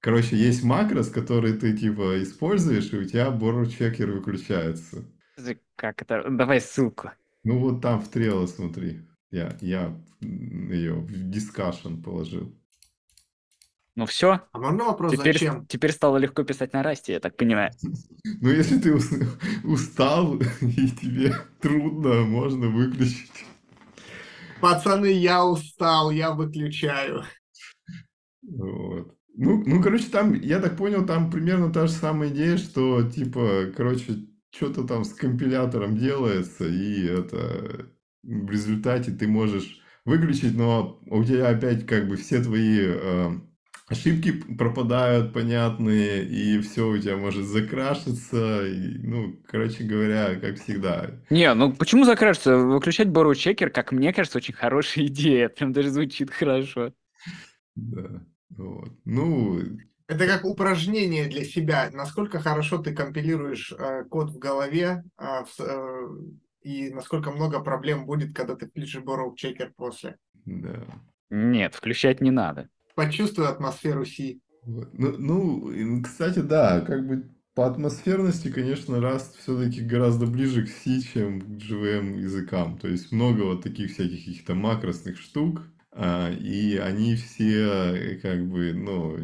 Короче, 0.07 0.37
есть 0.37 0.63
макрос, 0.63 1.09
который 1.09 1.51
ты 1.51 1.77
типа 1.77 2.23
используешь, 2.23 2.93
и 2.93 2.97
у 2.97 3.03
тебя 3.03 3.29
бору-чекер 3.29 4.09
выключается. 4.09 5.03
Как 5.75 6.01
это? 6.01 6.23
Давай 6.29 6.61
ссылку. 6.61 7.11
Ну 7.43 7.59
вот 7.59 7.81
там 7.81 7.99
в 7.99 8.09
Trello, 8.09 8.47
смотри. 8.47 9.01
Я, 9.31 9.57
я 9.59 10.01
ее 10.21 10.93
в 10.93 11.29
дискашн 11.29 12.01
положил. 12.01 12.55
Ну 13.95 14.05
все. 14.05 14.43
А 14.53 14.59
можно 14.59 14.85
вопрос, 14.85 15.11
теперь, 15.11 15.33
зачем? 15.33 15.65
Теперь 15.65 15.91
стало 15.91 16.15
легко 16.15 16.45
писать 16.45 16.71
на 16.71 16.83
расте, 16.83 17.11
я 17.11 17.19
так 17.19 17.35
понимаю. 17.35 17.73
Ну 18.39 18.49
если 18.49 18.79
ты 18.79 18.95
устал 19.65 20.37
и 20.61 20.89
тебе 20.89 21.35
трудно, 21.59 22.21
можно 22.21 22.67
выключить. 22.69 23.45
Пацаны, 24.61 25.11
я 25.11 25.45
устал, 25.45 26.11
я 26.11 26.31
выключаю. 26.31 27.25
Вот. 28.41 29.16
Ну, 29.37 29.63
ну, 29.65 29.81
короче, 29.83 30.05
там, 30.09 30.33
я 30.33 30.59
так 30.59 30.77
понял, 30.77 31.05
там 31.05 31.29
примерно 31.29 31.71
та 31.71 31.85
же 31.87 31.93
самая 31.93 32.29
идея, 32.29 32.57
что, 32.57 33.03
типа, 33.03 33.67
короче, 33.75 34.25
что-то 34.51 34.83
там 34.83 35.03
с 35.03 35.13
компилятором 35.13 35.95
делается, 35.97 36.65
и 36.67 37.05
это 37.05 37.87
в 38.23 38.49
результате 38.49 39.11
ты 39.11 39.27
можешь 39.27 39.79
выключить, 40.05 40.55
но 40.55 40.99
у 41.05 41.23
тебя 41.23 41.49
опять 41.49 41.85
как 41.85 42.07
бы 42.07 42.17
все 42.17 42.41
твои 42.41 42.79
э, 42.81 43.29
ошибки 43.87 44.31
пропадают 44.31 45.33
понятные, 45.33 46.25
и 46.25 46.59
все 46.61 46.87
у 46.89 46.97
тебя 46.97 47.15
может 47.17 47.45
закрашиться, 47.45 48.65
и, 48.65 48.97
ну, 49.03 49.39
короче 49.47 49.83
говоря, 49.83 50.35
как 50.39 50.59
всегда. 50.59 51.11
Не, 51.29 51.53
ну 51.53 51.73
почему 51.73 52.05
закрашиться? 52.05 52.57
Выключать 52.57 53.09
Borrow 53.09 53.33
Checker, 53.33 53.69
как 53.69 53.91
мне 53.91 54.13
кажется, 54.13 54.37
очень 54.37 54.53
хорошая 54.53 55.05
идея, 55.07 55.49
прям 55.49 55.73
даже 55.73 55.89
звучит 55.89 56.31
хорошо. 56.31 56.93
Да, 57.75 58.25
вот. 58.49 58.91
Ну, 59.05 59.59
Это 60.07 60.27
как 60.27 60.45
упражнение 60.45 61.27
для 61.27 61.43
себя, 61.43 61.89
насколько 61.93 62.39
хорошо 62.39 62.77
ты 62.77 62.93
компилируешь 62.93 63.73
э, 63.77 64.03
код 64.05 64.31
в 64.31 64.39
голове, 64.39 65.03
а, 65.17 65.43
в 65.45 65.59
э, 65.59 66.07
и 66.61 66.89
насколько 66.89 67.31
много 67.31 67.61
проблем 67.61 68.05
будет, 68.05 68.35
когда 68.35 68.55
ты 68.55 68.67
включишь 68.67 69.03
Borrow 69.03 69.33
Checker 69.35 69.71
после. 69.75 70.17
да. 70.45 70.83
Нет, 71.29 71.75
включать 71.75 72.21
не 72.21 72.31
надо. 72.31 72.69
Почувствуй 72.95 73.47
атмосферу 73.47 74.05
C. 74.05 74.39
Вот. 74.63 74.89
Ну, 74.93 75.69
ну, 75.71 76.01
кстати, 76.01 76.39
да, 76.39 76.81
как 76.81 77.05
бы 77.07 77.29
по 77.53 77.65
атмосферности, 77.67 78.51
конечно, 78.51 78.97
Rust 78.97 79.37
все-таки 79.39 79.81
гораздо 79.81 80.25
ближе 80.25 80.65
к 80.65 80.69
C, 80.69 81.01
чем 81.01 81.41
к 81.41 81.45
JVM 81.45 82.17
языкам. 82.19 82.77
То 82.77 82.87
есть 82.87 83.11
много 83.11 83.43
вот 83.43 83.63
таких 83.63 83.91
всяких 83.91 84.25
каких-то 84.25 84.55
макросных 84.55 85.17
штук, 85.17 85.63
и 86.31 86.77
они 86.77 87.15
все 87.15 87.93
э, 87.93 88.15
как 88.21 88.47
бы, 88.49 88.73
ну, 88.73 89.17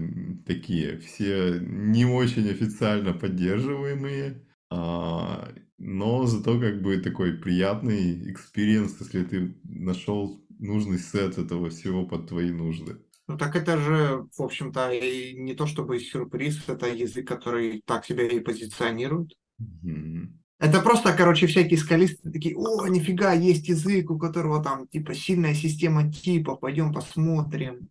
такие, 0.46 1.00
все 1.00 1.60
не 1.62 2.06
очень 2.06 2.50
официально 2.50 3.14
поддерживаемые, 3.14 4.42
а, 4.70 5.54
но 5.78 6.26
зато 6.26 6.60
как 6.60 6.82
бы 6.82 6.98
такой 6.98 7.34
приятный 7.34 8.32
experience, 8.32 9.00
если 9.00 9.24
ты 9.24 9.56
нашел 9.64 10.44
нужный 10.60 11.00
сет 11.00 11.38
этого 11.38 11.70
всего 11.70 12.06
под 12.06 12.30
твои 12.30 12.50
нужды. 12.52 12.98
Ну 13.28 13.38
так 13.38 13.56
это 13.56 13.78
же, 13.78 14.28
в 14.36 14.42
общем-то, 14.42 14.90
не 14.92 15.54
то 15.54 15.66
чтобы 15.66 16.00
сюрприз, 16.00 16.68
это 16.68 16.88
язык, 16.88 17.28
который 17.28 17.82
так 17.86 18.06
себя 18.06 18.28
и 18.28 18.40
позиционирует. 18.40 19.34
Мгм. 19.60 20.43
Это 20.64 20.80
просто, 20.80 21.12
короче, 21.12 21.46
всякие 21.46 21.78
скалисты 21.78 22.32
такие, 22.32 22.56
о, 22.56 22.88
нифига, 22.88 23.34
есть 23.34 23.68
язык, 23.68 24.10
у 24.10 24.18
которого 24.18 24.64
там, 24.64 24.88
типа, 24.88 25.14
сильная 25.14 25.54
система 25.54 26.10
типов, 26.10 26.62
пойдем 26.62 26.94
посмотрим. 26.94 27.90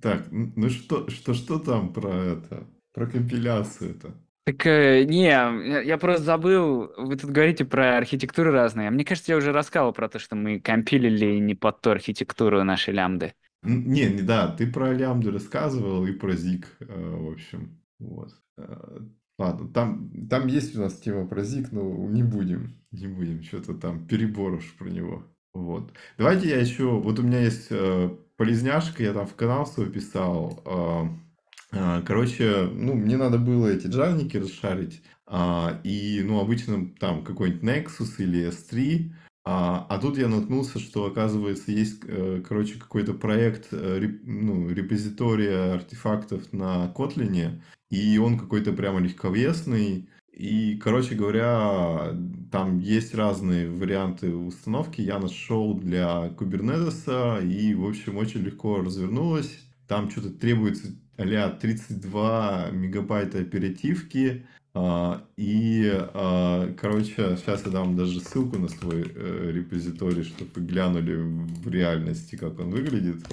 Так, 0.00 0.28
ну 0.30 0.70
что, 0.70 1.10
что, 1.10 1.34
что 1.34 1.58
там 1.58 1.92
про 1.92 2.14
это, 2.14 2.64
про 2.94 3.06
компиляцию-то? 3.08 4.14
Так, 4.44 4.64
э, 4.66 5.02
не, 5.02 5.84
я 5.84 5.98
просто 5.98 6.22
забыл, 6.22 6.92
вы 6.96 7.16
тут 7.16 7.30
говорите 7.32 7.64
про 7.64 7.96
архитектуры 7.96 8.52
разные. 8.52 8.86
А 8.86 8.92
Мне 8.92 9.04
кажется, 9.04 9.32
я 9.32 9.38
уже 9.38 9.50
рассказывал 9.50 9.92
про 9.92 10.08
то, 10.08 10.20
что 10.20 10.36
мы 10.36 10.60
компилили 10.60 11.40
не 11.40 11.56
под 11.56 11.80
ту 11.80 11.90
архитектуру 11.90 12.62
нашей 12.62 12.94
лямбды. 12.94 13.34
Не, 13.62 14.06
не, 14.06 14.22
да, 14.22 14.48
ты 14.48 14.66
про 14.66 14.92
лямбду 14.92 15.32
рассказывал 15.32 16.06
и 16.06 16.12
про 16.12 16.32
ZIG, 16.34 16.64
э, 16.80 17.16
в 17.16 17.32
общем, 17.32 17.80
вот. 17.98 18.30
Э, 18.58 19.00
Ладно, 19.38 19.68
там, 19.68 20.10
там 20.30 20.46
есть 20.46 20.74
у 20.76 20.80
нас 20.80 20.94
тема 20.94 21.26
про 21.26 21.42
ZIG, 21.42 21.68
но 21.72 21.82
не 22.08 22.22
будем, 22.22 22.80
не 22.90 23.06
будем, 23.06 23.42
что-то 23.42 23.74
там 23.74 24.06
перебор 24.06 24.62
про 24.78 24.88
него. 24.88 25.26
Вот. 25.52 25.92
Давайте 26.16 26.48
я 26.48 26.58
еще, 26.58 26.98
вот 26.98 27.18
у 27.18 27.22
меня 27.22 27.40
есть 27.40 27.66
э, 27.70 28.16
полезняшка, 28.36 29.02
я 29.02 29.12
там 29.12 29.26
в 29.26 29.34
канал 29.34 29.66
свой 29.66 29.90
писал, 29.90 30.62
э, 30.64 31.26
а, 31.72 32.02
Короче, 32.02 32.68
ну, 32.72 32.94
мне 32.94 33.16
надо 33.16 33.38
было 33.38 33.66
эти 33.68 33.86
джарники 33.88 34.36
расшарить, 34.36 35.02
а, 35.26 35.80
и, 35.84 36.22
ну, 36.24 36.40
обычно 36.40 36.88
там 36.98 37.24
какой-нибудь 37.24 37.62
Nexus 37.62 38.14
или 38.18 38.48
S3, 38.48 39.12
а, 39.48 39.86
а 39.88 39.98
тут 39.98 40.18
я 40.18 40.26
наткнулся, 40.26 40.80
что, 40.80 41.06
оказывается, 41.06 41.70
есть, 41.70 42.00
э, 42.04 42.42
короче, 42.44 42.80
какой-то 42.80 43.14
проект, 43.14 43.68
э, 43.70 44.00
ну, 44.24 44.68
репозитория 44.68 45.74
артефактов 45.74 46.52
на 46.52 46.92
Kotlin, 46.92 47.60
и 47.88 48.18
он 48.18 48.40
какой-то 48.40 48.72
прямо 48.72 48.98
легковесный, 48.98 50.08
и, 50.32 50.76
короче 50.78 51.14
говоря, 51.14 52.12
там 52.50 52.80
есть 52.80 53.14
разные 53.14 53.70
варианты 53.70 54.34
установки. 54.34 55.00
Я 55.00 55.20
нашел 55.20 55.74
для 55.74 56.34
Kubernetes, 56.36 57.48
и, 57.48 57.72
в 57.74 57.86
общем, 57.86 58.16
очень 58.16 58.40
легко 58.40 58.78
развернулось. 58.78 59.60
Там 59.86 60.10
что-то 60.10 60.30
требуется 60.30 60.88
а 61.18 61.50
32 61.50 62.70
мегабайта 62.72 63.38
оперативки. 63.38 64.44
А, 64.78 65.22
И, 65.38 65.90
а, 65.90 66.70
короче, 66.78 67.38
сейчас 67.38 67.64
я 67.64 67.72
дам 67.72 67.96
даже 67.96 68.20
ссылку 68.20 68.58
на 68.58 68.68
свой 68.68 69.10
э, 69.14 69.50
репозиторий, 69.50 70.22
чтобы 70.22 70.50
вы 70.54 70.66
глянули 70.66 71.14
в 71.14 71.68
реальности, 71.70 72.36
как 72.36 72.60
он 72.60 72.70
выглядит. 72.70 73.24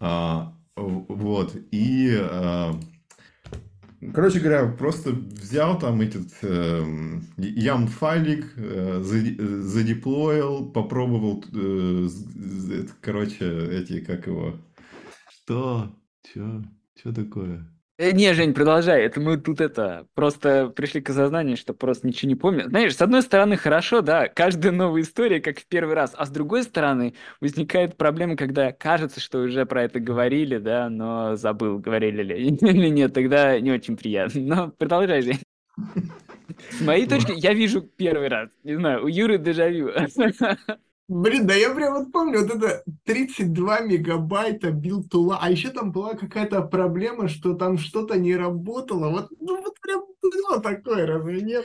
А, 0.00 0.54
Вот. 0.74 1.54
И, 1.70 2.18
короче 4.14 4.40
говоря, 4.40 4.68
просто 4.72 5.10
взял 5.10 5.78
там 5.78 6.00
этот 6.00 6.32
эм, 6.40 7.26
ям 7.36 7.88
файлик, 7.88 8.54
э, 8.56 9.02
э, 9.02 9.60
задеплоил, 9.60 10.70
попробовал, 10.70 11.44
э, 11.52 12.08
короче, 13.02 13.44
эти, 13.70 14.00
как 14.00 14.26
его... 14.26 14.54
Что? 15.28 15.94
Чё? 16.22 16.62
Чё 16.94 17.12
такое? 17.12 17.68
Э, 17.98 18.12
Не, 18.12 18.34
Жень, 18.34 18.52
продолжай. 18.52 19.02
Это 19.04 19.20
мы 19.20 19.38
тут 19.38 19.60
это 19.60 20.06
просто 20.14 20.68
пришли 20.68 21.00
к 21.00 21.08
осознанию, 21.10 21.56
что 21.56 21.72
просто 21.72 22.06
ничего 22.06 22.28
не 22.28 22.34
помню. 22.34 22.68
Знаешь, 22.68 22.94
с 22.94 23.00
одной 23.00 23.22
стороны, 23.22 23.56
хорошо, 23.56 24.02
да, 24.02 24.28
каждая 24.28 24.72
новая 24.72 25.00
история 25.02 25.40
как 25.40 25.58
в 25.60 25.66
первый 25.66 25.94
раз, 25.94 26.12
а 26.16 26.26
с 26.26 26.30
другой 26.30 26.62
стороны, 26.64 27.14
возникает 27.40 27.96
проблема, 27.96 28.36
когда 28.36 28.72
кажется, 28.72 29.20
что 29.20 29.38
уже 29.40 29.64
про 29.64 29.84
это 29.84 29.98
говорили, 30.00 30.58
да, 30.58 30.90
но 30.90 31.36
забыл, 31.36 31.78
говорили 31.78 32.22
ли 32.22 32.48
или 32.60 32.88
нет, 32.88 33.14
тогда 33.14 33.58
не 33.60 33.70
очень 33.72 33.96
приятно. 33.96 34.40
Но 34.42 34.68
продолжай, 34.70 35.22
Жень. 35.22 35.40
С 36.70 36.80
моей 36.80 37.06
точки, 37.06 37.32
я 37.36 37.52
вижу 37.54 37.82
первый 37.82 38.28
раз. 38.28 38.48
Не 38.62 38.76
знаю, 38.76 39.04
у 39.04 39.08
Юры 39.08 39.38
дежавю. 39.38 39.90
Блин, 41.08 41.46
да 41.46 41.54
я 41.54 41.72
прям 41.72 41.94
вот 41.94 42.12
помню, 42.12 42.40
вот 42.40 42.56
это 42.56 42.82
32 43.04 43.80
мегабайта 43.80 44.72
build 44.72 45.02
tool 45.02 45.26
а, 45.26 45.38
а 45.40 45.50
еще 45.50 45.70
там 45.70 45.92
была 45.92 46.14
какая-то 46.14 46.62
проблема, 46.62 47.28
что 47.28 47.54
там 47.54 47.78
что-то 47.78 48.18
не 48.18 48.34
работало. 48.34 49.10
Вот, 49.10 49.28
ну, 49.38 49.62
вот 49.62 49.80
прям 49.80 50.04
было 50.20 50.60
такое, 50.60 51.06
разве 51.06 51.42
нет? 51.42 51.64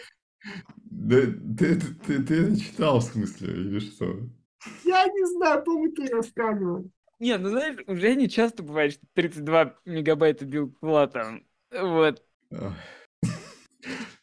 Да, 0.76 1.22
ты, 1.58 1.76
ты, 1.76 1.92
ты, 2.06 2.24
ты 2.24 2.44
это 2.44 2.60
читал, 2.60 3.00
в 3.00 3.04
смысле, 3.04 3.54
или 3.54 3.80
что? 3.80 4.20
Я 4.86 5.06
не 5.08 5.26
знаю, 5.26 5.64
по-моему, 5.64 5.94
ты 5.94 6.08
рассказывал. 6.08 6.92
Не, 7.20 7.38
ну 7.38 7.50
знаешь, 7.50 7.78
у 7.88 7.96
Жени 7.96 8.30
часто 8.30 8.62
бывает, 8.62 8.94
что 8.94 9.06
32 9.14 9.76
мегабайта 9.86 10.46
build 10.46 10.76
там. 11.12 11.44
Вот. 11.72 12.24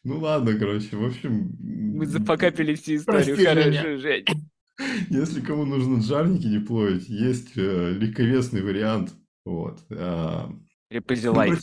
Ну 0.05 0.19
ладно, 0.19 0.57
короче, 0.57 0.95
в 0.95 1.05
общем... 1.05 1.51
Мы 1.59 2.05
зафакапили 2.05 2.73
всю 2.75 2.95
историю. 2.95 3.35
Прости. 3.35 3.45
Хорошо, 3.45 3.97
Жень. 3.97 4.25
Если 5.09 5.41
кому 5.41 5.65
нужно 5.65 5.99
джарники 5.99 6.47
деплоить, 6.47 7.09
есть 7.09 7.51
э, 7.57 7.93
легковесный 7.93 8.61
вариант. 8.61 9.13
Вот. 9.45 9.83
а, 9.91 10.47
Ну, 10.49 10.59
Репозилайт. 10.89 11.59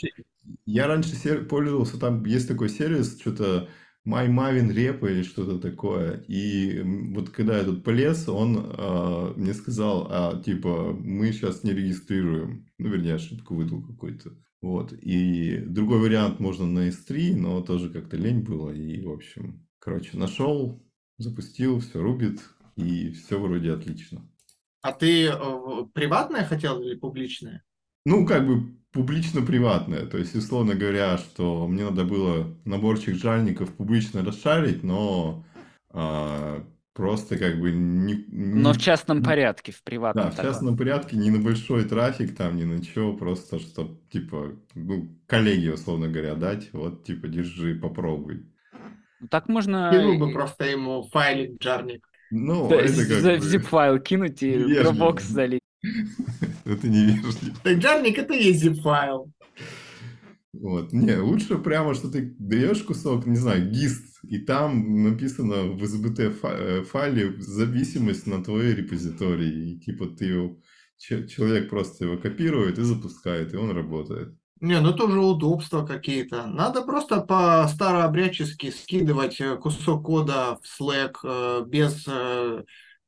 я 0.65 0.87
раньше 0.87 1.45
пользовался, 1.45 1.99
там 1.99 2.25
есть 2.25 2.49
такой 2.49 2.69
сервис, 2.69 3.19
что-то 3.21 3.69
MyMavin 4.07 4.71
Repo 4.73 5.11
или 5.11 5.23
что-то 5.23 5.59
такое. 5.59 6.25
И 6.29 6.81
вот 7.15 7.31
когда 7.31 7.59
я 7.59 7.65
тут 7.65 7.85
полез, 7.85 8.29
он 8.29 8.59
а, 8.59 9.35
мне 9.35 9.55
сказал, 9.55 10.09
а, 10.11 10.43
типа, 10.43 10.93
мы 10.93 11.33
сейчас 11.33 11.65
не 11.65 11.73
регистрируем. 11.73 12.67
Ну, 12.79 12.89
вернее, 12.89 13.15
ошибку 13.15 13.55
выдал 13.55 13.83
какой-то. 13.83 14.33
Вот. 14.63 14.93
И 14.93 15.59
другой 15.59 16.01
вариант 16.01 16.41
можно 16.41 16.67
на 16.67 16.89
S3, 16.89 17.37
но 17.37 17.61
тоже 17.63 17.91
как-то 17.91 18.17
лень 18.17 18.41
было. 18.43 18.71
И, 18.71 19.05
в 19.05 19.11
общем, 19.11 19.67
короче, 19.79 20.17
нашел, 20.17 20.85
запустил, 21.19 21.81
все 21.81 22.01
рубит, 22.01 22.41
и 22.77 23.11
все 23.13 23.39
вроде 23.41 23.73
отлично. 23.73 24.27
А 24.81 24.93
ты 24.93 25.27
э, 25.29 25.35
приватное 25.93 26.45
хотел 26.47 26.81
или 26.81 26.95
публичное? 26.97 27.63
Ну, 28.05 28.25
как 28.27 28.47
бы 28.47 28.75
публично-приватное. 28.93 30.07
То 30.07 30.19
есть, 30.19 30.35
условно 30.35 30.75
говоря, 30.75 31.19
что 31.19 31.67
мне 31.67 31.85
надо 31.85 32.05
было 32.05 32.57
наборчик 32.65 33.15
жальников 33.17 33.75
публично 33.75 34.25
расшарить, 34.25 34.83
но 34.85 35.45
а, 35.91 36.65
просто 36.95 37.37
как 37.39 37.61
бы 37.61 37.73
не, 37.73 38.25
Но 38.51 38.73
в 38.73 38.79
не- 38.79 38.79
частном 38.79 39.23
порядке, 39.23 39.73
в 39.73 39.83
приватном 39.83 40.27
да, 40.27 40.31
в 40.31 40.35
таком. 40.35 40.41
частном 40.41 40.77
порядке, 40.77 41.17
не 41.17 41.31
на 41.31 41.39
большой 41.41 41.85
трафик, 41.85 42.37
там, 42.37 42.57
ни 42.57 42.65
на 42.65 42.83
чего, 42.85 43.17
просто 43.17 43.59
чтобы, 43.61 43.99
типа, 44.11 44.53
ну, 44.75 45.17
коллеге, 45.27 45.75
условно 45.75 46.09
говоря, 46.09 46.35
дать, 46.35 46.73
вот, 46.73 47.05
типа, 47.05 47.29
держи, 47.29 47.75
попробуй. 47.77 48.47
Ну, 49.19 49.29
Так 49.29 49.49
можно 49.49 49.79
Кинул 49.91 50.19
бы 50.19 50.33
просто 50.33 50.65
ему 50.65 51.03
файлик 51.03 51.59
джарник. 51.61 52.09
Ну, 52.31 52.69
да, 52.69 52.77
это 52.77 53.07
как 53.07 53.21
за- 53.21 53.31
бы, 53.33 53.39
в 53.39 53.45
zip-файл 53.45 53.99
кинуть 54.01 54.43
и 54.43 54.57
в. 54.57 54.69
Dropbox 54.69 55.23
залить. 55.23 55.61
это 56.65 56.89
невежливо. 56.89 57.57
Так 57.63 57.79
джарник 57.79 58.19
это 58.19 58.35
и 58.35 58.45
есть 58.45 58.65
zip-файл. 58.65 59.31
Вот. 60.53 60.93
Не, 60.93 61.17
лучше 61.19 61.59
прямо, 61.59 61.95
что 61.95 62.11
ты 62.11 62.35
даешь 62.39 62.83
кусок, 62.83 63.27
не 63.27 63.37
знаю, 63.37 63.71
гист, 63.71 64.19
и 64.23 64.39
там 64.39 65.03
написано 65.03 65.65
в 65.65 65.83
SBT 65.83 66.35
э, 66.43 66.83
файле 66.83 67.35
зависимость 67.39 68.27
на 68.27 68.43
твой 68.43 68.75
репозиторий. 68.75 69.75
И 69.75 69.81
типа 69.81 70.07
ты 70.07 70.25
его, 70.27 70.59
человек 70.99 71.69
просто 71.69 72.07
его 72.07 72.17
копирует 72.17 72.79
и 72.79 72.83
запускает, 72.83 73.53
и 73.53 73.57
он 73.57 73.71
работает. 73.71 74.35
Не, 74.61 74.81
ну 74.81 74.95
тоже 74.95 75.21
удобства 75.21 75.85
какие-то. 75.85 76.47
Надо 76.47 76.83
просто 76.83 77.21
по 77.21 77.69
старообрядчески 77.69 78.71
скидывать 78.71 79.39
э, 79.39 79.57
кусок 79.57 80.05
кода 80.07 80.59
в 80.63 80.83
Slack 80.83 81.17
э, 81.25 81.65
без 81.67 82.07
э, 82.09 82.63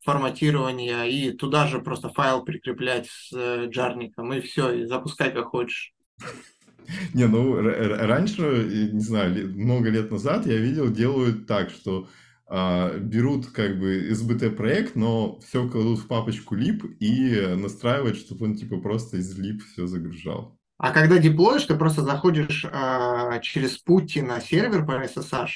форматирования 0.04 1.04
и 1.04 1.32
туда 1.32 1.66
же 1.66 1.80
просто 1.80 2.10
файл 2.10 2.44
прикреплять 2.44 3.08
с 3.08 3.66
джарником 3.66 4.32
и 4.34 4.40
все, 4.40 4.72
и 4.72 4.84
запускай 4.84 5.32
как 5.32 5.46
хочешь. 5.46 5.94
Не, 7.14 7.26
ну 7.26 7.54
раньше, 7.60 8.90
не 8.92 9.00
знаю, 9.00 9.54
много 9.54 9.90
лет 9.90 10.10
назад 10.10 10.46
я 10.46 10.56
видел, 10.56 10.90
делают 10.90 11.46
так, 11.46 11.68
что 11.68 12.08
а, 12.46 12.96
берут 12.98 13.48
как 13.48 13.78
бы 13.78 14.10
SBT 14.10 14.52
проект, 14.52 14.96
но 14.96 15.38
все 15.40 15.68
кладут 15.68 15.98
в 15.98 16.06
папочку 16.06 16.56
lib 16.56 16.86
и 16.98 17.54
настраивают, 17.56 18.16
чтобы 18.16 18.46
он 18.46 18.54
типа 18.54 18.78
просто 18.78 19.18
из 19.18 19.38
lib 19.38 19.58
все 19.58 19.86
загружал. 19.86 20.57
А 20.78 20.92
когда 20.92 21.18
деплоишь, 21.18 21.64
ты 21.64 21.76
просто 21.76 22.02
заходишь 22.02 22.64
а, 22.70 23.38
через 23.40 23.78
пути 23.78 24.22
на 24.22 24.40
сервер 24.40 24.86
по 24.86 24.92
SSH 24.92 25.48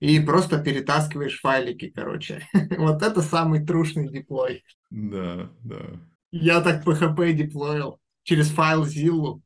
и 0.00 0.20
просто 0.20 0.58
перетаскиваешь 0.58 1.40
файлики, 1.40 1.92
короче. 1.94 2.46
вот 2.76 3.02
это 3.02 3.22
самый 3.22 3.64
трушный 3.64 4.08
деплой. 4.08 4.64
Да, 4.90 5.50
да. 5.62 5.82
Я 6.32 6.60
так 6.60 6.84
PHP 6.84 7.32
деплоил 7.32 8.00
через 8.24 8.48
файл 8.48 8.84
Zillow. 8.84 9.40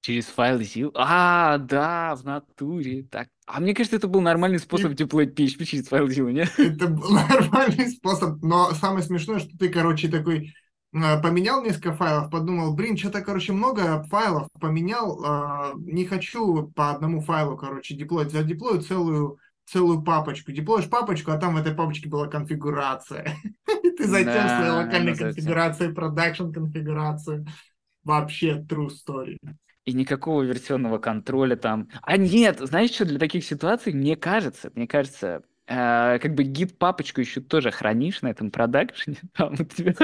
Через 0.00 0.26
файл 0.26 0.60
ZIL? 0.60 0.92
А, 0.94 1.58
да, 1.58 2.14
в 2.14 2.24
натуре. 2.24 3.02
Так. 3.02 3.28
А 3.46 3.60
мне 3.60 3.74
кажется, 3.74 3.96
это 3.96 4.06
был 4.06 4.20
нормальный 4.20 4.58
способ 4.58 4.94
деплоить 4.94 5.38
PHP 5.38 5.64
через 5.64 5.88
файл 5.88 6.08
ZIL, 6.08 6.30
нет? 6.30 6.50
Это 6.56 6.86
был 6.86 7.10
нормальный 7.28 7.88
способ, 7.88 8.42
но 8.42 8.70
самое 8.72 9.02
смешное, 9.02 9.40
что 9.40 9.56
ты, 9.58 9.68
короче, 9.68 10.08
такой 10.08 10.46
э, 10.46 10.50
поменял 10.92 11.62
несколько 11.62 11.92
файлов, 11.92 12.30
подумал, 12.30 12.74
блин, 12.74 12.96
что-то, 12.96 13.20
короче, 13.20 13.52
много 13.52 14.02
файлов 14.04 14.48
поменял, 14.60 15.22
э, 15.22 15.72
не 15.76 16.06
хочу 16.06 16.68
по 16.74 16.90
одному 16.90 17.20
файлу, 17.20 17.56
короче, 17.56 17.94
деплоить, 17.94 18.32
задеплою 18.32 18.80
целую 18.80 19.38
целую 19.70 20.02
папочку. 20.02 20.50
Деплоишь 20.50 20.88
папочку, 20.88 21.30
а 21.30 21.36
там 21.36 21.54
в 21.54 21.58
этой 21.58 21.74
папочке 21.74 22.08
была 22.08 22.26
конфигурация. 22.26 23.36
И 23.84 23.90
ты 23.90 24.04
затем 24.06 24.48
своей 24.48 24.70
локальной 24.70 25.14
конфигурацией, 25.14 25.92
продакшн 25.92 26.50
конфигурацию. 26.50 27.46
Вообще 28.02 28.64
true 28.66 28.88
story 28.88 29.36
и 29.88 29.94
никакого 29.94 30.42
версионного 30.42 30.98
контроля 30.98 31.56
там. 31.56 31.88
А 32.02 32.18
нет, 32.18 32.58
знаешь 32.60 32.90
что, 32.90 33.06
для 33.06 33.18
таких 33.18 33.42
ситуаций, 33.42 33.94
мне 33.94 34.16
кажется, 34.16 34.70
мне 34.74 34.86
кажется, 34.86 35.42
э, 35.66 36.18
как 36.18 36.34
бы 36.34 36.42
гид-папочку 36.42 37.22
еще 37.22 37.40
тоже 37.40 37.70
хранишь 37.70 38.20
на 38.20 38.28
этом 38.28 38.50
продакшене, 38.50 39.16
там 39.34 39.54
у 39.54 39.64
тебя 39.64 39.94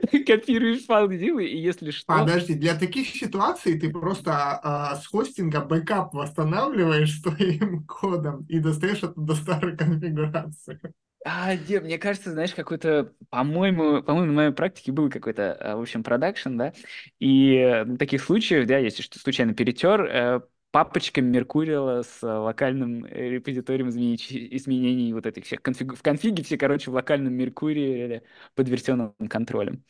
копируешь 0.26 0.84
файл 0.84 1.10
и 1.10 1.56
если 1.56 1.90
что... 1.90 2.06
Подожди, 2.06 2.54
для 2.54 2.74
таких 2.74 3.08
ситуаций 3.08 3.78
ты 3.78 3.90
просто 3.90 4.32
а, 4.32 4.96
с 4.96 5.06
хостинга 5.06 5.60
бэкап 5.60 6.14
восстанавливаешь 6.14 7.20
своим 7.22 7.84
кодом 7.84 8.46
и 8.48 8.58
достаешь 8.58 9.02
оттуда 9.02 9.34
старую 9.34 9.76
конфигурацию. 9.76 10.80
А, 11.24 11.54
где, 11.54 11.80
мне 11.80 11.98
кажется, 11.98 12.32
знаешь, 12.32 12.52
какой-то, 12.52 13.12
по-моему, 13.30 14.02
по-моему, 14.02 14.28
на 14.28 14.32
моей 14.32 14.50
практике 14.52 14.90
был 14.90 15.08
какой-то, 15.08 15.52
а, 15.54 15.76
в 15.76 15.80
общем, 15.80 16.02
продакшн, 16.02 16.56
да, 16.56 16.72
и 17.20 17.84
в 17.86 17.96
таких 17.96 18.22
случаях, 18.22 18.66
да, 18.66 18.78
если 18.78 19.02
что 19.02 19.20
случайно 19.20 19.54
перетер, 19.54 20.02
э, 20.04 20.40
папочка 20.72 21.20
Mercurial 21.20 21.94
а 21.94 22.02
с 22.02 22.22
локальным 22.22 23.06
репозиторием 23.06 23.90
изменений 23.90 25.12
вот 25.12 25.26
этих 25.26 25.44
всех 25.44 25.62
конфиг... 25.62 25.94
в 25.94 26.02
конфиге 26.02 26.42
все, 26.42 26.56
короче, 26.58 26.90
в 26.90 26.94
локальном 26.94 27.34
Mercurial 27.34 28.13
е 28.13 28.22
под 28.54 28.68
версионным 28.68 29.14
контролем. 29.28 29.84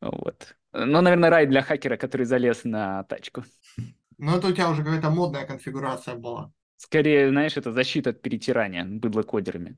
Вот. 0.00 0.56
Ну, 0.72 1.02
наверное, 1.02 1.28
рай 1.28 1.46
для 1.46 1.60
хакера, 1.60 1.96
который 1.96 2.24
залез 2.24 2.64
на 2.64 3.02
тачку. 3.04 3.44
Ну, 4.16 4.36
это 4.36 4.46
у 4.46 4.52
тебя 4.52 4.70
уже 4.70 4.84
какая-то 4.84 5.10
модная 5.10 5.44
конфигурация 5.44 6.14
была. 6.14 6.52
Скорее, 6.76 7.28
знаешь, 7.28 7.56
это 7.56 7.72
защита 7.72 8.10
от 8.10 8.22
перетирания 8.22 8.84
быдлокодерами. 8.84 9.76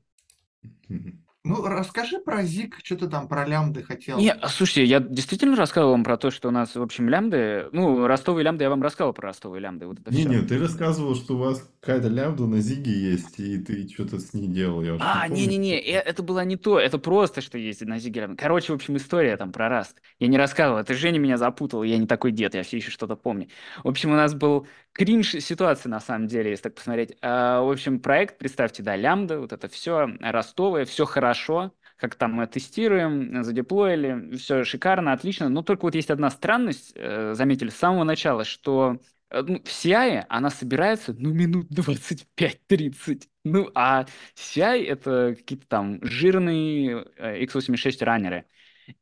Ну, 1.45 1.63
расскажи 1.63 2.19
про 2.19 2.43
Зик, 2.43 2.79
что 2.83 2.97
ты 2.97 3.07
там 3.07 3.27
про 3.27 3.45
лямды 3.45 3.83
хотел. 3.83 4.17
Не, 4.17 4.31
а, 4.31 4.47
слушайте, 4.49 4.83
я 4.83 4.99
действительно 4.99 5.55
рассказывал 5.55 5.91
вам 5.91 6.03
про 6.03 6.17
то, 6.17 6.31
что 6.31 6.47
у 6.47 6.51
нас, 6.51 6.75
в 6.75 6.81
общем, 6.81 7.07
лямды, 7.07 7.67
ну, 7.71 8.07
ростовые 8.07 8.43
лямды, 8.43 8.63
я 8.63 8.71
вам 8.71 8.81
рассказывал 8.81 9.13
про 9.13 9.27
ростовые 9.27 9.61
лямды, 9.61 9.85
вот 9.85 9.99
это 9.99 10.09
не, 10.11 10.21
все. 10.21 10.29
Не, 10.29 10.41
ты 10.41 10.57
рассказывал, 10.57 11.13
что 11.15 11.35
у 11.35 11.37
вас 11.37 11.69
какая-то 11.81 12.07
лямбда 12.07 12.47
на 12.47 12.61
Зиге 12.61 12.91
есть, 12.91 13.39
и 13.39 13.59
ты 13.59 13.87
что-то 13.87 14.19
с 14.19 14.33
ней 14.33 14.47
делал, 14.47 14.81
я 14.81 14.97
А, 14.99 15.27
не-не-не, 15.27 15.79
э, 15.79 15.99
это 15.99 16.23
было 16.23 16.43
не 16.43 16.57
то, 16.57 16.79
это 16.79 16.97
просто, 16.97 17.41
что 17.41 17.59
есть 17.59 17.81
на 17.81 17.99
Зиге 17.99 18.21
лямбда. 18.21 18.41
Короче, 18.41 18.73
в 18.73 18.75
общем, 18.75 18.97
история 18.97 19.37
там 19.37 19.51
про 19.51 19.69
Раст. 19.69 20.01
Я 20.17 20.27
не 20.27 20.37
рассказывал, 20.37 20.79
это 20.79 20.95
Женя 20.95 21.19
меня 21.19 21.37
запутал, 21.37 21.83
я 21.83 21.99
не 21.99 22.07
такой 22.07 22.31
дед, 22.31 22.55
я 22.55 22.63
все 22.63 22.77
еще 22.77 22.89
что-то 22.89 23.15
помню. 23.15 23.49
В 23.83 23.87
общем, 23.87 24.11
у 24.11 24.15
нас 24.15 24.33
был 24.33 24.67
кринж 24.95 25.31
ситуация, 25.41 25.89
на 25.89 25.99
самом 25.99 26.27
деле, 26.27 26.51
если 26.51 26.63
так 26.63 26.75
посмотреть. 26.75 27.17
А, 27.21 27.61
в 27.61 27.69
общем, 27.69 27.99
проект, 27.99 28.37
представьте, 28.37 28.81
да, 28.81 28.95
лямбда, 28.95 29.39
вот 29.39 29.51
это 29.53 29.67
все, 29.67 30.07
ростовое, 30.21 30.85
все 30.85 31.05
хорошо, 31.05 31.73
как 31.97 32.15
там 32.15 32.33
мы 32.33 32.47
тестируем, 32.47 33.43
задеплоили, 33.43 34.35
все 34.37 34.63
шикарно, 34.63 35.11
отлично. 35.13 35.49
Но 35.49 35.63
только 35.63 35.83
вот 35.83 35.95
есть 35.95 36.09
одна 36.09 36.29
странность, 36.29 36.93
э, 36.95 37.33
заметили 37.35 37.69
с 37.69 37.75
самого 37.75 38.05
начала, 38.05 38.45
что 38.45 38.99
э, 39.29 39.41
ну, 39.41 39.59
в 39.63 39.67
CI 39.67 40.25
она 40.29 40.49
собирается, 40.49 41.13
ну, 41.17 41.31
минут 41.33 41.67
25-30. 41.71 43.29
Ну, 43.43 43.69
а 43.75 44.05
CI— 44.35 44.85
это 44.87 45.35
какие-то 45.37 45.67
там 45.67 45.99
жирные 46.03 47.05
э, 47.17 47.43
x86 47.43 48.03
раннеры. 48.03 48.45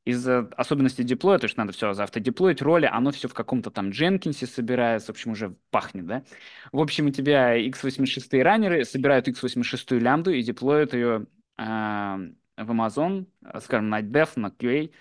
Из-за 0.06 0.50
особенностей 0.58 1.04
деплоя, 1.04 1.40
то 1.40 1.46
есть 1.46 1.58
надо 1.58 1.74
все 1.74 1.90
автодеплоить, 1.90 2.62
роли, 2.62 2.86
оно 2.86 3.12
все 3.12 3.28
в 3.28 3.34
каком-то 3.34 3.70
там 3.70 3.90
Дженкинсе 3.90 4.48
собирается, 4.48 5.08
в 5.08 5.16
общем, 5.16 5.32
уже 5.32 5.56
пахнет, 5.72 6.06
да? 6.06 6.24
В 6.72 6.80
общем, 6.80 7.08
у 7.08 7.10
тебя 7.12 7.60
x86 7.60 8.42
раннеры 8.42 8.86
собирают 8.86 9.28
x86 9.28 10.00
лямбду 10.00 10.32
и 10.32 10.42
деплоят 10.42 10.94
ее 10.94 11.28
в 12.58 12.72
Amazon, 12.72 13.28
э, 13.44 13.60
скажем, 13.62 13.90
на 13.90 14.02
Dev, 14.02 14.30
на 14.36 14.48
QA. 14.48 14.92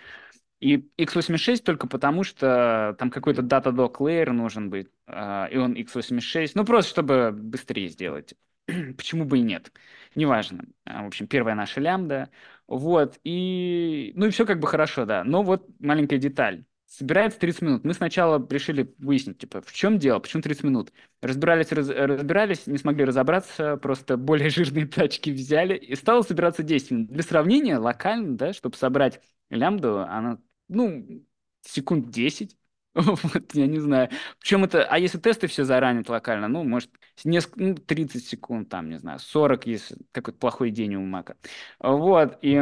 И 0.61 0.77
x86 0.97 1.63
только 1.63 1.89
потому, 1.89 2.23
что 2.25 2.95
там 2.99 3.11
какой-то 3.11 3.43
Datadog 3.43 3.97
layer 3.99 4.31
нужен 4.31 4.71
быть, 4.71 4.89
э, 5.07 5.49
и 5.51 5.57
он 5.57 5.75
x86, 5.75 6.53
ну 6.55 6.65
просто 6.65 6.91
чтобы 6.91 7.33
быстрее 7.33 7.89
сделать. 7.89 8.35
Почему 8.97 9.25
бы 9.25 9.39
и 9.39 9.43
нет? 9.43 9.73
Неважно. 10.15 10.65
Э, 10.87 11.03
в 11.03 11.07
общем, 11.07 11.27
первая 11.27 11.55
наша 11.55 11.81
лямбда. 11.81 12.31
Вот, 12.67 13.19
и... 13.25 14.13
Ну 14.15 14.27
и 14.27 14.31
все 14.31 14.47
как 14.47 14.61
бы 14.61 14.67
хорошо, 14.69 15.05
да. 15.05 15.25
Но 15.25 15.43
вот 15.43 15.67
маленькая 15.81 16.19
деталь 16.19 16.65
собирается 16.87 17.39
30 17.41 17.63
минут. 17.63 17.85
Мы 17.85 17.95
сначала 17.95 18.47
решили 18.51 18.95
выяснить, 18.99 19.39
типа, 19.39 19.63
в 19.63 19.73
чем 19.73 19.99
дело, 19.99 20.19
почему 20.19 20.43
30 20.43 20.65
минут. 20.65 20.93
Разбирались, 21.23 21.73
раз, 21.73 21.89
разбирались, 21.89 22.67
не 22.67 22.79
смогли 22.79 23.05
разобраться, 23.05 23.77
просто 23.79 24.17
более 24.19 24.51
жирные 24.51 24.87
тачки 24.87 25.31
взяли, 25.31 25.75
и 25.77 25.95
стало 25.97 26.23
собираться 26.23 26.63
10 26.63 26.91
минут. 26.91 27.11
Для 27.11 27.23
сравнения, 27.23 27.79
локально, 27.79 28.37
да, 28.37 28.53
чтобы 28.53 28.77
собрать 28.77 29.21
лямбду, 29.51 30.01
она, 30.01 30.39
ну, 30.69 31.25
секунд 31.63 32.11
10, 32.11 32.57
вот, 32.95 33.55
я 33.55 33.67
не 33.67 33.79
знаю. 33.79 34.11
Причем 34.39 34.65
это, 34.65 34.85
а 34.85 34.99
если 34.99 35.19
тесты 35.19 35.47
все 35.47 35.65
заранят 35.65 36.09
локально, 36.09 36.49
ну, 36.49 36.63
может, 36.65 36.91
несколько, 37.25 37.61
ну, 37.63 37.75
30 37.75 38.27
секунд, 38.27 38.69
там, 38.69 38.91
не 38.91 38.99
знаю, 38.99 39.19
40, 39.19 39.67
если 39.67 39.97
какой-то 40.13 40.39
плохой 40.39 40.71
день 40.71 40.95
у 40.97 41.05
Мака. 41.05 41.37
Вот, 41.79 42.39
и, 42.43 42.57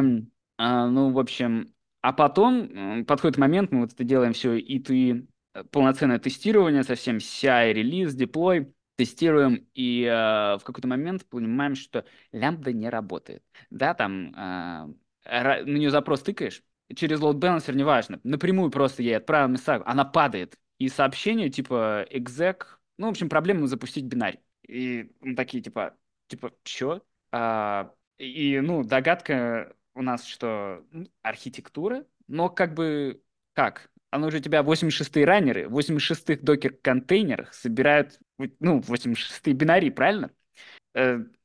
а, 0.56 0.86
ну, 0.86 1.10
в 1.12 1.18
общем, 1.18 1.72
а 2.00 2.12
потом 2.12 3.04
подходит 3.06 3.38
момент, 3.38 3.72
мы 3.72 3.80
вот 3.80 3.92
это 3.92 4.04
делаем 4.04 4.32
все, 4.32 4.54
и 4.54 4.78
ты 4.78 5.26
э, 5.54 5.64
полноценное 5.64 6.18
тестирование 6.18 6.84
совсем 6.84 7.18
CI, 7.20 7.72
релиз, 7.72 8.14
деплой, 8.14 8.72
тестируем, 8.96 9.66
и 9.74 10.04
э, 10.04 10.58
в 10.58 10.60
какой-то 10.64 10.86
момент 10.88 11.26
понимаем, 11.28 11.74
что 11.74 12.04
лямбда 12.32 12.72
не 12.72 12.88
работает. 12.88 13.42
Да, 13.70 13.94
там 13.94 14.32
э, 14.34 14.94
на 15.24 15.64
нее 15.64 15.90
запрос 15.90 16.22
тыкаешь, 16.22 16.62
через 16.94 17.20
load 17.20 17.38
balancer, 17.38 17.74
неважно, 17.74 18.20
напрямую 18.24 18.70
просто 18.70 19.02
ей 19.02 19.16
отправил 19.16 19.48
месседж, 19.48 19.82
она 19.84 20.04
падает, 20.04 20.58
и 20.78 20.88
сообщение 20.88 21.50
типа 21.50 22.06
exec, 22.10 22.64
ну, 22.98 23.06
в 23.06 23.10
общем, 23.10 23.28
проблема 23.28 23.66
запустить 23.66 24.04
бинарь. 24.04 24.40
И 24.66 25.10
мы 25.20 25.34
такие, 25.34 25.62
типа, 25.62 25.96
типа, 26.28 26.52
чё? 26.62 27.02
А, 27.32 27.94
и, 28.18 28.60
ну, 28.60 28.84
догадка 28.84 29.74
у 29.94 30.02
нас 30.02 30.24
что? 30.24 30.84
Архитектура, 31.22 32.06
но 32.28 32.48
как 32.48 32.74
бы 32.74 33.22
как? 33.54 33.90
Оно 34.10 34.30
же 34.30 34.38
у 34.38 34.40
тебя 34.40 34.62
86-е 34.62 35.24
раннеры, 35.24 35.68
86-х 35.68 36.42
докер-контейнерах 36.42 37.54
собирают, 37.54 38.18
ну, 38.58 38.80
86-е 38.80 39.54
бинарии, 39.54 39.90
правильно? 39.90 40.30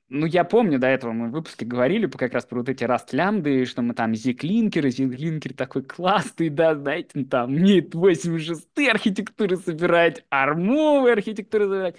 Ну, 0.08 0.28
я 0.28 0.44
помню, 0.44 0.78
до 0.78 0.86
этого 0.88 1.14
мы 1.14 1.30
в 1.30 1.32
выпуске 1.32 1.66
говорили 1.66 2.06
как 2.06 2.34
раз 2.34 2.46
про 2.46 2.60
вот 2.60 2.70
эти 2.70 2.84
раст-лямбды, 2.84 3.66
что 3.66 3.82
мы 3.82 3.96
там 3.96 4.14
зиклинкеры, 4.14 4.92
зиклинкер 4.92 5.54
такой 5.56 5.84
классный, 5.84 6.50
да, 6.50 6.76
знаете, 6.76 7.10
ну, 7.16 7.26
там 7.26 7.50
умеет 7.56 7.96
86 7.96 8.88
архитектуры 8.88 9.58
собирать, 9.58 10.24
армовые 10.30 11.14
архитектуры 11.14 11.66
собирать. 11.66 11.96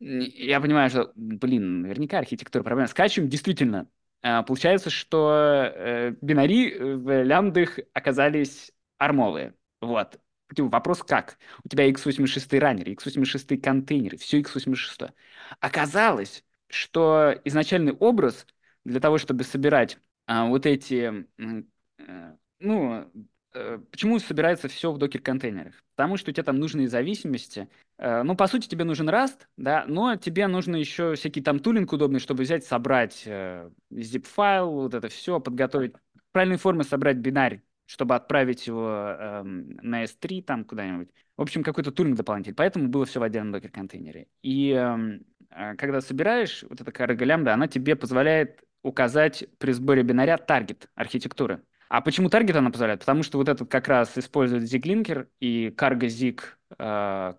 Я 0.00 0.60
понимаю, 0.60 0.90
что, 0.90 1.12
блин, 1.14 1.82
наверняка 1.82 2.18
архитектура 2.18 2.64
проблема. 2.64 2.88
Скачем, 2.88 3.28
действительно, 3.28 3.88
а, 4.22 4.42
получается, 4.42 4.90
что 4.90 5.70
э, 5.74 6.14
бинари 6.20 6.74
в 6.76 7.22
лямбдах 7.22 7.78
оказались 7.92 8.72
армовые. 8.98 9.54
Вот. 9.80 10.18
Типа, 10.54 10.68
вопрос 10.68 11.02
как? 11.02 11.38
У 11.64 11.68
тебя 11.68 11.88
x86 11.90 12.58
раннеры, 12.58 12.92
x86 12.94 13.58
контейнеры, 13.58 14.16
все 14.16 14.40
x86. 14.40 15.12
Оказалось, 15.60 16.43
что 16.68 17.34
изначальный 17.44 17.92
образ 17.92 18.46
для 18.84 19.00
того, 19.00 19.18
чтобы 19.18 19.44
собирать 19.44 19.98
а, 20.26 20.46
вот 20.46 20.66
эти, 20.66 21.26
э, 21.38 22.36
ну, 22.60 23.10
э, 23.54 23.78
почему 23.90 24.18
собирается 24.18 24.68
все 24.68 24.90
в 24.92 24.98
докер-контейнерах? 24.98 25.74
Потому 25.96 26.16
что 26.16 26.30
у 26.30 26.34
тебя 26.34 26.44
там 26.44 26.58
нужные 26.58 26.88
зависимости. 26.88 27.68
Э, 27.98 28.22
ну, 28.22 28.36
по 28.36 28.46
сути, 28.46 28.68
тебе 28.68 28.84
нужен 28.84 29.08
Rust, 29.08 29.46
да, 29.56 29.84
но 29.86 30.16
тебе 30.16 30.46
нужно 30.46 30.76
еще 30.76 31.14
всякий 31.14 31.42
там 31.42 31.58
тулинг 31.60 31.92
удобный, 31.92 32.20
чтобы 32.20 32.42
взять, 32.42 32.64
собрать 32.64 33.22
э, 33.26 33.70
zip-файл, 33.92 34.70
вот 34.70 34.94
это 34.94 35.08
все, 35.08 35.40
подготовить, 35.40 35.94
в 35.94 36.32
правильной 36.32 36.58
форме 36.58 36.84
собрать 36.84 37.18
бинарь 37.18 37.62
чтобы 37.86 38.14
отправить 38.14 38.66
его 38.66 38.88
э, 38.88 39.42
на 39.42 40.04
S3 40.04 40.42
там 40.42 40.64
куда-нибудь. 40.64 41.08
В 41.36 41.42
общем, 41.42 41.62
какой-то 41.62 41.90
тулинг 41.90 42.16
дополнительный. 42.16 42.54
Поэтому 42.54 42.88
было 42.88 43.04
все 43.04 43.20
в 43.20 43.22
отдельном 43.22 43.52
докер-контейнере. 43.52 44.28
И 44.42 44.70
эм, 44.70 45.24
э, 45.50 45.74
когда 45.76 46.00
собираешь, 46.00 46.64
вот 46.68 46.80
эта 46.80 46.92
карга 46.92 47.24
лямбда, 47.24 47.54
она 47.54 47.68
тебе 47.68 47.96
позволяет 47.96 48.62
указать 48.82 49.44
при 49.58 49.72
сборе 49.72 50.02
бинаря 50.02 50.38
таргет 50.38 50.88
архитектуры. 50.94 51.62
А 51.88 52.00
почему 52.00 52.28
таргет 52.28 52.56
она 52.56 52.70
позволяет? 52.70 53.00
Потому 53.00 53.22
что 53.22 53.38
вот 53.38 53.48
этот 53.48 53.70
как 53.70 53.88
раз 53.88 54.16
использует 54.16 54.64
zig-линкер 54.64 55.28
и 55.40 55.68
cargo 55.76 56.06
zig 56.06 56.40
э. 56.78 57.32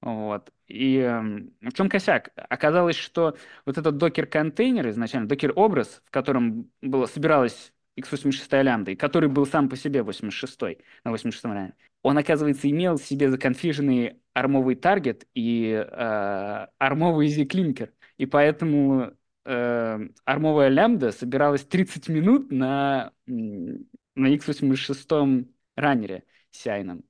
Вот. 0.00 0.52
И 0.66 0.98
э, 0.98 1.20
в 1.20 1.72
чем 1.72 1.88
косяк? 1.88 2.30
Оказалось, 2.36 2.96
что 2.96 3.36
вот 3.64 3.78
этот 3.78 3.96
докер-контейнер 3.96 4.88
изначально, 4.90 5.28
докер-образ, 5.28 6.02
в 6.04 6.10
котором 6.10 6.70
было, 6.82 7.06
собиралось 7.06 7.72
x86 7.98 8.62
лямбда, 8.62 8.96
который 8.96 9.28
был 9.28 9.46
сам 9.46 9.68
по 9.68 9.76
себе 9.76 10.02
86 10.02 10.60
на 11.04 11.10
86 11.10 11.44
раме, 11.44 11.74
он, 12.02 12.18
оказывается, 12.18 12.68
имел 12.70 12.96
в 12.96 13.02
себе 13.02 13.30
законфиженный 13.30 14.20
армовый 14.34 14.74
таргет 14.74 15.26
и 15.34 15.70
э, 15.72 16.66
армовый 16.78 17.28
зиклинкер. 17.28 17.92
И 18.18 18.26
поэтому 18.26 19.12
э, 19.44 20.08
армовая 20.24 20.68
лямбда 20.68 21.12
собиралась 21.12 21.64
30 21.64 22.08
минут 22.08 22.50
на, 22.50 23.12
на 23.26 24.34
x86 24.34 25.46
раннере 25.76 26.24
CI. 26.52 27.02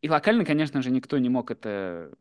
И 0.00 0.08
локально, 0.08 0.44
конечно 0.44 0.82
же, 0.82 0.90
никто 0.90 1.16
не 1.18 1.28
мог 1.28 1.50
это 1.50 2.12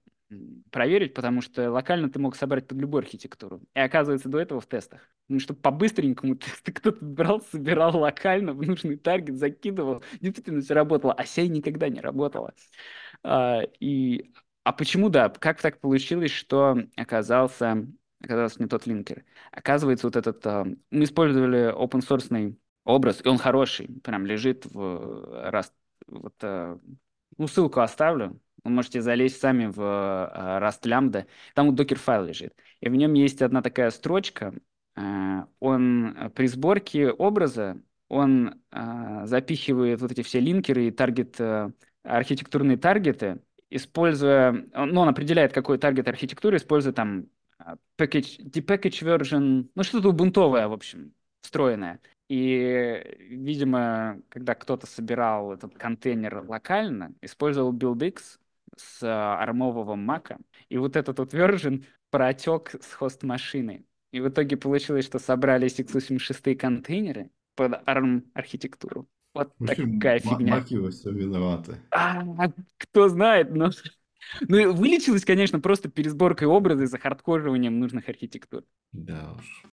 проверить, 0.71 1.13
потому 1.13 1.41
что 1.41 1.71
локально 1.71 2.09
ты 2.09 2.19
мог 2.19 2.35
собрать 2.35 2.67
под 2.67 2.77
любую 2.79 3.01
архитектуру. 3.01 3.61
И 3.73 3.79
оказывается, 3.79 4.29
до 4.29 4.39
этого 4.39 4.59
в 4.59 4.65
тестах. 4.65 5.01
Ну, 5.27 5.39
чтобы 5.39 5.61
по-быстренькому 5.61 6.35
тесты 6.37 6.71
кто-то 6.71 7.03
брал, 7.03 7.41
собирал 7.41 7.97
локально 7.97 8.53
в 8.53 8.61
нужный 8.61 8.97
таргет, 8.97 9.37
закидывал. 9.37 10.03
Действительно 10.19 10.61
все 10.61 10.73
работало, 10.73 11.13
а 11.13 11.25
сей 11.25 11.47
никогда 11.47 11.89
не 11.89 12.01
работало. 12.01 12.53
А, 13.23 13.61
и... 13.79 14.31
а 14.63 14.73
почему, 14.73 15.09
да, 15.09 15.29
как 15.29 15.61
так 15.61 15.79
получилось, 15.79 16.31
что 16.31 16.77
оказался, 16.95 17.87
оказался 18.21 18.61
не 18.61 18.67
тот 18.67 18.85
линкер? 18.85 19.23
Оказывается, 19.51 20.07
вот 20.07 20.15
этот... 20.15 20.45
А, 20.45 20.65
мы 20.91 21.03
использовали 21.03 21.73
open 21.73 22.01
source 22.01 22.55
образ, 22.83 23.21
и 23.23 23.27
он 23.27 23.37
хороший, 23.37 23.87
прям 24.01 24.25
лежит 24.25 24.65
в 24.65 25.49
раз 25.51 25.73
вот, 26.07 26.35
а, 26.41 26.79
ну, 27.37 27.47
ссылку 27.47 27.81
оставлю, 27.81 28.39
вы 28.63 28.71
можете 28.71 29.01
залезть 29.01 29.39
сами 29.39 29.67
в 29.67 29.79
uh, 29.79 30.61
Rust 30.61 30.83
Lambda. 30.83 31.25
Там 31.53 31.67
вот 31.67 31.75
докер-файл 31.75 32.25
лежит. 32.25 32.53
И 32.81 32.89
в 32.89 32.95
нем 32.95 33.13
есть 33.13 33.41
одна 33.41 33.61
такая 33.61 33.89
строчка. 33.91 34.53
Uh, 34.97 35.47
он 35.59 36.17
э, 36.17 36.29
при 36.31 36.47
сборке 36.47 37.11
образа, 37.11 37.81
он 38.09 38.61
запихивает 38.71 40.01
вот 40.01 40.11
эти 40.11 40.21
все 40.21 40.39
линкеры 40.39 40.87
и 40.87 40.91
таргет, 40.91 41.39
архитектурные 42.03 42.77
таргеты, 42.77 43.41
используя... 43.69 44.53
Ну, 44.73 45.01
он 45.01 45.09
определяет, 45.09 45.51
какой 45.51 45.77
таргет 45.77 46.07
архитектуры, 46.07 46.55
используя 46.55 46.93
там 46.93 47.27
package, 47.97 48.39
depackage 48.39 49.03
version, 49.03 49.69
ну, 49.75 49.83
что-то 49.83 50.09
убунтовое, 50.09 50.67
в 50.67 50.73
общем, 50.73 51.13
встроенное. 51.41 51.99
И, 52.29 53.17
видимо, 53.29 54.21
когда 54.29 54.53
кто-то 54.55 54.85
собирал 54.85 55.53
этот 55.53 55.77
контейнер 55.77 56.43
локально, 56.47 57.13
использовал 57.21 57.73
BuildX, 57.73 58.37
с 58.77 59.03
а, 59.03 59.41
армового 59.41 59.95
мака, 59.95 60.37
и 60.69 60.77
вот 60.77 60.95
этот 60.95 61.19
вот 61.19 61.33
version 61.33 61.85
протек 62.09 62.75
с 62.81 62.93
хост-машины. 62.93 63.85
И 64.11 64.19
в 64.21 64.29
итоге 64.29 64.57
получилось, 64.57 65.05
что 65.05 65.19
собрались 65.19 65.79
x86 65.79 66.55
контейнеры 66.55 67.29
под 67.55 67.73
ARM-архитектуру. 67.85 69.07
Вот 69.33 69.53
в 69.59 69.69
общем, 69.69 69.99
такая 69.99 70.19
фигня. 70.19 70.55
Маки 70.55 70.75
во 70.75 70.89
все 70.89 71.11
виноваты. 71.11 71.77
А, 71.91 72.23
кто 72.77 73.09
знает, 73.09 73.53
но... 73.53 73.71
Ну, 74.41 74.73
вылечилось, 74.73 75.23
конечно, 75.23 75.59
просто 75.59 75.89
пересборкой 75.89 76.47
образа 76.47 76.83
и 76.83 76.87
захардкоживанием 76.87 77.79
нужных 77.79 78.09
архитектур. 78.09 78.63
Да 78.91 79.35
уж. 79.37 79.63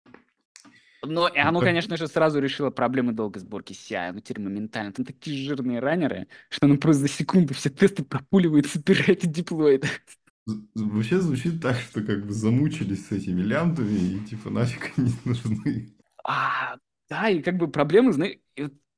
Но 1.06 1.28
и 1.28 1.38
оно, 1.38 1.60
конечно 1.60 1.96
же, 1.96 2.06
сразу 2.08 2.38
решило 2.40 2.70
проблемы 2.70 3.12
долгой 3.12 3.40
сборки 3.40 3.72
CI. 3.72 4.12
Ну, 4.12 4.20
теперь 4.20 4.42
моментально. 4.42 4.92
Там 4.92 5.04
такие 5.04 5.36
жирные 5.46 5.80
раннеры, 5.80 6.28
что 6.48 6.66
оно 6.66 6.76
просто 6.76 7.02
за 7.02 7.08
секунду 7.08 7.54
все 7.54 7.70
тесты 7.70 8.04
пропуливает, 8.04 8.66
собирает 8.66 9.24
и 9.24 9.28
деплоит. 9.28 9.86
Вообще 10.74 11.20
звучит 11.20 11.62
так, 11.62 11.76
что 11.78 12.02
как 12.02 12.26
бы 12.26 12.32
замучились 12.32 13.06
с 13.06 13.12
этими 13.12 13.40
лямбдами 13.40 13.98
и 13.98 14.20
типа 14.26 14.50
нафиг 14.50 14.92
они 14.96 15.12
нужны. 15.24 15.88
А, 16.22 16.76
да, 17.08 17.28
и 17.28 17.42
как 17.42 17.56
бы 17.56 17.68
проблемы, 17.68 18.12
знаешь, 18.12 18.38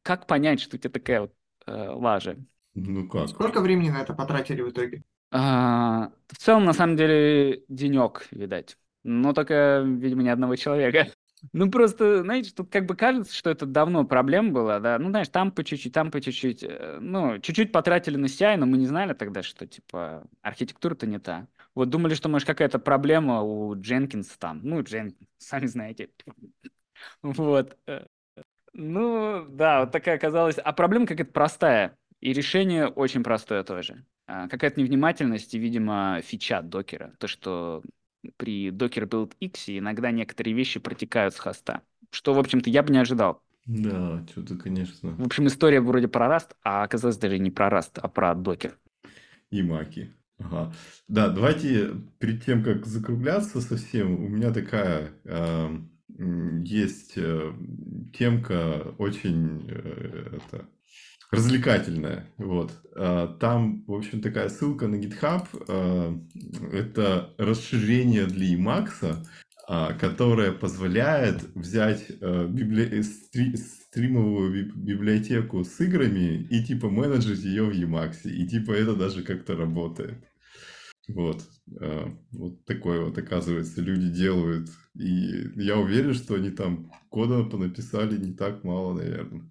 как 0.03 0.27
понять, 0.27 0.61
что 0.61 0.77
у 0.77 0.79
тебя 0.79 0.91
такая 0.91 1.23
вот 1.23 1.35
э, 1.67 1.73
лажа? 1.91 2.37
Ну 2.75 3.09
как? 3.09 3.29
Сколько 3.29 3.61
времени 3.61 3.91
на 3.91 4.03
это 4.03 4.15
потратили 4.15 4.63
в 4.63 4.71
итоге? 4.71 5.03
А, 5.31 6.11
в 6.29 6.37
целом, 6.39 6.65
на 6.65 6.73
самом 6.73 6.97
деле, 6.97 7.65
денек, 7.69 8.27
видать. 8.31 8.79
Но 9.03 9.33
только, 9.33 9.83
видимо, 9.87 10.23
ни 10.23 10.29
одного 10.29 10.57
человека. 10.57 11.09
Ну, 11.53 11.71
просто, 11.71 12.23
знаете, 12.23 12.53
тут 12.55 12.71
как 12.71 12.87
бы 12.87 12.97
кажется, 12.97 13.35
что 13.35 13.51
это 13.51 13.67
давно 13.67 14.05
проблема 14.05 14.53
была, 14.53 14.81
да. 14.81 14.99
Ну, 14.99 15.11
знаешь, 15.11 15.29
там 15.29 15.53
по 15.53 15.63
чуть-чуть, 15.65 15.93
там 15.93 16.11
по 16.11 16.21
чуть-чуть. 16.21 16.63
Э, 16.65 16.99
ну, 17.01 17.39
чуть-чуть 17.39 17.73
потратили 17.73 18.17
на 18.17 18.29
CI, 18.29 18.57
но 18.57 18.67
мы 18.67 18.79
не 18.79 18.87
знали 18.87 19.13
тогда, 19.13 19.43
что, 19.43 19.67
типа, 19.67 20.27
архитектура-то 20.43 21.07
не 21.07 21.19
та. 21.19 21.47
Вот 21.75 21.91
думали, 21.91 22.15
что, 22.15 22.29
может, 22.29 22.47
какая-то 22.47 22.79
проблема 22.79 23.43
у 23.43 23.75
Дженкинса 23.79 24.39
там. 24.39 24.61
Ну, 24.63 24.83
Дженкинс, 24.83 25.29
сами 25.39 25.67
знаете. 25.67 26.11
Вот. 27.23 27.77
Э, 27.87 28.07
ну, 28.73 29.47
да, 29.49 29.81
вот 29.81 29.93
такая 29.93 30.17
оказалась. 30.17 30.59
А 30.59 30.73
проблема 30.73 31.07
какая-то 31.07 31.33
простая. 31.33 31.97
И 32.21 32.33
решение 32.33 32.89
очень 32.89 33.23
простое 33.23 33.63
тоже. 33.65 34.05
А, 34.27 34.49
какая-то 34.49 34.81
невнимательность 34.81 35.55
и, 35.55 35.59
видимо, 35.59 36.21
фича 36.23 36.63
докера. 36.63 37.15
То, 37.19 37.29
что 37.29 37.83
при 38.37 38.71
Docker 38.71 39.09
Build 39.09 39.33
X 39.41 39.69
иногда 39.69 40.11
некоторые 40.11 40.55
вещи 40.55 40.81
протекают 40.81 41.35
с 41.35 41.39
хоста, 41.39 41.83
что, 42.11 42.35
в 42.35 42.39
общем-то, 42.39 42.71
я 42.71 42.83
бы 42.83 42.93
не 42.93 42.99
ожидал. 42.99 43.43
Да, 43.67 44.25
что-то, 44.31 44.57
конечно. 44.57 45.11
В 45.17 45.27
общем, 45.27 45.47
история 45.49 45.81
вроде 45.81 46.09
про 46.09 46.27
Rust, 46.27 46.55
а 46.63 46.85
оказалось 46.85 47.19
даже 47.19 47.39
не 47.39 47.51
про 47.51 47.69
Rust, 47.69 47.99
а 48.01 48.09
про 48.09 48.33
Docker. 48.33 48.75
И 49.51 49.63
маки. 49.63 50.13
Ага. 50.39 50.73
Да, 51.09 51.29
давайте 51.31 51.95
перед 52.19 52.45
тем, 52.45 52.63
как 52.63 52.87
закругляться 52.87 53.61
совсем, 53.61 54.25
у 54.25 54.29
меня 54.29 54.53
такая 54.53 55.13
э, 55.25 55.79
есть 56.65 57.15
э, 57.17 57.53
темка 58.13 58.95
очень 58.99 59.67
э, 59.69 60.37
это, 60.37 60.69
развлекательная. 61.31 62.33
Вот. 62.39 62.73
А, 62.95 63.27
там, 63.39 63.85
в 63.87 63.93
общем, 63.93 64.21
такая 64.21 64.49
ссылка 64.49 64.87
на 64.87 64.97
GitHub. 64.97 65.47
А, 65.69 66.19
это 66.73 67.35
расширение 67.39 68.27
для 68.27 68.55
Emacs, 68.55 69.27
а, 69.69 69.93
которое 69.95 70.53
позволяет 70.53 71.43
взять 71.55 72.11
библи... 72.21 73.03
стримовую 73.03 74.73
библиотеку 74.75 75.65
с 75.65 75.81
играми 75.81 76.47
и 76.51 76.63
типа 76.63 76.91
менеджить 76.91 77.43
ее 77.43 77.65
в 77.65 77.73
Emacs. 77.73 78.25
И 78.25 78.47
типа 78.47 78.73
это 78.73 78.95
даже 78.95 79.23
как-то 79.23 79.57
работает. 79.57 80.23
Вот. 81.09 81.43
Вот 82.33 82.65
такое 82.67 83.01
вот, 83.05 83.17
оказывается, 83.17 83.81
люди 83.81 84.09
делают. 84.11 84.69
И 84.95 85.49
я 85.57 85.79
уверен, 85.79 86.15
что 86.15 86.35
они 86.35 86.51
там 86.51 86.93
кода 87.09 87.45
понаписали 87.45 88.17
не 88.19 88.35
так 88.35 88.65
мало, 88.65 88.95
наверное. 88.95 89.51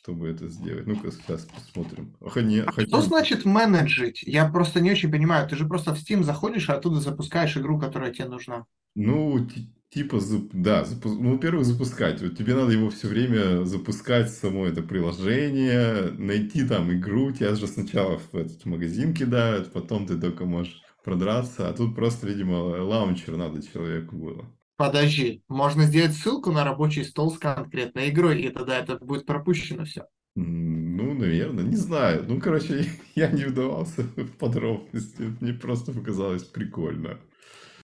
Чтобы 0.00 0.28
это 0.28 0.48
сделать. 0.48 0.86
Ну-ка, 0.86 1.10
сейчас 1.10 1.46
посмотрим. 1.46 2.14
Не, 2.36 2.60
а. 2.60 2.72
Что 2.72 3.02
значит 3.02 3.44
менеджить? 3.44 4.22
Я 4.22 4.48
просто 4.48 4.80
не 4.80 4.90
очень 4.90 5.10
понимаю. 5.10 5.48
Ты 5.48 5.56
же 5.56 5.66
просто 5.66 5.94
в 5.94 5.98
Steam 5.98 6.22
заходишь, 6.22 6.68
а 6.70 6.74
оттуда 6.74 7.00
запускаешь 7.00 7.56
игру, 7.56 7.78
которая 7.78 8.12
тебе 8.12 8.28
нужна. 8.28 8.66
Ну, 8.94 9.46
типа, 9.90 10.20
да, 10.52 10.84
запу... 10.84 11.10
ну, 11.10 11.32
во-первых, 11.32 11.64
запускать. 11.64 12.22
Вот 12.22 12.36
тебе 12.36 12.54
надо 12.54 12.72
его 12.72 12.90
все 12.90 13.08
время 13.08 13.64
запускать, 13.64 14.30
само 14.30 14.66
это 14.66 14.82
приложение, 14.82 16.10
найти 16.12 16.66
там 16.66 16.92
игру, 16.92 17.32
тебя 17.32 17.54
же 17.54 17.66
сначала 17.66 18.18
в 18.18 18.34
этот 18.36 18.64
магазин 18.64 19.14
кидают, 19.14 19.72
потом 19.72 20.06
ты 20.06 20.18
только 20.18 20.44
можешь 20.44 20.82
продраться, 21.04 21.68
а 21.68 21.72
тут 21.72 21.94
просто, 21.94 22.26
видимо, 22.26 22.54
лаунчер 22.54 23.36
надо 23.36 23.62
человеку 23.62 24.16
было. 24.16 24.55
Подожди, 24.76 25.42
можно 25.48 25.84
сделать 25.84 26.12
ссылку 26.12 26.52
на 26.52 26.64
рабочий 26.64 27.04
стол 27.04 27.30
с 27.32 27.38
конкретной 27.38 28.10
игрой, 28.10 28.42
и 28.42 28.50
тогда 28.50 28.78
это 28.78 28.98
будет 28.98 29.24
пропущено 29.24 29.84
все. 29.84 30.06
Ну, 30.34 31.14
наверное, 31.14 31.64
не 31.64 31.76
знаю. 31.76 32.26
Ну, 32.28 32.38
короче, 32.38 32.84
я 33.14 33.30
не 33.30 33.44
вдавался 33.44 34.02
в 34.02 34.32
подробности. 34.32 35.34
Мне 35.40 35.54
просто 35.54 35.92
показалось 35.92 36.44
прикольно. 36.44 37.18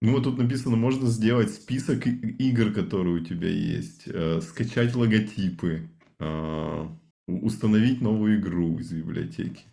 Ну, 0.01 0.13
вот 0.13 0.23
тут 0.23 0.38
написано, 0.38 0.77
можно 0.77 1.07
сделать 1.07 1.51
список 1.53 2.07
игр, 2.07 2.71
которые 2.71 3.21
у 3.21 3.25
тебя 3.25 3.49
есть, 3.49 4.03
э, 4.05 4.39
скачать 4.41 4.95
логотипы, 4.95 5.89
э, 6.19 6.88
установить 7.27 7.99
новую 7.99 8.39
игру 8.39 8.80
из 8.80 8.93
библиотеки. 8.93 9.65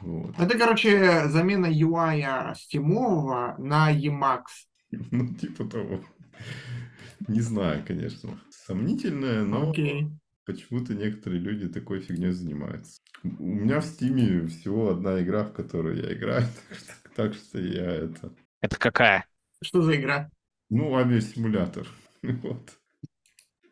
Вот. 0.00 0.34
Это, 0.38 0.58
короче, 0.58 1.28
замена 1.28 1.66
UI 1.66 2.54
стимового 2.54 3.56
на 3.58 3.92
Emacs. 3.94 4.66
Ну, 5.10 5.34
типа 5.34 5.64
того. 5.64 6.00
Не 7.28 7.40
знаю, 7.40 7.84
конечно. 7.86 8.40
Сомнительное, 8.50 9.42
но 9.42 9.72
okay. 9.72 10.10
почему-то 10.44 10.94
некоторые 10.94 11.40
люди 11.40 11.68
такой 11.68 12.00
фигней 12.00 12.32
занимаются. 12.32 13.00
У 13.22 13.46
меня 13.46 13.80
в 13.80 13.84
Стиме 13.84 14.46
всего 14.46 14.90
одна 14.90 15.20
игра, 15.22 15.44
в 15.44 15.52
которую 15.52 15.96
я 15.96 16.12
играю, 16.12 16.44
так 16.68 16.78
что, 16.78 16.92
так 17.14 17.34
что 17.34 17.58
я 17.58 17.90
это... 17.90 18.32
Это 18.60 18.78
какая? 18.78 19.26
Что 19.62 19.82
за 19.82 19.96
игра? 19.96 20.30
Ну, 20.68 20.96
авиасимулятор. 20.96 21.86
вот. 22.22 22.78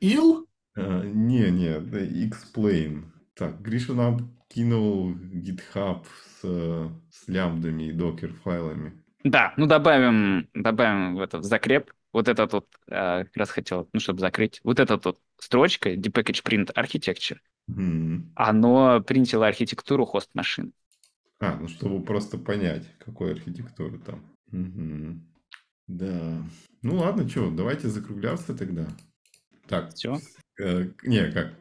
Ил? 0.01 0.49
А, 0.77 1.03
не, 1.03 1.51
не, 1.51 2.25
X-Plane. 2.27 3.05
Так, 3.35 3.61
Гриша 3.61 3.95
нам 3.95 4.35
кинул 4.49 5.13
GitHub 5.15 6.05
с, 6.41 6.41
с 7.11 7.29
лямбдами 7.29 7.85
и 7.85 7.93
докер-файлами. 7.93 9.03
Да, 9.25 9.55
ну 9.57 9.67
добавим, 9.67 10.49
добавим 10.55 11.17
в 11.17 11.21
это 11.21 11.39
в 11.39 11.43
закреп. 11.43 11.91
Вот 12.15 12.29
этот 12.29 12.53
вот, 12.53 12.69
э, 12.87 13.25
как 13.25 13.37
раз 13.37 13.51
хотел, 13.51 13.89
ну, 13.93 13.99
чтобы 13.99 14.21
закрыть, 14.21 14.61
вот 14.63 14.79
эта 14.79 14.99
вот 15.03 15.21
строчка, 15.39 15.93
Depackage 15.95 16.45
Print 16.45 16.73
Architecture, 16.73 17.39
mm. 17.69 18.31
оно 18.37 19.01
принтило 19.03 19.49
архитектуру 19.49 20.07
хост-машин. 20.07 20.73
А, 21.41 21.57
ну, 21.57 21.67
чтобы 21.67 22.03
просто 22.05 22.39
понять, 22.39 22.87
какой 23.01 23.33
архитектуры 23.33 23.99
там. 23.99 24.25
Угу. 24.53 25.21
Да. 25.89 26.43
Ну 26.83 26.97
ладно, 26.97 27.29
что, 27.29 27.51
давайте 27.51 27.89
закругляться 27.89 28.55
тогда. 28.55 28.87
Так. 29.67 29.93
Все? 29.95 30.21
Э, 30.61 30.89
не, 31.03 31.33
как. 31.33 31.55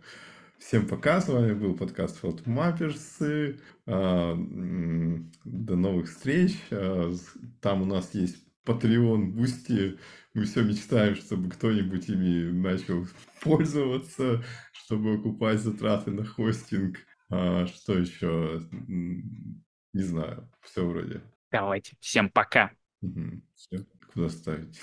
Всем 0.60 0.88
пока, 0.88 1.20
с 1.20 1.28
вами 1.28 1.54
был 1.54 1.76
подкаст 1.76 2.18
Фотомаперсы. 2.18 3.60
А, 3.88 4.36
до 4.36 5.76
новых 5.76 6.08
встреч. 6.08 6.56
А, 6.72 7.12
там 7.60 7.82
у 7.82 7.86
нас 7.86 8.14
есть 8.14 8.38
Patreon, 8.66 9.32
Boosty. 9.34 9.98
Мы 10.34 10.46
все 10.46 10.64
мечтаем, 10.64 11.16
чтобы 11.16 11.50
кто-нибудь 11.50 12.10
ими 12.10 12.52
начал 12.52 13.06
пользоваться, 13.42 14.44
чтобы 14.72 15.16
окупать 15.16 15.60
затраты 15.60 16.12
на 16.12 16.26
хостинг. 16.26 16.98
А, 17.30 17.68
что 17.68 17.98
еще? 17.98 18.62
Не 18.80 20.02
знаю. 20.02 20.50
Все 20.62 20.86
вроде. 20.86 21.22
Давайте. 21.52 21.96
Всем 22.00 22.30
пока. 22.30 22.72
Угу. 23.02 23.42
Все. 23.56 23.86
Куда 24.14 24.30
ставить? 24.30 24.80